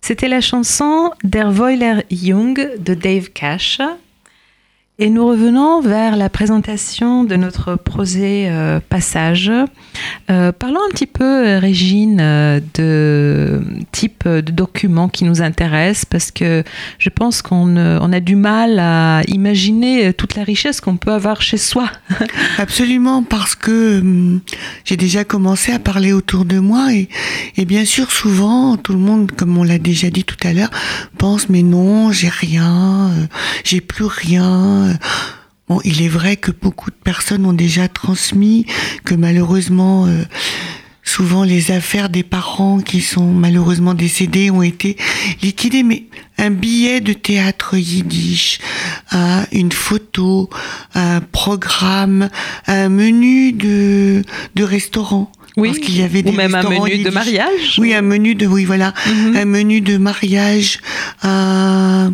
C'était 0.00 0.28
la 0.28 0.40
chanson 0.40 1.12
Der 1.22 1.50
Voiler 1.50 2.02
Jung 2.10 2.54
de 2.78 2.94
Dave 2.94 3.30
Cash. 3.30 3.80
Et 5.00 5.10
nous 5.10 5.26
revenons 5.26 5.80
vers 5.80 6.14
la 6.14 6.28
présentation 6.28 7.24
de 7.24 7.34
notre 7.34 7.74
projet 7.74 8.46
euh, 8.48 8.78
Passage. 8.78 9.50
Euh, 10.30 10.52
parlons 10.52 10.78
un 10.86 10.90
petit 10.90 11.08
peu, 11.08 11.58
Régine, 11.58 12.20
euh, 12.20 12.60
de 12.74 13.60
type 13.90 14.28
de 14.28 14.52
documents 14.52 15.08
qui 15.08 15.24
nous 15.24 15.42
intéressent, 15.42 16.04
parce 16.04 16.30
que 16.30 16.62
je 17.00 17.08
pense 17.10 17.42
qu'on 17.42 17.76
on 17.76 18.12
a 18.12 18.20
du 18.20 18.36
mal 18.36 18.78
à 18.78 19.22
imaginer 19.26 20.12
toute 20.12 20.36
la 20.36 20.44
richesse 20.44 20.80
qu'on 20.80 20.96
peut 20.96 21.12
avoir 21.12 21.42
chez 21.42 21.56
soi. 21.56 21.90
Absolument, 22.58 23.24
parce 23.24 23.56
que 23.56 23.98
hum, 23.98 24.42
j'ai 24.84 24.96
déjà 24.96 25.24
commencé 25.24 25.72
à 25.72 25.80
parler 25.80 26.12
autour 26.12 26.44
de 26.44 26.60
moi 26.60 26.90
et 26.92 27.64
bien 27.64 27.84
sûr 27.84 28.12
souvent 28.12 28.76
tout 28.76 28.92
le 28.92 29.00
monde, 29.00 29.32
comme 29.32 29.58
on 29.58 29.64
l'a 29.64 29.78
déjà 29.78 30.08
dit 30.10 30.22
tout 30.22 30.36
à 30.46 30.52
l'heure, 30.52 30.70
mais 31.48 31.62
non, 31.62 32.12
j'ai 32.12 32.28
rien, 32.28 33.10
euh, 33.10 33.26
j'ai 33.64 33.80
plus 33.80 34.04
rien. 34.04 34.98
Bon, 35.68 35.80
il 35.84 36.02
est 36.02 36.08
vrai 36.08 36.36
que 36.36 36.50
beaucoup 36.50 36.90
de 36.90 36.96
personnes 36.96 37.46
ont 37.46 37.52
déjà 37.54 37.88
transmis, 37.88 38.66
que 39.04 39.14
malheureusement 39.14 40.06
euh, 40.06 40.22
souvent 41.02 41.42
les 41.44 41.70
affaires 41.70 42.08
des 42.10 42.22
parents 42.22 42.80
qui 42.80 43.00
sont 43.00 43.32
malheureusement 43.32 43.94
décédés 43.94 44.50
ont 44.50 44.62
été 44.62 44.96
liquidées, 45.42 45.82
mais 45.82 46.04
un 46.36 46.50
billet 46.50 47.00
de 47.00 47.12
théâtre 47.14 47.76
yiddish, 47.78 48.58
un- 49.10 49.46
une 49.52 49.72
photo, 49.72 50.50
un 50.94 51.20
programme, 51.20 52.28
un 52.66 52.88
menu 52.90 53.52
de, 53.52 54.22
de 54.54 54.64
restaurant. 54.64 55.30
Oui. 55.56 55.68
Lorsqu'il 55.68 55.96
y 55.98 56.02
avait 56.02 56.26
Ou 56.26 56.32
même 56.32 56.54
un 56.54 56.62
menu 56.68 56.98
de 57.04 57.10
mariage. 57.10 57.78
Oui, 57.78 57.94
un 57.94 58.02
menu 58.02 58.34
de, 58.34 58.46
oui, 58.46 58.64
voilà, 58.64 58.92
Mhm. 59.06 59.36
un 59.36 59.44
menu 59.44 59.80
de 59.80 59.96
mariage, 59.98 60.80
un, 61.22 62.12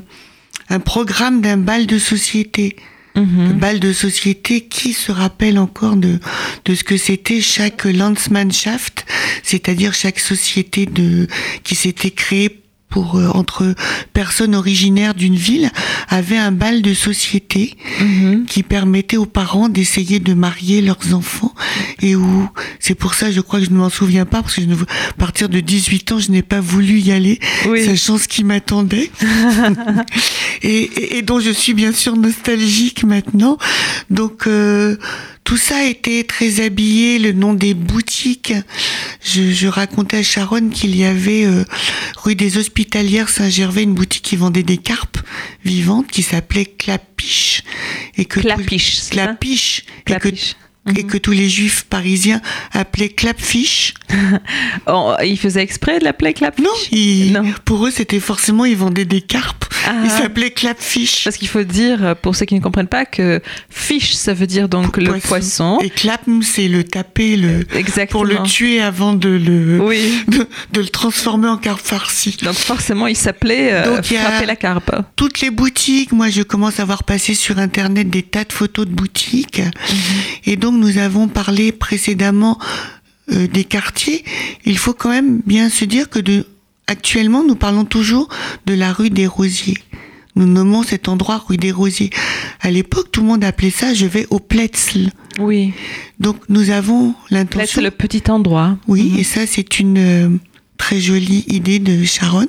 un 0.68 0.80
programme 0.80 1.40
d'un 1.40 1.56
bal 1.56 1.86
de 1.86 1.98
société. 1.98 2.76
Mhm. 3.16 3.48
Le 3.48 3.52
bal 3.54 3.80
de 3.80 3.92
société, 3.92 4.60
qui 4.62 4.92
se 4.92 5.10
rappelle 5.10 5.58
encore 5.58 5.96
de, 5.96 6.20
de 6.64 6.74
ce 6.74 6.84
que 6.84 6.96
c'était 6.96 7.40
chaque 7.40 7.84
Landsmannschaft, 7.84 9.04
c'est-à-dire 9.42 9.94
chaque 9.94 10.20
société 10.20 10.86
de, 10.86 11.26
qui 11.64 11.74
s'était 11.74 12.12
créée 12.12 12.59
pour, 12.90 13.16
euh, 13.16 13.28
entre 13.34 13.74
personnes 14.12 14.54
originaires 14.54 15.14
d'une 15.14 15.36
ville, 15.36 15.70
avait 16.08 16.36
un 16.36 16.52
bal 16.52 16.82
de 16.82 16.92
société 16.92 17.74
Mhm. 18.00 18.46
qui 18.46 18.62
permettait 18.62 19.16
aux 19.16 19.26
parents 19.26 19.68
d'essayer 19.68 20.18
de 20.18 20.34
marier 20.34 20.82
leurs 20.82 21.14
enfants 21.14 21.54
et 22.02 22.16
où 22.16 22.48
c'est 22.78 22.94
pour 22.94 23.14
ça 23.14 23.30
je 23.30 23.40
crois 23.40 23.60
que 23.60 23.66
je 23.66 23.70
ne 23.70 23.76
m'en 23.76 23.90
souviens 23.90 24.24
pas 24.26 24.42
parce 24.42 24.54
que 24.56 24.62
je 24.62 24.66
ne, 24.66 24.74
à 24.74 25.12
partir 25.18 25.48
de 25.48 25.60
18 25.60 26.12
ans 26.12 26.18
je 26.18 26.30
n'ai 26.30 26.42
pas 26.42 26.60
voulu 26.60 26.98
y 27.00 27.12
aller 27.12 27.38
Oui. 27.68 27.84
sachant 27.84 28.18
ce 28.18 28.26
qui 28.28 28.42
m'attendait 28.44 29.10
et, 30.62 30.68
et, 30.82 31.16
et 31.18 31.22
dont 31.22 31.40
je 31.40 31.50
suis 31.50 31.74
bien 31.74 31.92
sûr 31.92 32.16
nostalgique 32.16 33.04
maintenant 33.04 33.56
donc 34.10 34.46
euh, 34.46 34.96
tout 35.44 35.56
ça 35.56 35.84
était 35.84 36.22
très 36.22 36.60
habillé, 36.60 37.18
le 37.18 37.32
nom 37.32 37.54
des 37.54 37.74
boutiques. 37.74 38.52
Je, 39.24 39.50
je 39.50 39.66
racontais 39.66 40.18
à 40.18 40.22
Sharon 40.22 40.68
qu'il 40.68 40.94
y 40.94 41.02
avait 41.04 41.44
euh, 41.44 41.64
rue 42.22 42.36
des 42.36 42.56
Hospitalières 42.80 43.28
Saint-Gervais 43.28 43.82
une 43.82 43.92
boutique 43.92 44.22
qui 44.22 44.36
vendait 44.36 44.62
des 44.62 44.78
carpes 44.78 45.18
vivantes 45.66 46.06
qui 46.06 46.22
s'appelait 46.22 46.64
Clapiche. 46.64 47.62
Et 48.16 48.24
que 48.24 48.40
Clapiche, 48.40 48.94
ça 48.94 49.10
Clapiche 49.10 49.84
et 50.90 50.94
que, 50.94 51.00
Clapiche. 51.00 51.04
et 51.04 51.12
que 51.12 51.18
tous 51.18 51.32
les 51.32 51.48
juifs 51.48 51.84
parisiens 51.88 52.40
appelaient 52.72 53.08
Clapfiche. 53.08 53.94
Oh, 54.86 55.14
il 55.24 55.38
faisait 55.38 55.62
exprès 55.62 55.98
de 55.98 56.04
l'appeler 56.04 56.32
clapfiche 56.32 56.64
Non, 56.64 56.70
ils- 56.90 57.32
Non. 57.32 57.42
pour 57.64 57.86
eux 57.86 57.90
c'était 57.90 58.20
forcément 58.20 58.64
ils 58.64 58.76
vendaient 58.76 59.04
des 59.04 59.20
carpes. 59.20 59.64
Ah. 59.86 59.94
Ils 60.04 60.10
s'appelaient 60.10 60.50
Clapfiche. 60.50 61.24
Parce 61.24 61.36
qu'il 61.36 61.48
faut 61.48 61.62
dire, 61.62 62.14
pour 62.20 62.36
ceux 62.36 62.44
qui 62.44 62.54
ne 62.54 62.60
comprennent 62.60 62.86
pas, 62.86 63.06
que 63.06 63.40
fish, 63.70 64.12
ça 64.12 64.34
veut 64.34 64.46
dire 64.46 64.68
donc 64.68 64.96
le 64.98 65.18
poisson. 65.20 65.78
Et 65.82 65.88
clapm, 65.88 66.42
c'est 66.42 66.68
le 66.68 66.84
taper, 66.84 67.36
le 67.36 67.64
Exactement. 67.74 68.20
pour 68.20 68.24
le 68.26 68.42
tuer 68.42 68.80
avant 68.82 69.14
de 69.14 69.28
le 69.30 69.80
Oui. 69.80 70.12
de, 70.28 70.46
de 70.72 70.80
le 70.80 70.88
transformer 70.88 71.48
en 71.48 71.56
carpe 71.56 71.80
farcie. 71.80 72.36
Donc 72.42 72.54
forcément, 72.54 73.06
il 73.06 73.16
s'appelait 73.16 73.72
euh, 73.72 74.00
il 74.04 74.12
y 74.12 74.16
a- 74.18 74.22
frapper 74.22 74.46
la 74.46 74.56
carpe. 74.56 74.94
Toutes 75.16 75.40
les 75.40 75.50
boutiques, 75.50 76.12
moi 76.12 76.28
je 76.28 76.42
commence 76.42 76.78
à 76.78 76.84
voir 76.84 77.04
passer 77.04 77.34
sur 77.34 77.58
internet 77.58 78.10
des 78.10 78.22
tas 78.22 78.44
de 78.44 78.52
photos 78.52 78.86
de 78.86 78.92
boutiques. 78.92 79.62
Et 80.44 80.56
donc 80.56 80.74
nous 80.80 80.98
avons 80.98 81.28
parlé 81.28 81.70
précédemment 81.72 82.58
euh, 83.32 83.46
des 83.46 83.64
quartiers. 83.64 84.24
Il 84.64 84.76
faut 84.78 84.92
quand 84.94 85.10
même 85.10 85.40
bien 85.46 85.68
se 85.70 85.84
dire 85.84 86.08
que 86.10 86.18
de 86.18 86.46
actuellement 86.86 87.44
nous 87.44 87.54
parlons 87.54 87.84
toujours 87.84 88.28
de 88.66 88.74
la 88.74 88.92
rue 88.92 89.10
des 89.10 89.26
Rosiers. 89.26 89.78
Nous 90.36 90.46
nommons 90.46 90.82
cet 90.82 91.08
endroit 91.08 91.42
rue 91.46 91.56
des 91.56 91.70
Rosiers. 91.72 92.10
À 92.60 92.70
l'époque, 92.70 93.10
tout 93.12 93.20
le 93.20 93.26
monde 93.28 93.44
appelait 93.44 93.70
ça 93.70 93.94
je 93.94 94.06
vais 94.06 94.26
au 94.30 94.38
Pletzl. 94.40 95.10
Oui. 95.38 95.72
Donc 96.18 96.36
nous 96.48 96.70
avons 96.70 97.14
l'intention 97.30 97.66
c'est 97.76 97.80
le 97.82 97.90
petit 97.90 98.28
endroit. 98.30 98.76
Oui, 98.88 99.10
Mhm. 99.12 99.18
et 99.18 99.24
ça, 99.24 99.46
c'est 99.46 99.78
une 99.78 99.98
euh, 99.98 100.28
très 100.78 100.98
jolie 101.00 101.44
idée 101.48 101.78
de 101.78 102.04
Sharon. 102.04 102.48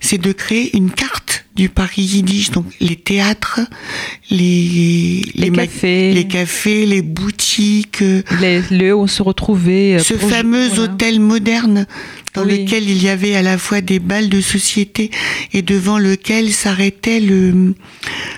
C'est 0.00 0.18
de 0.18 0.32
créer 0.32 0.76
une 0.76 0.90
carte 0.90 1.44
du 1.56 1.68
Paris 1.68 2.02
yiddish, 2.02 2.50
donc 2.50 2.66
les 2.80 2.96
théâtres, 2.96 3.60
les, 4.30 5.22
Les 5.36 5.50
cafés. 5.50 6.12
les 6.12 6.26
cafés, 6.26 6.86
les 6.86 7.02
boutiques, 7.02 8.02
euh, 8.02 8.22
Les 8.40 8.60
lieux 8.70 8.94
où 8.94 9.02
on 9.02 9.06
se 9.06 9.22
retrouvait. 9.22 9.94
euh, 9.94 9.98
ce 10.00 10.14
fameux 10.14 10.66
voilà. 10.68 10.82
hôtel 10.92 11.20
moderne 11.20 11.86
dans 12.34 12.44
Oui. 12.44 12.64
lequel 12.64 12.88
il 12.90 13.00
y 13.00 13.08
avait 13.08 13.36
à 13.36 13.42
la 13.42 13.56
fois 13.58 13.80
des 13.80 14.00
balles 14.00 14.28
de 14.28 14.40
société 14.40 15.10
et 15.52 15.62
devant 15.62 15.98
lequel 15.98 16.52
s'arrêtait 16.52 17.20
le, 17.20 17.74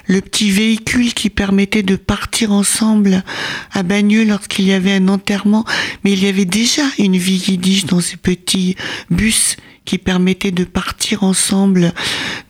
le 0.07 0.21
petit 0.21 0.51
véhicule 0.51 1.15
qui 1.15 1.31
permettait 1.31 1.83
de 1.83 1.97
partir 1.97 2.53
ensemble 2.53 3.25
à 3.73 3.83
Bagneux 3.83 4.25
lorsqu'il 4.27 4.67
y 4.67 4.73
avait 4.73 4.93
un 4.93 5.09
enterrement. 5.09 5.65
Mais 6.05 6.13
il 6.13 6.23
y 6.23 6.27
avait 6.29 6.45
déjà 6.45 6.83
une 6.99 7.17
vie 7.17 7.43
yiddish 7.49 7.87
dans 7.87 8.01
ces 8.03 8.19
petits 8.19 8.77
bus 9.11 9.57
qui 9.87 9.97
permettaient 9.99 10.51
de 10.51 10.65
partir 10.65 11.23
ensemble, 11.23 11.95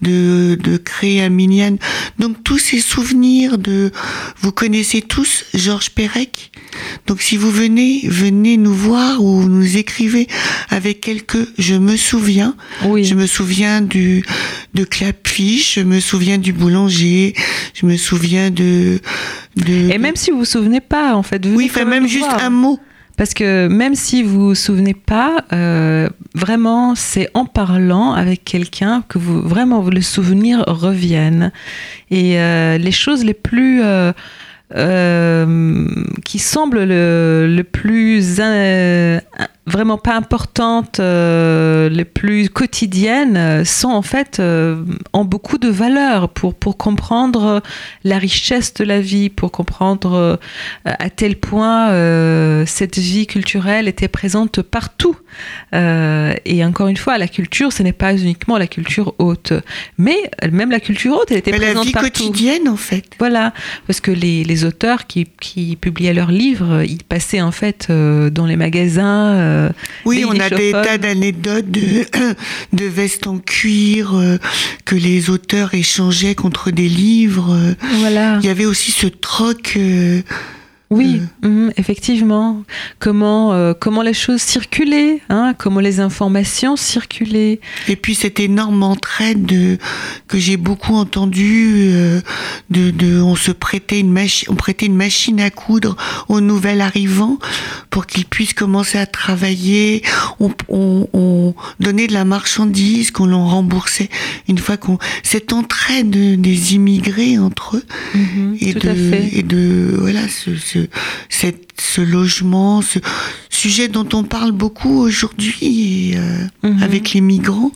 de, 0.02 0.58
de 0.60 0.76
créer 0.78 1.22
un 1.22 1.28
minyan. 1.28 1.76
Donc 2.18 2.42
tous 2.42 2.58
ces 2.58 2.80
souvenirs 2.80 3.58
de, 3.58 3.92
vous 4.40 4.50
connaissez 4.50 5.02
tous 5.02 5.44
Georges 5.54 5.90
Perec. 5.90 6.50
Donc 7.06 7.22
si 7.22 7.36
vous 7.36 7.50
venez, 7.50 8.00
venez 8.08 8.56
nous 8.56 8.74
voir 8.74 9.22
ou 9.22 9.44
nous 9.44 9.76
écrivez 9.76 10.26
avec 10.70 11.00
quelques, 11.00 11.46
je 11.58 11.74
me 11.74 11.96
souviens. 11.96 12.56
Oui. 12.84 13.04
Je 13.04 13.14
me 13.14 13.26
souviens 13.26 13.82
du, 13.82 14.24
de 14.74 14.84
Clapfiche, 14.84 15.74
je 15.74 15.82
me 15.82 16.00
souviens 16.00 16.38
du 16.38 16.52
boulanger, 16.52 17.34
je 17.74 17.86
me 17.86 17.96
souviens 17.96 18.50
de, 18.50 19.00
de. 19.56 19.90
Et 19.90 19.98
même 19.98 20.16
si 20.16 20.30
vous 20.30 20.38
vous 20.38 20.44
souvenez 20.44 20.80
pas, 20.80 21.14
en 21.14 21.22
fait, 21.22 21.44
venez 21.44 21.56
oui, 21.56 21.68
enfin, 21.70 21.84
même 21.84 22.08
juste 22.08 22.24
voir. 22.24 22.42
un 22.42 22.50
mot. 22.50 22.80
Parce 23.16 23.32
que 23.32 23.66
même 23.68 23.94
si 23.94 24.22
vous 24.22 24.48
vous 24.48 24.54
souvenez 24.54 24.92
pas, 24.94 25.44
euh, 25.52 26.08
vraiment, 26.34 26.94
c'est 26.94 27.30
en 27.34 27.46
parlant 27.46 28.12
avec 28.12 28.44
quelqu'un 28.44 29.02
que 29.08 29.18
vous 29.18 29.40
vraiment 29.40 29.82
le 29.88 30.02
souvenir 30.02 30.64
revienne. 30.66 31.50
Et 32.10 32.38
euh, 32.38 32.76
les 32.76 32.92
choses 32.92 33.24
les 33.24 33.34
plus 33.34 33.82
euh, 33.82 34.12
euh, 34.74 35.86
qui 36.24 36.38
semblent 36.38 36.84
le, 36.84 37.46
le 37.48 37.64
plus 37.64 38.40
vraiment 39.66 39.98
pas 39.98 40.14
importantes, 40.14 41.00
euh, 41.00 41.88
les 41.88 42.04
plus 42.04 42.48
quotidiennes, 42.48 43.36
euh, 43.36 43.64
sont 43.64 43.88
en 43.88 44.02
fait 44.02 44.38
euh, 44.38 44.84
ont 45.12 45.24
beaucoup 45.24 45.58
de 45.58 45.68
valeur 45.68 46.28
pour 46.28 46.54
pour 46.54 46.76
comprendre 46.76 47.62
la 48.04 48.18
richesse 48.18 48.74
de 48.74 48.84
la 48.84 49.00
vie, 49.00 49.28
pour 49.28 49.50
comprendre 49.50 50.14
euh, 50.14 50.36
à 50.84 51.10
tel 51.10 51.36
point 51.36 51.90
euh, 51.90 52.64
cette 52.66 52.98
vie 52.98 53.26
culturelle 53.26 53.88
était 53.88 54.08
présente 54.08 54.62
partout. 54.62 55.16
Euh, 55.74 56.32
et 56.44 56.64
encore 56.64 56.88
une 56.88 56.96
fois, 56.96 57.18
la 57.18 57.28
culture, 57.28 57.72
ce 57.72 57.82
n'est 57.82 57.92
pas 57.92 58.14
uniquement 58.14 58.56
la 58.58 58.66
culture 58.66 59.14
haute, 59.18 59.52
mais 59.98 60.16
même 60.50 60.70
la 60.70 60.80
culture 60.80 61.14
haute, 61.16 61.30
elle 61.30 61.38
était 61.38 61.50
Mais 61.50 61.58
la 61.58 61.66
présente 61.66 61.86
vie 61.86 61.92
partout. 61.92 62.08
quotidienne, 62.10 62.68
en 62.68 62.76
fait. 62.76 63.04
Voilà, 63.18 63.52
parce 63.86 64.00
que 64.00 64.10
les, 64.10 64.44
les 64.44 64.64
auteurs 64.64 65.06
qui, 65.06 65.26
qui 65.40 65.76
publiaient 65.76 66.14
leurs 66.14 66.30
livres, 66.30 66.82
ils 66.82 67.04
passaient 67.04 67.42
en 67.42 67.52
fait 67.52 67.88
euh, 67.90 68.30
dans 68.30 68.46
les 68.46 68.56
magasins. 68.56 69.34
Euh, 69.56 69.68
Oui, 70.04 70.24
on 70.26 70.38
a 70.38 70.50
des 70.50 70.72
tas 70.72 70.98
d'anecdotes 70.98 71.70
de, 71.70 72.04
de 72.72 72.84
vestes 72.84 73.26
en 73.26 73.38
cuir 73.38 74.14
euh, 74.14 74.38
que 74.84 74.94
les 74.94 75.30
auteurs 75.30 75.74
échangeaient 75.74 76.34
contre 76.34 76.70
des 76.70 76.88
livres. 76.88 77.54
euh. 77.54 77.74
Voilà. 77.98 78.38
Il 78.42 78.46
y 78.46 78.50
avait 78.50 78.66
aussi 78.66 78.92
ce 78.92 79.06
troc. 79.06 79.78
Oui, 80.90 81.20
mhm, 81.42 81.72
effectivement. 81.76 82.62
Comment, 83.00 83.52
euh, 83.52 83.72
comment 83.78 84.02
les 84.02 84.14
choses 84.14 84.40
circulaient, 84.40 85.20
hein, 85.28 85.52
comment 85.58 85.80
les 85.80 85.98
informations 85.98 86.76
circulaient. 86.76 87.60
Et 87.88 87.96
puis 87.96 88.14
cette 88.14 88.38
énorme 88.38 88.82
entraide 88.84 89.44
de- 89.46 89.78
que 90.28 90.38
j'ai 90.38 90.56
beaucoup 90.56 90.94
entendu, 90.94 91.72
euh, 91.92 92.20
de, 92.70 92.90
de, 92.92 93.20
on 93.20 93.34
se 93.34 93.50
prêtait 93.50 93.98
une 93.98 94.12
machine, 94.12 94.48
on 94.50 94.54
prêtait 94.54 94.86
une 94.86 94.94
machine 94.96 95.40
à 95.40 95.50
coudre 95.50 95.96
au 96.28 96.40
nouvel 96.40 96.80
arrivant 96.80 97.38
pour 97.90 98.06
qu'il 98.06 98.24
puisse 98.24 98.52
commencer 98.54 98.98
à 98.98 99.06
travailler. 99.06 100.02
On, 100.38 100.52
on, 100.68 101.08
on 101.12 101.54
donnait 101.80 102.06
de 102.06 102.12
la 102.12 102.24
marchandise 102.24 103.10
qu'on 103.10 103.26
l'en 103.26 103.46
remboursait 103.48 104.08
une 104.48 104.58
fois 104.58 104.76
qu'on 104.76 104.98
cette 105.24 105.52
entraide 105.52 106.10
des 106.40 106.74
immigrés 106.74 107.38
entre 107.38 107.76
eux 107.78 107.84
Mhm, 108.14 108.56
et 108.60 108.72
tout 108.74 108.86
de 108.86 108.88
à 108.90 108.94
fait. 108.94 109.30
et 109.38 109.42
de 109.42 109.96
voilà 109.98 110.28
ce 110.28 110.54
ce 110.56 110.75
cette- 111.28 111.80
ce 111.80 112.00
logement, 112.00 112.82
ce 112.82 112.98
sujet 113.50 113.88
dont 113.88 114.08
on 114.12 114.22
parle 114.24 114.52
beaucoup 114.52 114.98
aujourd'hui 115.00 116.12
euh, 116.16 116.44
Mhm. 116.62 116.82
avec 116.82 117.12
les 117.14 117.20
migrants 117.20 117.72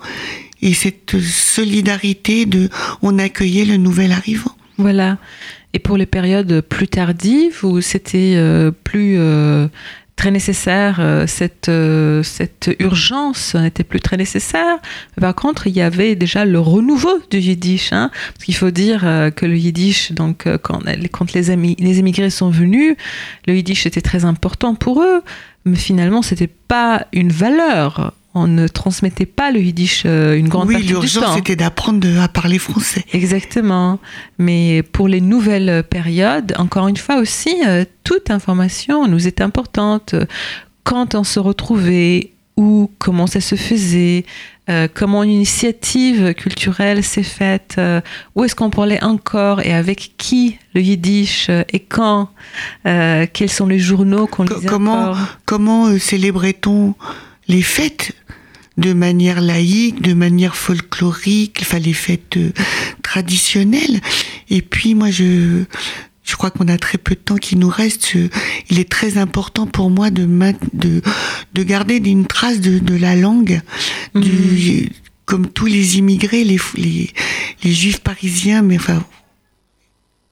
et 0.62 0.74
cette 0.74 1.16
solidarité 1.20 2.46
de 2.46 2.68
on 3.03 3.18
accueillait 3.18 3.64
le 3.64 3.76
nouvel 3.76 4.12
arrivant. 4.12 4.55
Voilà. 4.78 5.18
Et 5.72 5.78
pour 5.78 5.96
les 5.96 6.07
périodes 6.07 6.62
plus 6.62 6.88
tardives 6.88 7.59
où 7.64 7.80
c'était 7.80 8.34
euh, 8.36 8.70
plus 8.72 9.14
euh, 9.18 9.68
très 10.21 10.31
nécessaire, 10.31 10.99
euh, 11.01 11.27
cette, 11.27 11.71
euh, 11.71 12.23
cette 12.23 12.68
urgence 12.79 13.55
n'était 13.55 13.85
plus 13.85 14.01
très 14.01 14.18
nécessaire. 14.18 14.77
Par 15.18 15.35
contre, 15.35 15.66
il 15.66 15.75
y 15.75 15.81
avait 15.81 16.14
déjà 16.14 16.45
le 16.45 16.61
renouveau 16.61 17.23
du 17.31 17.39
yiddish. 17.39 17.95
Hein, 17.95 18.11
parce 18.35 18.45
qu'il 18.45 18.55
faut 18.55 18.71
dire 18.71 19.01
euh, 19.05 19.31
que 19.31 19.47
le 19.47 19.57
yiddish, 19.57 20.12
donc, 20.12 20.47
quand, 20.62 20.81
quand 21.11 21.33
les, 21.33 21.51
amis, 21.51 21.75
les 21.79 22.01
émigrés 22.01 22.29
sont 22.29 22.51
venus, 22.51 22.97
le 23.47 23.55
yiddish 23.55 23.87
était 23.87 24.03
très 24.03 24.27
important 24.27 24.75
pour 24.75 25.03
eux. 25.03 25.23
Mais 25.64 25.77
finalement, 25.77 26.21
c'était 26.21 26.53
pas 26.68 27.07
une 27.14 27.33
valeur. 27.33 28.12
On 28.35 28.47
ne 28.47 28.68
transmettait 28.68 29.26
pas 29.26 29.51
le 29.51 29.61
yiddish 29.61 30.05
euh, 30.07 30.37
une 30.37 30.49
grande 30.49 30.68
oui, 30.68 30.74
partie 30.74 30.87
du 30.87 30.95
temps. 30.95 31.01
l'urgence 31.01 31.35
c'était 31.35 31.57
d'apprendre 31.57 32.07
à 32.20 32.28
parler 32.28 32.59
français. 32.59 33.05
Exactement. 33.12 33.99
Mais 34.39 34.83
pour 34.83 35.09
les 35.09 35.20
nouvelles 35.20 35.83
périodes, 35.83 36.55
encore 36.59 36.89
une 36.89 36.97
fois 36.97 37.16
aussi, 37.16 37.55
euh, 37.66 37.85
toute 38.05 38.31
information 38.31 39.09
nous 39.09 39.26
est 39.26 39.41
importante. 39.41 40.14
quand 40.85 41.14
on 41.14 41.24
se 41.24 41.39
retrouvait, 41.39 42.31
où, 42.61 42.91
comment 42.99 43.26
ça 43.26 43.41
se 43.41 43.55
faisait, 43.55 44.24
euh, 44.68 44.87
comment 44.93 45.22
une 45.22 45.31
initiative 45.31 46.35
culturelle 46.35 47.03
s'est 47.03 47.22
faite, 47.22 47.76
euh, 47.78 48.01
où 48.37 48.45
est-ce 48.45 48.55
qu'on 48.55 48.70
parlait 48.70 49.03
encore 49.03 49.61
et 49.62 49.72
avec 49.72 50.12
qui 50.18 50.59
le 50.74 50.83
yiddish 50.83 51.49
euh, 51.49 51.62
et 51.72 51.81
quand, 51.81 52.28
quels 52.85 53.51
sont 53.51 53.66
les 53.66 53.78
journaux 53.78 54.26
qu'on 54.26 54.45
lisait 54.45 54.68
comment 54.68 55.11
encore? 55.11 55.18
comment 55.47 55.99
célébrait-on 55.99 56.95
les 57.49 57.62
fêtes? 57.62 58.12
De 58.81 58.93
manière 58.93 59.41
laïque, 59.41 60.03
de 60.03 60.14
manière 60.14 60.57
folklorique, 60.57 61.59
enfin 61.62 61.78
les 61.78 61.93
fêtes 61.93 62.37
euh, 62.37 62.51
traditionnelles. 63.03 64.01
Et 64.49 64.62
puis 64.62 64.95
moi 64.95 65.11
je 65.11 65.64
je 66.24 66.37
crois 66.37 66.51
qu'on 66.51 66.68
a 66.68 66.78
très 66.78 66.99
peu 66.99 67.14
de 67.14 67.20
temps 67.20 67.37
qui 67.37 67.57
nous 67.57 67.68
reste. 67.68 68.14
Il 68.70 68.78
est 68.78 68.89
très 68.89 69.18
important 69.18 69.66
pour 69.66 69.91
moi 69.91 70.11
de 70.11 70.26
de 70.72 71.03
de 71.55 71.62
garder 71.62 71.97
une 71.97 72.26
trace 72.26 72.61
de, 72.61 72.78
de 72.78 72.97
la 72.97 73.16
langue 73.16 73.61
du 74.14 74.91
comme 75.24 75.47
tous 75.47 75.66
les 75.66 75.99
immigrés, 75.99 76.43
les, 76.43 76.59
les, 76.74 77.11
les 77.62 77.72
juifs 77.72 78.01
parisiens, 78.01 78.62
mais 78.62 78.76
enfin 78.76 79.05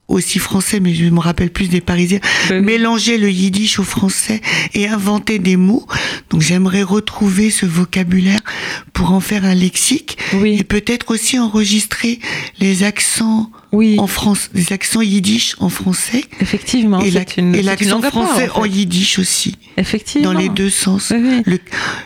aussi 0.09 0.39
français, 0.39 0.79
mais 0.79 0.93
je 0.93 1.05
me 1.05 1.19
rappelle 1.19 1.51
plus 1.51 1.69
des 1.69 1.81
parisiens, 1.81 2.19
Ben 2.49 2.59
oui. 2.59 2.65
mélanger 2.65 3.17
le 3.17 3.29
yiddish 3.29 3.79
au 3.79 3.83
français 3.83 4.41
et 4.73 4.87
inventer 4.87 5.39
des 5.39 5.55
mots. 5.55 5.85
Donc 6.29 6.41
j'aimerais 6.41 6.83
retrouver 6.83 7.49
ce 7.51 7.65
vocabulaire 7.65 8.41
pour 8.93 9.11
en 9.11 9.19
faire 9.21 9.45
un 9.45 9.55
lexique 9.55 10.17
Oui. 10.33 10.57
et 10.59 10.63
peut-être 10.63 11.11
aussi 11.11 11.39
enregistrer 11.39 12.19
les 12.59 12.83
accents 12.83 13.51
Oui, 13.71 13.97
en 13.99 14.07
France, 14.07 14.49
les 14.55 14.73
accents 14.73 15.01
yiddish 15.01 15.55
en 15.59 15.69
français 15.69 16.23
effectivement. 16.41 17.01
et 17.01 17.11
l'accent 17.61 18.01
français 18.01 18.49
en 18.55 18.59
en 18.59 18.63
fait. 18.63 18.69
yiddish 18.69 19.19
aussi, 19.19 19.55
Effectivement. 19.77 20.33
dans 20.33 20.39
les 20.39 20.49
deux 20.49 20.71
sens. 20.71 21.11
Oui, 21.15 21.21
oui. 21.23 21.41
Le- 21.45 21.59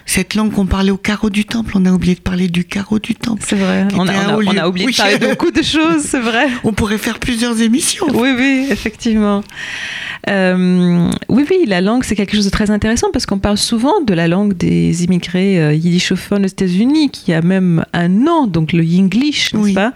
cette 0.05 0.35
langue 0.35 0.51
qu'on 0.51 0.65
parlait 0.65 0.91
au 0.91 0.97
carreau 0.97 1.29
du 1.29 1.45
temple, 1.45 1.71
on 1.75 1.85
a 1.85 1.91
oublié 1.91 2.15
de 2.15 2.19
parler 2.19 2.49
du 2.49 2.65
carreau 2.65 2.99
du 2.99 3.15
temple. 3.15 3.43
C'est 3.47 3.55
vrai. 3.55 3.87
On 3.95 4.07
a, 4.07 4.33
on 4.35 4.45
on 4.45 4.67
oublié 4.67 4.87
de 4.87 4.95
parler 4.97 5.17
beaucoup 5.19 5.51
de 5.51 5.61
choses, 5.61 6.01
c'est 6.03 6.19
vrai. 6.19 6.47
On 6.65 6.73
pourrait 6.73 6.97
faire 6.97 7.19
plusieurs 7.19 7.61
émissions. 7.61 8.07
Oui, 8.13 8.29
oui, 8.37 8.67
effectivement. 8.69 9.41
Euh, 10.29 11.09
oui, 11.29 11.45
oui, 11.49 11.65
la 11.67 11.81
langue, 11.81 12.03
c'est 12.03 12.15
quelque 12.15 12.35
chose 12.35 12.45
de 12.45 12.49
très 12.49 12.71
intéressant 12.71 13.07
parce 13.11 13.25
qu'on 13.25 13.39
parle 13.39 13.57
souvent 13.57 14.01
de 14.01 14.13
la 14.13 14.27
langue 14.27 14.53
des 14.55 15.03
immigrés 15.03 15.61
euh, 15.61 15.73
yiddishophones 15.73 16.45
aux 16.45 16.47
États-Unis, 16.47 17.09
qui 17.09 17.33
a 17.33 17.41
même 17.41 17.85
un 17.93 18.07
nom, 18.07 18.47
donc 18.47 18.71
le 18.73 18.83
Yinglish, 18.83 19.53
n'est-ce 19.53 19.63
Oui. 19.63 19.73
pas? 19.73 19.93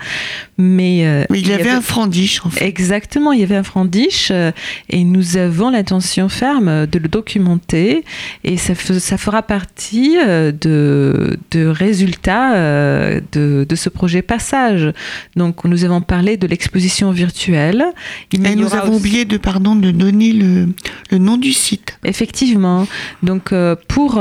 Mais, 0.58 1.06
euh, 1.06 1.24
il 1.34 1.52
y 1.58 1.62
avait 1.62 1.70
un 1.78 1.82
frandish 1.82 2.42
en 2.46 2.50
fait. 2.50 2.66
Exactement, 2.66 3.32
il 3.32 3.40
y 3.40 3.44
avait 3.44 3.56
un 3.56 3.64
frandish 3.64 4.30
euh, 4.32 4.52
et 4.90 5.04
nous 5.04 5.38
avons 5.38 5.70
l'intention 5.70 6.30
ferme 6.30 6.86
de 6.88 7.00
le 7.00 7.08
documenter 7.08 8.04
et 8.44 8.58
ça, 8.58 8.74
ça 8.76 9.18
fera 9.18 9.42
partie 9.44 10.18
euh, 10.24 10.52
de, 10.52 11.38
de 11.52 11.66
résultats 11.68 12.56
euh, 12.56 13.20
de, 13.32 13.66
de 13.68 13.76
ce 13.76 13.90
projet 13.90 14.22
Passage. 14.22 14.92
Donc 15.36 15.64
nous 15.66 15.84
avons 15.84 16.02
parlé 16.02 16.38
de 16.38 16.48
l'exposition 16.48 17.12
virtuelle. 17.12 17.84
Il 18.32 18.46
Et 18.46 18.56
nous 18.56 18.74
avons 18.74 18.90
aussi- 18.90 18.98
oublié 19.00 19.26
de, 19.26 19.38
pardon, 19.38 19.76
de 19.76 19.92
donner 19.92 20.34
le, 20.34 20.68
le 21.12 21.18
nom 21.18 21.38
du 21.38 21.54
site. 21.54 21.98
Effectivement. 22.04 22.88
Donc, 23.24 23.54
pour 23.88 24.20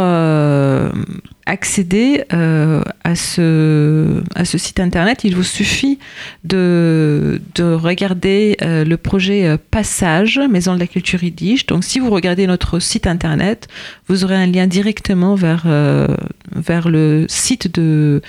accéder 1.46 2.24
euh, 2.32 2.82
à, 3.04 3.14
ce, 3.14 4.22
à 4.34 4.44
ce 4.44 4.58
site 4.58 4.80
internet, 4.80 5.22
il 5.24 5.34
vous 5.34 5.44
suffit 5.44 5.98
de, 6.44 7.40
de 7.54 7.62
regarder 7.62 8.56
euh, 8.62 8.84
le 8.84 8.96
projet 8.96 9.46
euh, 9.46 9.56
Passage, 9.70 10.40
Maison 10.50 10.74
de 10.74 10.80
la 10.80 10.86
Culture 10.86 11.22
Yiddish. 11.22 11.66
Donc, 11.66 11.84
si 11.84 12.00
vous 12.00 12.10
regardez 12.10 12.46
notre 12.46 12.80
site 12.80 13.06
internet, 13.06 13.68
vous 14.08 14.24
aurez 14.24 14.36
un 14.36 14.46
lien 14.46 14.66
directement 14.66 15.36
vers, 15.36 15.64
euh, 15.66 16.08
vers 16.54 16.88
le 16.88 17.26
site 17.28 17.72
de 17.72 18.20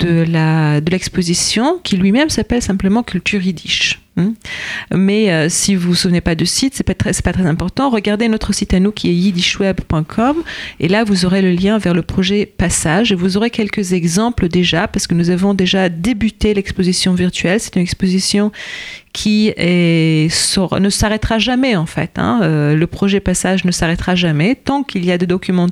de 0.00 0.24
la 0.28 0.80
de 0.80 0.90
l'exposition 0.90 1.78
qui 1.84 1.96
lui-même 1.96 2.28
s'appelle 2.28 2.62
simplement 2.62 3.04
Culture 3.04 3.40
Yiddish. 3.40 4.00
Hein. 4.16 4.34
Mais 4.94 5.32
euh, 5.32 5.48
si 5.48 5.74
vous 5.74 5.88
vous 5.88 5.94
souvenez 5.94 6.20
pas 6.20 6.34
de 6.34 6.44
site, 6.44 6.74
c'est 6.74 6.84
pas 6.84 6.94
pas 6.94 7.32
très 7.32 7.46
important. 7.46 7.90
Regardez 7.90 8.28
notre 8.28 8.52
site 8.52 8.74
à 8.74 8.80
nous 8.80 8.92
qui 8.92 9.08
est 9.08 9.14
yiddishweb.com 9.14 10.36
et 10.80 10.88
là 10.88 11.04
vous 11.04 11.24
aurez 11.24 11.42
le 11.42 11.50
lien 11.52 11.78
vers 11.78 11.94
le 11.94 12.02
projet 12.02 12.46
Passage 12.46 13.12
et 13.12 13.14
vous 13.14 13.36
aurez 13.36 13.50
quelques 13.50 13.92
exemples 13.92 14.48
déjà 14.48 14.88
parce 14.88 15.06
que 15.06 15.14
nous 15.14 15.30
avons 15.30 15.54
déjà 15.54 15.88
débuté 15.88 16.54
l'exposition 16.54 17.14
virtuelle. 17.14 17.60
C'est 17.60 17.76
une 17.76 17.82
exposition 17.82 18.52
qui 19.14 19.52
est, 19.56 20.28
ne 20.80 20.90
s'arrêtera 20.90 21.38
jamais 21.38 21.76
en 21.76 21.86
fait. 21.86 22.18
hein. 22.18 22.40
Euh, 22.42 22.74
le 22.74 22.86
projet 22.88 23.20
Passage 23.20 23.64
ne 23.64 23.70
s'arrêtera 23.70 24.16
jamais 24.16 24.56
tant 24.56 24.82
qu'il 24.82 25.04
y 25.04 25.12
a 25.12 25.18
de 25.18 25.24
documents, 25.24 25.68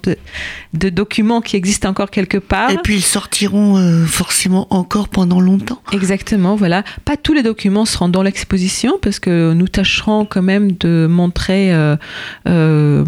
de 0.75 0.89
documents 0.89 1.41
qui 1.41 1.57
existent 1.57 1.89
encore 1.89 2.11
quelque 2.11 2.39
part. 2.39 2.71
Et 2.71 2.79
puis 2.79 2.95
ils 2.95 3.03
sortiront 3.03 3.77
euh, 3.79 4.07
forcément 4.07 4.69
encore 4.71 5.09
pendant 5.09 5.41
longtemps. 5.41 5.83
Exactement, 5.91 6.55
voilà. 6.55 6.85
Pas 7.05 7.17
tous 7.17 7.33
les 7.33 7.43
documents 7.43 7.85
seront 7.85 8.09
dans 8.09 8.23
l'exposition 8.23 8.97
parce 9.03 9.19
que 9.19 9.53
nous 9.55 9.67
tâcherons 9.67 10.25
quand 10.25 10.43
même 10.43 10.71
de 10.77 11.09
montrer 11.11 11.73
euh, 12.47 13.05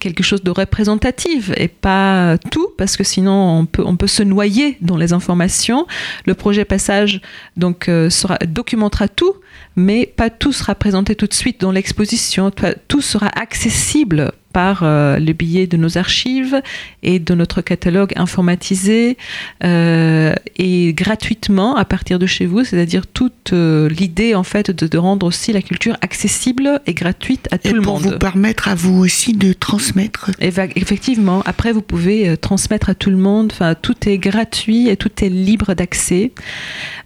quelque 0.00 0.22
chose 0.22 0.42
de 0.42 0.50
représentatif 0.50 1.50
et 1.56 1.68
pas 1.68 2.36
tout 2.50 2.68
parce 2.76 2.98
que 2.98 3.04
sinon 3.04 3.60
on 3.60 3.64
peut, 3.64 3.84
on 3.86 3.96
peut 3.96 4.06
se 4.06 4.22
noyer 4.22 4.76
dans 4.82 4.98
les 4.98 5.14
informations. 5.14 5.86
Le 6.26 6.34
projet 6.34 6.66
Passage 6.66 7.22
donc 7.56 7.90
sera, 8.10 8.36
documentera 8.46 9.08
tout, 9.08 9.32
mais 9.78 10.06
pas 10.06 10.28
tout 10.28 10.52
sera 10.52 10.74
présenté 10.74 11.14
tout 11.14 11.26
de 11.26 11.34
suite 11.34 11.60
dans 11.60 11.70
l'exposition. 11.70 12.50
Tout 12.88 13.00
sera 13.00 13.28
accessible 13.28 14.32
par 14.52 14.80
euh, 14.82 15.18
le 15.18 15.32
biais 15.32 15.66
de 15.66 15.76
nos 15.76 15.98
archives 15.98 16.60
et 17.02 17.18
de 17.18 17.34
notre 17.34 17.60
catalogue 17.60 18.12
informatisé 18.16 19.16
euh, 19.64 20.34
et 20.56 20.92
gratuitement 20.94 21.76
à 21.76 21.84
partir 21.84 22.18
de 22.18 22.26
chez 22.26 22.46
vous, 22.46 22.64
c'est-à-dire 22.64 23.06
toute 23.06 23.52
euh, 23.52 23.88
l'idée 23.88 24.34
en 24.34 24.42
fait 24.42 24.70
de, 24.70 24.86
de 24.86 24.98
rendre 24.98 25.26
aussi 25.26 25.52
la 25.52 25.62
culture 25.62 25.96
accessible 26.00 26.80
et 26.86 26.94
gratuite 26.94 27.46
à 27.52 27.58
tout 27.58 27.68
Et 27.68 27.72
le 27.72 27.82
pour 27.82 28.00
monde. 28.00 28.12
vous 28.12 28.18
permettre 28.18 28.68
à 28.68 28.74
vous 28.74 28.98
aussi 28.98 29.32
de 29.34 29.52
transmettre. 29.52 30.30
Et 30.40 30.50
va- 30.50 30.64
effectivement, 30.76 31.42
après 31.44 31.72
vous 31.72 31.82
pouvez 31.82 32.28
euh, 32.28 32.36
transmettre 32.36 32.88
à 32.90 32.94
tout 32.94 33.10
le 33.10 33.16
monde. 33.16 33.50
Enfin, 33.52 33.74
tout 33.74 34.08
est 34.08 34.18
gratuit 34.18 34.88
et 34.88 34.96
tout 34.96 35.10
est 35.22 35.28
libre 35.28 35.74
d'accès. 35.74 36.32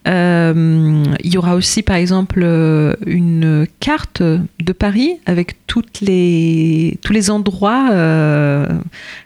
Il 0.07 1.33
y 1.33 1.39
aura 1.39 1.55
aussi, 1.55 1.83
par 1.83 1.97
exemple, 1.97 2.41
une 3.07 3.67
carte 3.81 4.21
de 4.23 4.73
Paris 4.73 5.13
avec 5.27 5.55
toutes 5.67 6.01
les 6.01 6.99
tous 7.03 7.13
les 7.13 7.31
endroits 7.33 7.89
euh, 7.91 8.67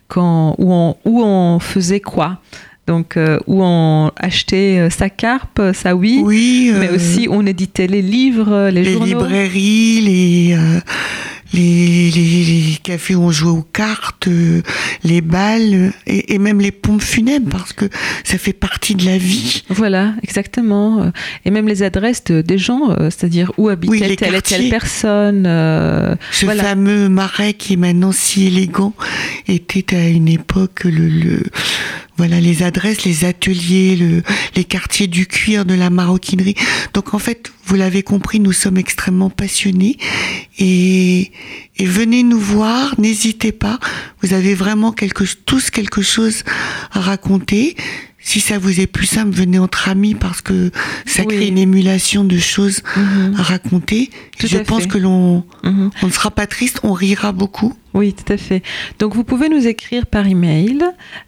quand, 0.09 0.55
où 0.59 0.73
on 0.73 0.97
où 1.05 1.23
on 1.23 1.59
faisait 1.59 2.01
quoi. 2.01 2.39
Donc, 2.87 3.17
euh, 3.17 3.41
où 3.49 3.65
on 3.65 4.13
achetait 4.17 4.79
euh, 4.79 4.91
sa 4.91 5.11
carpe, 5.11 5.61
ça 5.75 5.97
oui, 5.97 6.21
Oui, 6.25 6.71
mais 6.79 6.89
aussi 6.89 7.27
on 7.29 7.45
éditait 7.45 7.89
les 7.89 8.01
livres, 8.01 8.69
les, 8.71 8.85
les 8.85 8.93
journaux. 8.93 9.07
librairies, 9.07 10.01
les, 10.03 10.57
les, 11.53 12.11
les, 12.11 12.45
les 12.45 12.77
cafés 12.83 13.15
où 13.15 13.23
on 13.23 13.31
jouait 13.31 13.51
aux 13.51 13.63
cartes, 13.63 14.29
euh, 14.29 14.63
les 15.05 15.21
balles 15.21 15.93
et, 16.07 16.35
et 16.35 16.39
même 16.39 16.61
les 16.61 16.73
pompes 16.73 17.03
funèbres 17.03 17.49
parce 17.51 17.73
que 17.73 17.87
ça 18.25 18.39
fait 18.39 18.53
partie 18.53 18.95
de 18.95 19.05
la 19.07 19.17
vie. 19.19 19.63
Voilà, 19.69 20.15
exactement. 20.23 21.11
Et 21.45 21.51
même 21.51 21.69
les 21.69 21.83
adresses 21.83 22.25
de- 22.25 22.43
des 22.43 22.59
gens, 22.59 22.91
euh, 22.91 23.11
c'est-à-dire 23.11 23.53
où 23.59 23.69
habitait 23.69 23.91
Oui, 23.91 24.17
telle 24.17 24.35
et 24.35 24.43
telle 24.43 24.69
personne. 24.71 25.45
euh, 25.47 26.15
Ce 26.33 26.45
Voilà. 26.45 26.63
fameux 26.65 27.09
marais 27.09 27.55
qui 27.55 27.75
est 27.75 27.77
maintenant 27.77 28.13
si 28.13 28.47
élégant 28.47 28.93
était 29.49 29.95
à 29.97 30.09
une 30.09 30.29
époque 30.29 30.85
le, 30.85 31.09
le 31.09 31.43
voilà 32.17 32.41
les 32.41 32.63
adresses, 32.63 33.05
les 33.05 33.25
ateliers, 33.25 33.97
le, 33.97 34.23
les 34.55 34.65
quartiers 34.65 35.07
du 35.07 35.27
cuir, 35.27 35.65
de 35.65 35.75
la 35.75 35.91
maroquinerie. 35.91 36.55
Donc 36.95 37.15
en 37.15 37.19
fait, 37.19 37.53
vous 37.67 37.75
l'avez 37.75 38.03
compris, 38.03 38.41
nous 38.41 38.53
sommes 38.53 38.79
extrêmement 38.79 39.31
passionnés 39.31 39.99
et, 40.59 41.31
et 41.77 41.85
venez 41.87 42.23
nous 42.23 42.39
voir, 42.41 42.95
n'hésitez 42.99 43.53
pas. 43.53 43.79
Vous 44.23 44.33
avez 44.33 44.55
vraiment 44.55 44.93
quelque, 44.93 45.25
tous 45.45 45.71
quelque 45.71 46.03
chose 46.03 46.43
à 46.93 47.01
raconter. 47.01 47.77
Si 48.19 48.41
ça 48.41 48.59
vous 48.59 48.81
est 48.81 48.89
plus 48.89 49.07
simple, 49.07 49.31
venez 49.31 49.59
entre 49.61 49.89
amis 49.89 50.17
parce 50.17 50.41
que 50.41 50.73
ça 51.05 51.23
Oui. 51.25 51.37
crée 51.37 51.47
une 51.47 51.59
émulation 51.59 52.25
de 52.25 52.39
choses 52.39 52.83
mhm, 52.97 53.37
à 53.39 53.43
raconter. 53.43 54.11
Tout 54.39 54.49
Je 54.49 54.57
à 54.57 54.65
pense 54.65 54.83
fait. 54.83 54.89
que 54.89 54.99
l'on 54.99 55.45
mhm. 55.63 55.91
on 56.03 56.07
ne 56.07 56.11
sera 56.13 56.33
pas 56.33 56.49
triste, 56.49 56.81
on 56.83 56.93
rira 56.93 57.31
beaucoup. 57.31 57.73
Oui, 57.97 58.13
tout 58.13 58.31
à 58.31 58.37
fait. 58.37 58.63
Donc 58.99 59.15
vous 59.15 59.25
pouvez 59.25 59.49
nous 59.49 59.67
écrire 59.67 60.05
par 60.05 60.27
email. 60.27 60.85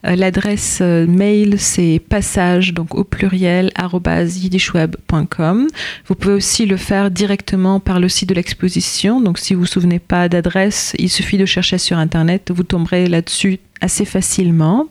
Euh, 0.07 0.17
L'adresse 0.17 0.81
euh, 0.83 1.07
mail 1.07 1.59
c'est 1.59 1.99
passage 2.11 2.75
donc 2.75 2.95
au 2.95 3.05
pluriel 3.05 3.73
yiddishweb.com. 3.79 5.67
Vous 6.07 6.15
pouvez 6.15 6.35
aussi 6.35 6.67
le 6.67 6.77
faire 6.77 7.11
directement 7.11 7.81
par 7.81 8.01
le 8.01 8.11
site 8.11 8.29
de 8.29 8.35
l'exposition. 8.35 9.23
Donc 9.23 9.39
si 9.39 9.55
vous 9.55 9.61
vous 9.61 9.67
souvenez 9.67 9.99
pas 9.99 10.29
d'adresse, 10.29 10.95
il 10.99 11.09
suffit 11.09 11.39
de 11.39 11.47
chercher 11.47 11.79
sur 11.79 11.97
internet, 11.97 12.53
vous 12.55 12.65
tomberez 12.65 13.07
là-dessus 13.07 13.61
assez 13.81 14.05
facilement. 14.05 14.87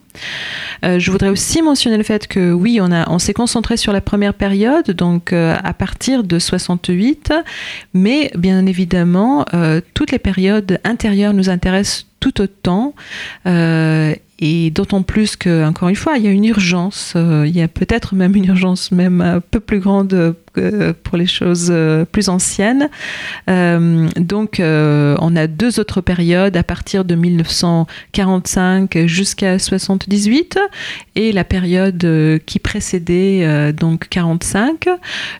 Euh, 0.85 0.97
je 0.97 1.11
voudrais 1.11 1.27
aussi 1.27 1.61
mentionner 1.61 1.97
le 1.97 2.03
fait 2.03 2.25
que 2.25 2.53
oui, 2.53 2.79
on, 2.81 2.89
on 2.89 3.19
s'est 3.19 3.33
concentré 3.33 3.75
sur 3.75 3.91
la 3.91 3.99
première 3.99 4.33
période, 4.33 4.89
donc 4.91 5.33
à 5.33 5.73
partir 5.73 6.23
de 6.23 6.39
68, 6.39 7.33
mais 7.93 8.31
bien 8.35 8.65
évidemment, 8.65 9.45
toutes 9.93 10.11
les 10.11 10.19
périodes 10.19 10.79
intérieures 10.85 11.33
nous 11.33 11.49
intéressent 11.49 11.66
tout 12.19 12.41
autant. 12.41 12.93
Euh, 13.45 14.13
et 14.39 14.69
d'autant 14.69 15.01
plus 15.01 15.35
que, 15.35 15.65
encore 15.65 15.89
une 15.89 15.95
fois, 15.95 16.17
il 16.17 16.23
y 16.23 16.27
a 16.27 16.31
une 16.31 16.45
urgence. 16.45 17.13
euh, 17.15 17.45
il 17.47 17.55
y 17.55 17.61
a 17.61 17.67
peut-être 17.67 18.15
même 18.15 18.35
une 18.35 18.45
urgence 18.45 18.91
même 18.91 19.21
un 19.21 19.39
peu 19.39 19.59
plus 19.59 19.79
grande 19.79 20.35
pour 21.03 21.17
les 21.17 21.25
choses 21.25 21.67
euh, 21.69 22.05
plus 22.05 22.29
anciennes. 22.29 22.89
Euh, 23.49 24.07
donc, 24.17 24.59
euh, 24.59 25.15
on 25.19 25.35
a 25.35 25.47
deux 25.47 25.79
autres 25.79 26.01
périodes 26.01 26.55
à 26.57 26.63
partir 26.63 27.05
de 27.05 27.15
1945 27.15 29.05
jusqu'à 29.05 29.59
78 29.59 30.59
et 31.15 31.31
la 31.31 31.43
période 31.43 32.05
qui 32.45 32.59
précédait 32.59 33.73
donc 33.73 34.07
45. 34.09 34.87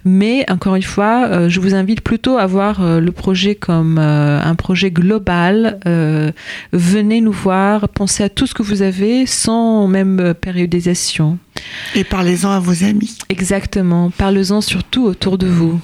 Mais 0.06 0.46
encore 0.50 0.76
une 0.76 0.84
fois, 0.84 1.48
je 1.48 1.60
vous 1.60 1.76
invite 1.76 2.02
plutôt 2.02 2.38
à 2.38 2.46
voir 2.46 3.00
le 3.00 3.12
projet 3.12 3.56
comme 3.56 3.98
un 3.98 4.56
projet 4.56 4.92
global. 4.92 5.80
Venez 6.74 7.22
nous 7.22 7.32
voir, 7.32 7.90
pensez 7.90 8.24
à 8.24 8.30
tout 8.30 8.48
ce 8.48 8.54
que 8.54 8.64
vous 8.64 8.82
avez 8.82 9.26
sans 9.26 9.88
même 9.88 10.34
périodisation. 10.40 11.38
Et 11.96 12.04
parlez-en 12.04 12.52
à 12.52 12.60
vos 12.60 12.84
amis. 12.84 13.18
Exactement. 13.30 14.12
Parlez-en 14.12 14.62
surtout 14.62 15.06
autour 15.06 15.38
de 15.38 15.48
vous. 15.48 15.80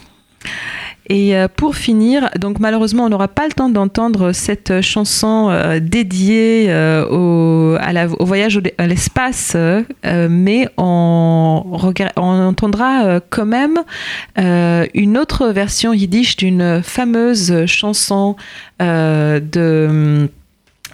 Et 1.09 1.36
euh, 1.36 1.47
pour 1.53 1.76
finir, 1.76 2.30
donc 2.39 2.59
malheureusement, 2.59 3.05
on 3.05 3.09
n'aura 3.09 3.28
pas 3.28 3.45
le 3.45 3.51
temps 3.51 3.67
d'entendre 3.67 4.32
cette 4.32 4.71
euh, 4.71 4.82
chanson 4.82 5.49
euh, 5.49 5.80
dédiée 5.82 6.74
au, 7.09 7.78
voyage 8.21 8.59
à 8.78 8.88
l'espace, 8.88 9.57
mais 10.03 10.69
on, 10.78 11.63
entendra 12.15 13.19
quand 13.30 13.45
même 13.45 13.80
une 14.38 15.17
autre 15.17 15.49
version 15.49 15.93
yiddish 15.93 16.38
d'une 16.38 16.82
fameuse 16.82 17.65
chanson 17.65 18.36
de 18.80 20.30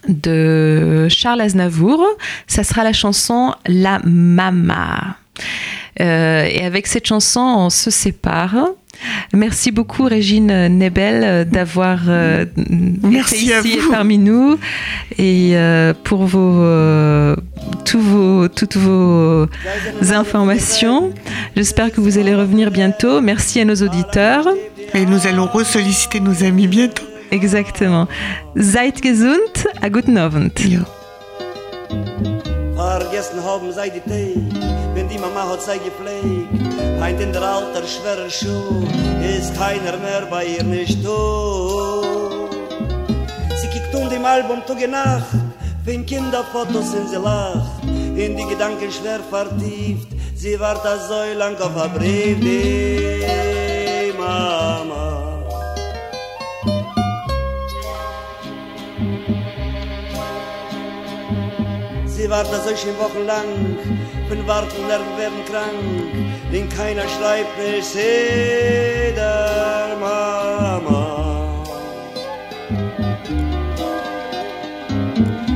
de 0.08 1.08
Charles 1.10 1.41
Aznavour. 1.41 2.06
Ça 2.47 2.64
sera 2.64 2.84
la 2.84 2.93
chanson 2.93 3.54
La 3.68 4.00
Mama. 4.04 5.18
Euh, 6.00 6.47
et 6.50 6.66
avec 6.66 6.88
cette 6.88 7.08
chanson, 7.08 7.41
on 7.41 7.70
se 7.70 7.89
sépare. 7.89 8.56
Merci 9.34 9.72
beaucoup 9.72 10.04
Régine 10.04 10.68
Nebel 10.68 11.47
d'avoir 11.50 12.02
euh, 12.08 12.45
été 13.12 13.38
ici 13.38 13.80
parmi 13.89 14.18
nous 14.18 14.58
et 15.18 15.52
euh, 15.54 15.93
pour 16.04 16.26
vos, 16.26 16.62
euh, 16.62 17.36
tous 17.86 18.02
vos, 18.02 18.47
toutes 18.47 18.76
vos 18.76 19.47
informations. 20.12 21.14
J'espère 21.56 21.91
que 21.91 22.02
vous 22.02 22.18
allez 22.18 22.36
revenir 22.36 22.72
bientôt. 22.72 23.22
Merci 23.22 23.62
à 23.62 23.66
nos 23.66 23.76
auditeurs. 23.76 24.47
Et 24.93 25.06
nous 25.06 25.28
allons 25.28 25.45
ressolliciter 25.45 26.20
nos 26.20 26.43
amis 26.43 26.68
bientôt. 26.68 27.09
Exactement. 27.32 28.08
Seid 28.56 29.02
gesund, 29.02 29.68
a 29.82 29.90
guten 29.90 30.18
Abend. 30.18 30.60
Ja. 30.60 30.86
Vergessen 32.76 33.44
haben 33.44 33.72
sei 33.74 33.90
die 33.90 34.00
Tee, 34.00 34.36
wenn 34.94 35.10
die 35.10 35.18
Mama 35.18 35.50
hat 35.50 35.62
sei 35.62 35.78
gepflegt. 35.78 36.48
Heint 37.02 37.20
in 37.20 37.34
der 37.34 37.42
alter 37.42 37.86
schwerer 37.86 38.30
Schuh, 38.30 38.88
ist 39.38 39.54
keiner 39.58 39.98
mehr 39.98 40.26
bei 40.30 40.46
ihr 40.46 40.64
nicht 40.64 41.04
tot. 41.04 42.50
Sie 43.60 43.68
kickt 43.68 43.94
um 43.94 44.10
dem 44.10 44.24
Album 44.24 44.62
und 44.68 44.92
Nacht, 44.92 45.36
wenn 45.84 46.06
Kinderfotos 46.06 46.94
in 46.94 47.08
sie 47.08 47.18
lacht, 47.18 47.84
in 48.16 48.38
die 48.38 48.46
Gedanken 48.46 48.92
schwer 48.92 49.20
vertieft, 49.30 50.08
sie 50.36 50.58
wartet 50.60 51.02
so 51.10 51.38
lang 51.38 51.56
auf 51.58 51.76
ein 51.76 51.92
Brief, 51.94 52.40
die 52.40 54.14
Mama. 54.18 54.89
Sie 62.20 62.30
wartet 62.30 62.62
so 62.66 62.76
schön 62.76 63.00
wochenlang, 63.00 63.48
wenn 64.28 64.46
warten 64.46 64.88
Nerven 64.88 65.18
werden 65.18 65.46
krank, 65.50 65.80
denn 66.52 66.68
keiner 66.68 67.04
schreibt 67.04 67.58
mir, 67.58 67.82
seh 67.82 69.14
der 69.16 69.96
Mama. 69.98 71.64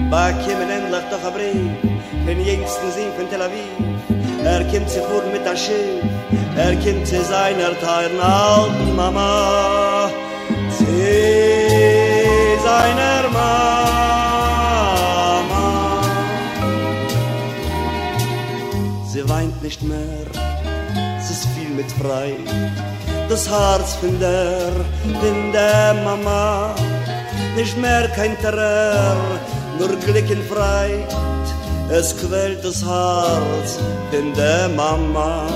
Bekämen 0.09 0.69
endlich 0.69 1.03
doch 1.11 1.25
ein 1.27 1.33
Brief, 1.33 2.25
den 2.25 2.39
jüngsten 2.45 2.91
Sinn 2.93 3.11
von 3.17 3.29
Tel 3.29 3.41
Aviv. 3.41 3.75
Er 4.45 4.63
kommt 4.63 4.89
zu 4.89 5.01
fuhren 5.01 5.33
mit 5.33 5.45
der 5.45 5.57
Schiff, 5.57 6.01
er 6.55 6.75
kommt 6.75 7.05
zu 7.05 7.21
seiner 7.25 7.77
teuren 7.81 8.21
alten 8.21 8.95
Mama. 8.95 10.09
Zu 10.77 10.85
seiner 12.63 13.29
Mama. 13.33 14.12
Nicht 19.63 19.81
mehr, 19.81 20.25
es 21.17 21.31
ist 21.31 21.47
viel 21.55 21.69
mit 21.69 21.89
frei. 21.93 22.33
Das 23.29 23.49
Herz 23.49 23.95
von 23.95 24.19
der, 24.19 24.71
von 25.21 25.53
der 25.53 25.93
Mama, 26.03 26.75
nicht 27.55 27.77
mehr 27.77 28.09
kein 28.09 28.37
Terror, 28.41 29.15
nur 29.79 29.87
Glück 29.87 30.29
und 30.29 30.43
Freit. 30.51 31.15
Es 31.89 32.15
quält 32.17 32.63
das 32.63 32.83
Herz 32.85 33.79
von 34.11 34.33
der 34.35 34.67
Mama. 34.67 35.47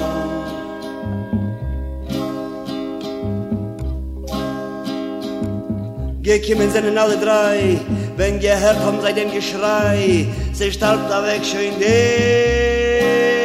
Gekommen 6.21 6.71
sind 6.71 6.97
alle 6.97 7.17
drei, 7.17 7.79
wenn 8.15 8.39
gehört 8.39 8.79
haben 8.79 9.01
sei 9.01 9.11
dem 9.11 9.31
Geschrei, 9.31 10.27
sie 10.53 10.71
starb 10.71 11.09
da 11.09 11.23
weg 11.23 11.41
schön 11.43 11.73
die 11.79 13.36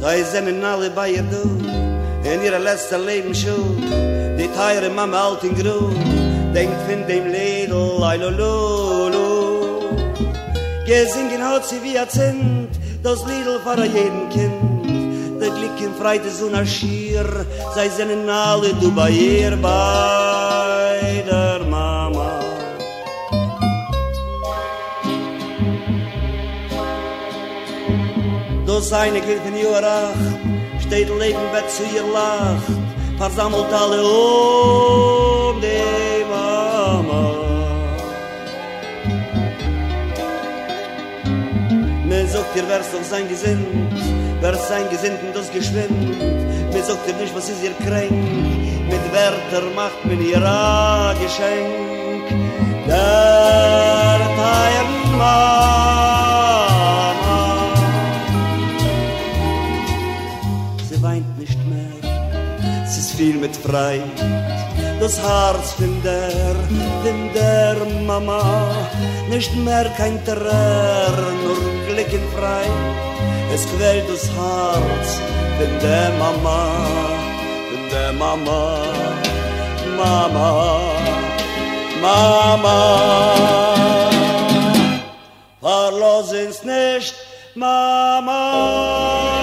Sei 0.00 0.22
sind 0.22 0.64
alle 0.64 0.90
bei 0.90 1.10
ihr 1.10 1.24
du, 1.24 1.42
in 2.30 2.42
ihrer 2.42 2.58
letzter 2.58 2.98
Leben 2.98 3.34
schon, 3.34 3.82
die 4.38 4.48
teure 4.56 4.90
Mama 4.90 5.28
alt 5.28 5.44
in 5.44 5.54
Gru, 5.54 5.90
denkt 6.54 6.80
von 6.86 7.06
dem 7.06 7.26
Lidl, 7.26 8.02
ai 8.02 8.16
lo 8.16 8.30
lo 8.30 9.08
lo. 9.08 9.28
Gesingen 10.86 11.42
hat 11.42 11.66
sie 11.66 11.82
wie 11.82 11.98
ein 11.98 12.08
Zint, 12.08 12.70
das 13.02 13.24
Lidl 13.26 13.60
für 13.64 13.84
jeden 13.84 14.28
Kind. 14.30 15.40
Der 15.40 15.50
Glück 15.50 15.80
im 15.84 15.94
Freite 15.94 16.30
so 16.30 16.48
nach 16.48 16.66
Schier, 16.66 17.26
sei 17.74 17.88
seinen 17.88 18.28
alle 18.28 18.72
du 18.80 18.90
bei 18.92 19.10
ihr, 19.10 19.56
bei 19.56 20.27
Das 28.78 28.92
eine 28.92 29.20
Glück 29.20 29.42
von 29.42 29.56
Jurach, 29.56 30.14
steht 30.78 31.08
Leben 31.08 31.46
wird 31.52 31.68
zu 31.68 31.82
ihr 31.82 32.06
lacht, 32.14 32.62
versammelt 33.18 33.72
alle 33.72 34.00
um 34.00 35.60
die 35.60 36.22
Mama. 36.30 37.24
Mir 42.04 42.26
sagt 42.28 42.54
ihr, 42.54 42.68
wär's 42.68 42.92
doch 42.92 43.02
sein 43.02 43.28
Gesinnt, 43.28 44.00
wär's 44.40 44.68
sein 44.68 44.88
Gesinnt 44.90 45.24
und 45.24 45.34
das 45.34 45.50
geschwind. 45.50 46.72
Mir 46.72 46.84
sagt 46.84 47.08
ihr 47.08 47.14
nicht, 47.14 47.34
was 47.34 47.48
ist 47.48 47.64
ihr 47.64 47.74
kränk, 47.84 48.12
mit 48.12 49.04
Wärter 49.12 49.66
macht 49.74 50.04
mir 50.04 50.20
ihr 50.20 50.36
ein 50.36 51.16
Geschenk. 51.20 52.28
Der 52.86 54.20
Teilen 54.38 55.18
Mama. 55.18 56.27
Viel 63.28 63.38
mit 63.38 63.56
Freit. 63.56 64.18
Das 65.00 65.14
Herz 65.20 65.72
von 65.72 66.02
der, 66.02 66.56
von 67.02 67.20
der 67.34 67.76
Mama, 68.06 68.42
nicht 69.28 69.54
mehr 69.56 69.88
kein 69.98 70.16
Terror, 70.24 71.14
nur 71.44 71.58
Glück 71.88 72.12
und 72.18 72.28
frei. 72.36 72.66
Es 73.54 73.62
quält 73.72 74.06
das 74.12 74.24
Herz 74.38 75.08
von 75.58 75.72
der 75.82 76.10
Mama, 76.22 76.60
von 77.70 77.82
der 77.92 78.12
Mama, 78.12 78.62
Mama, 80.00 80.80
Mama. 82.02 82.78
Verlass 85.60 86.32
uns 86.32 86.58
nicht, 86.64 87.14
Mama. 87.54 89.37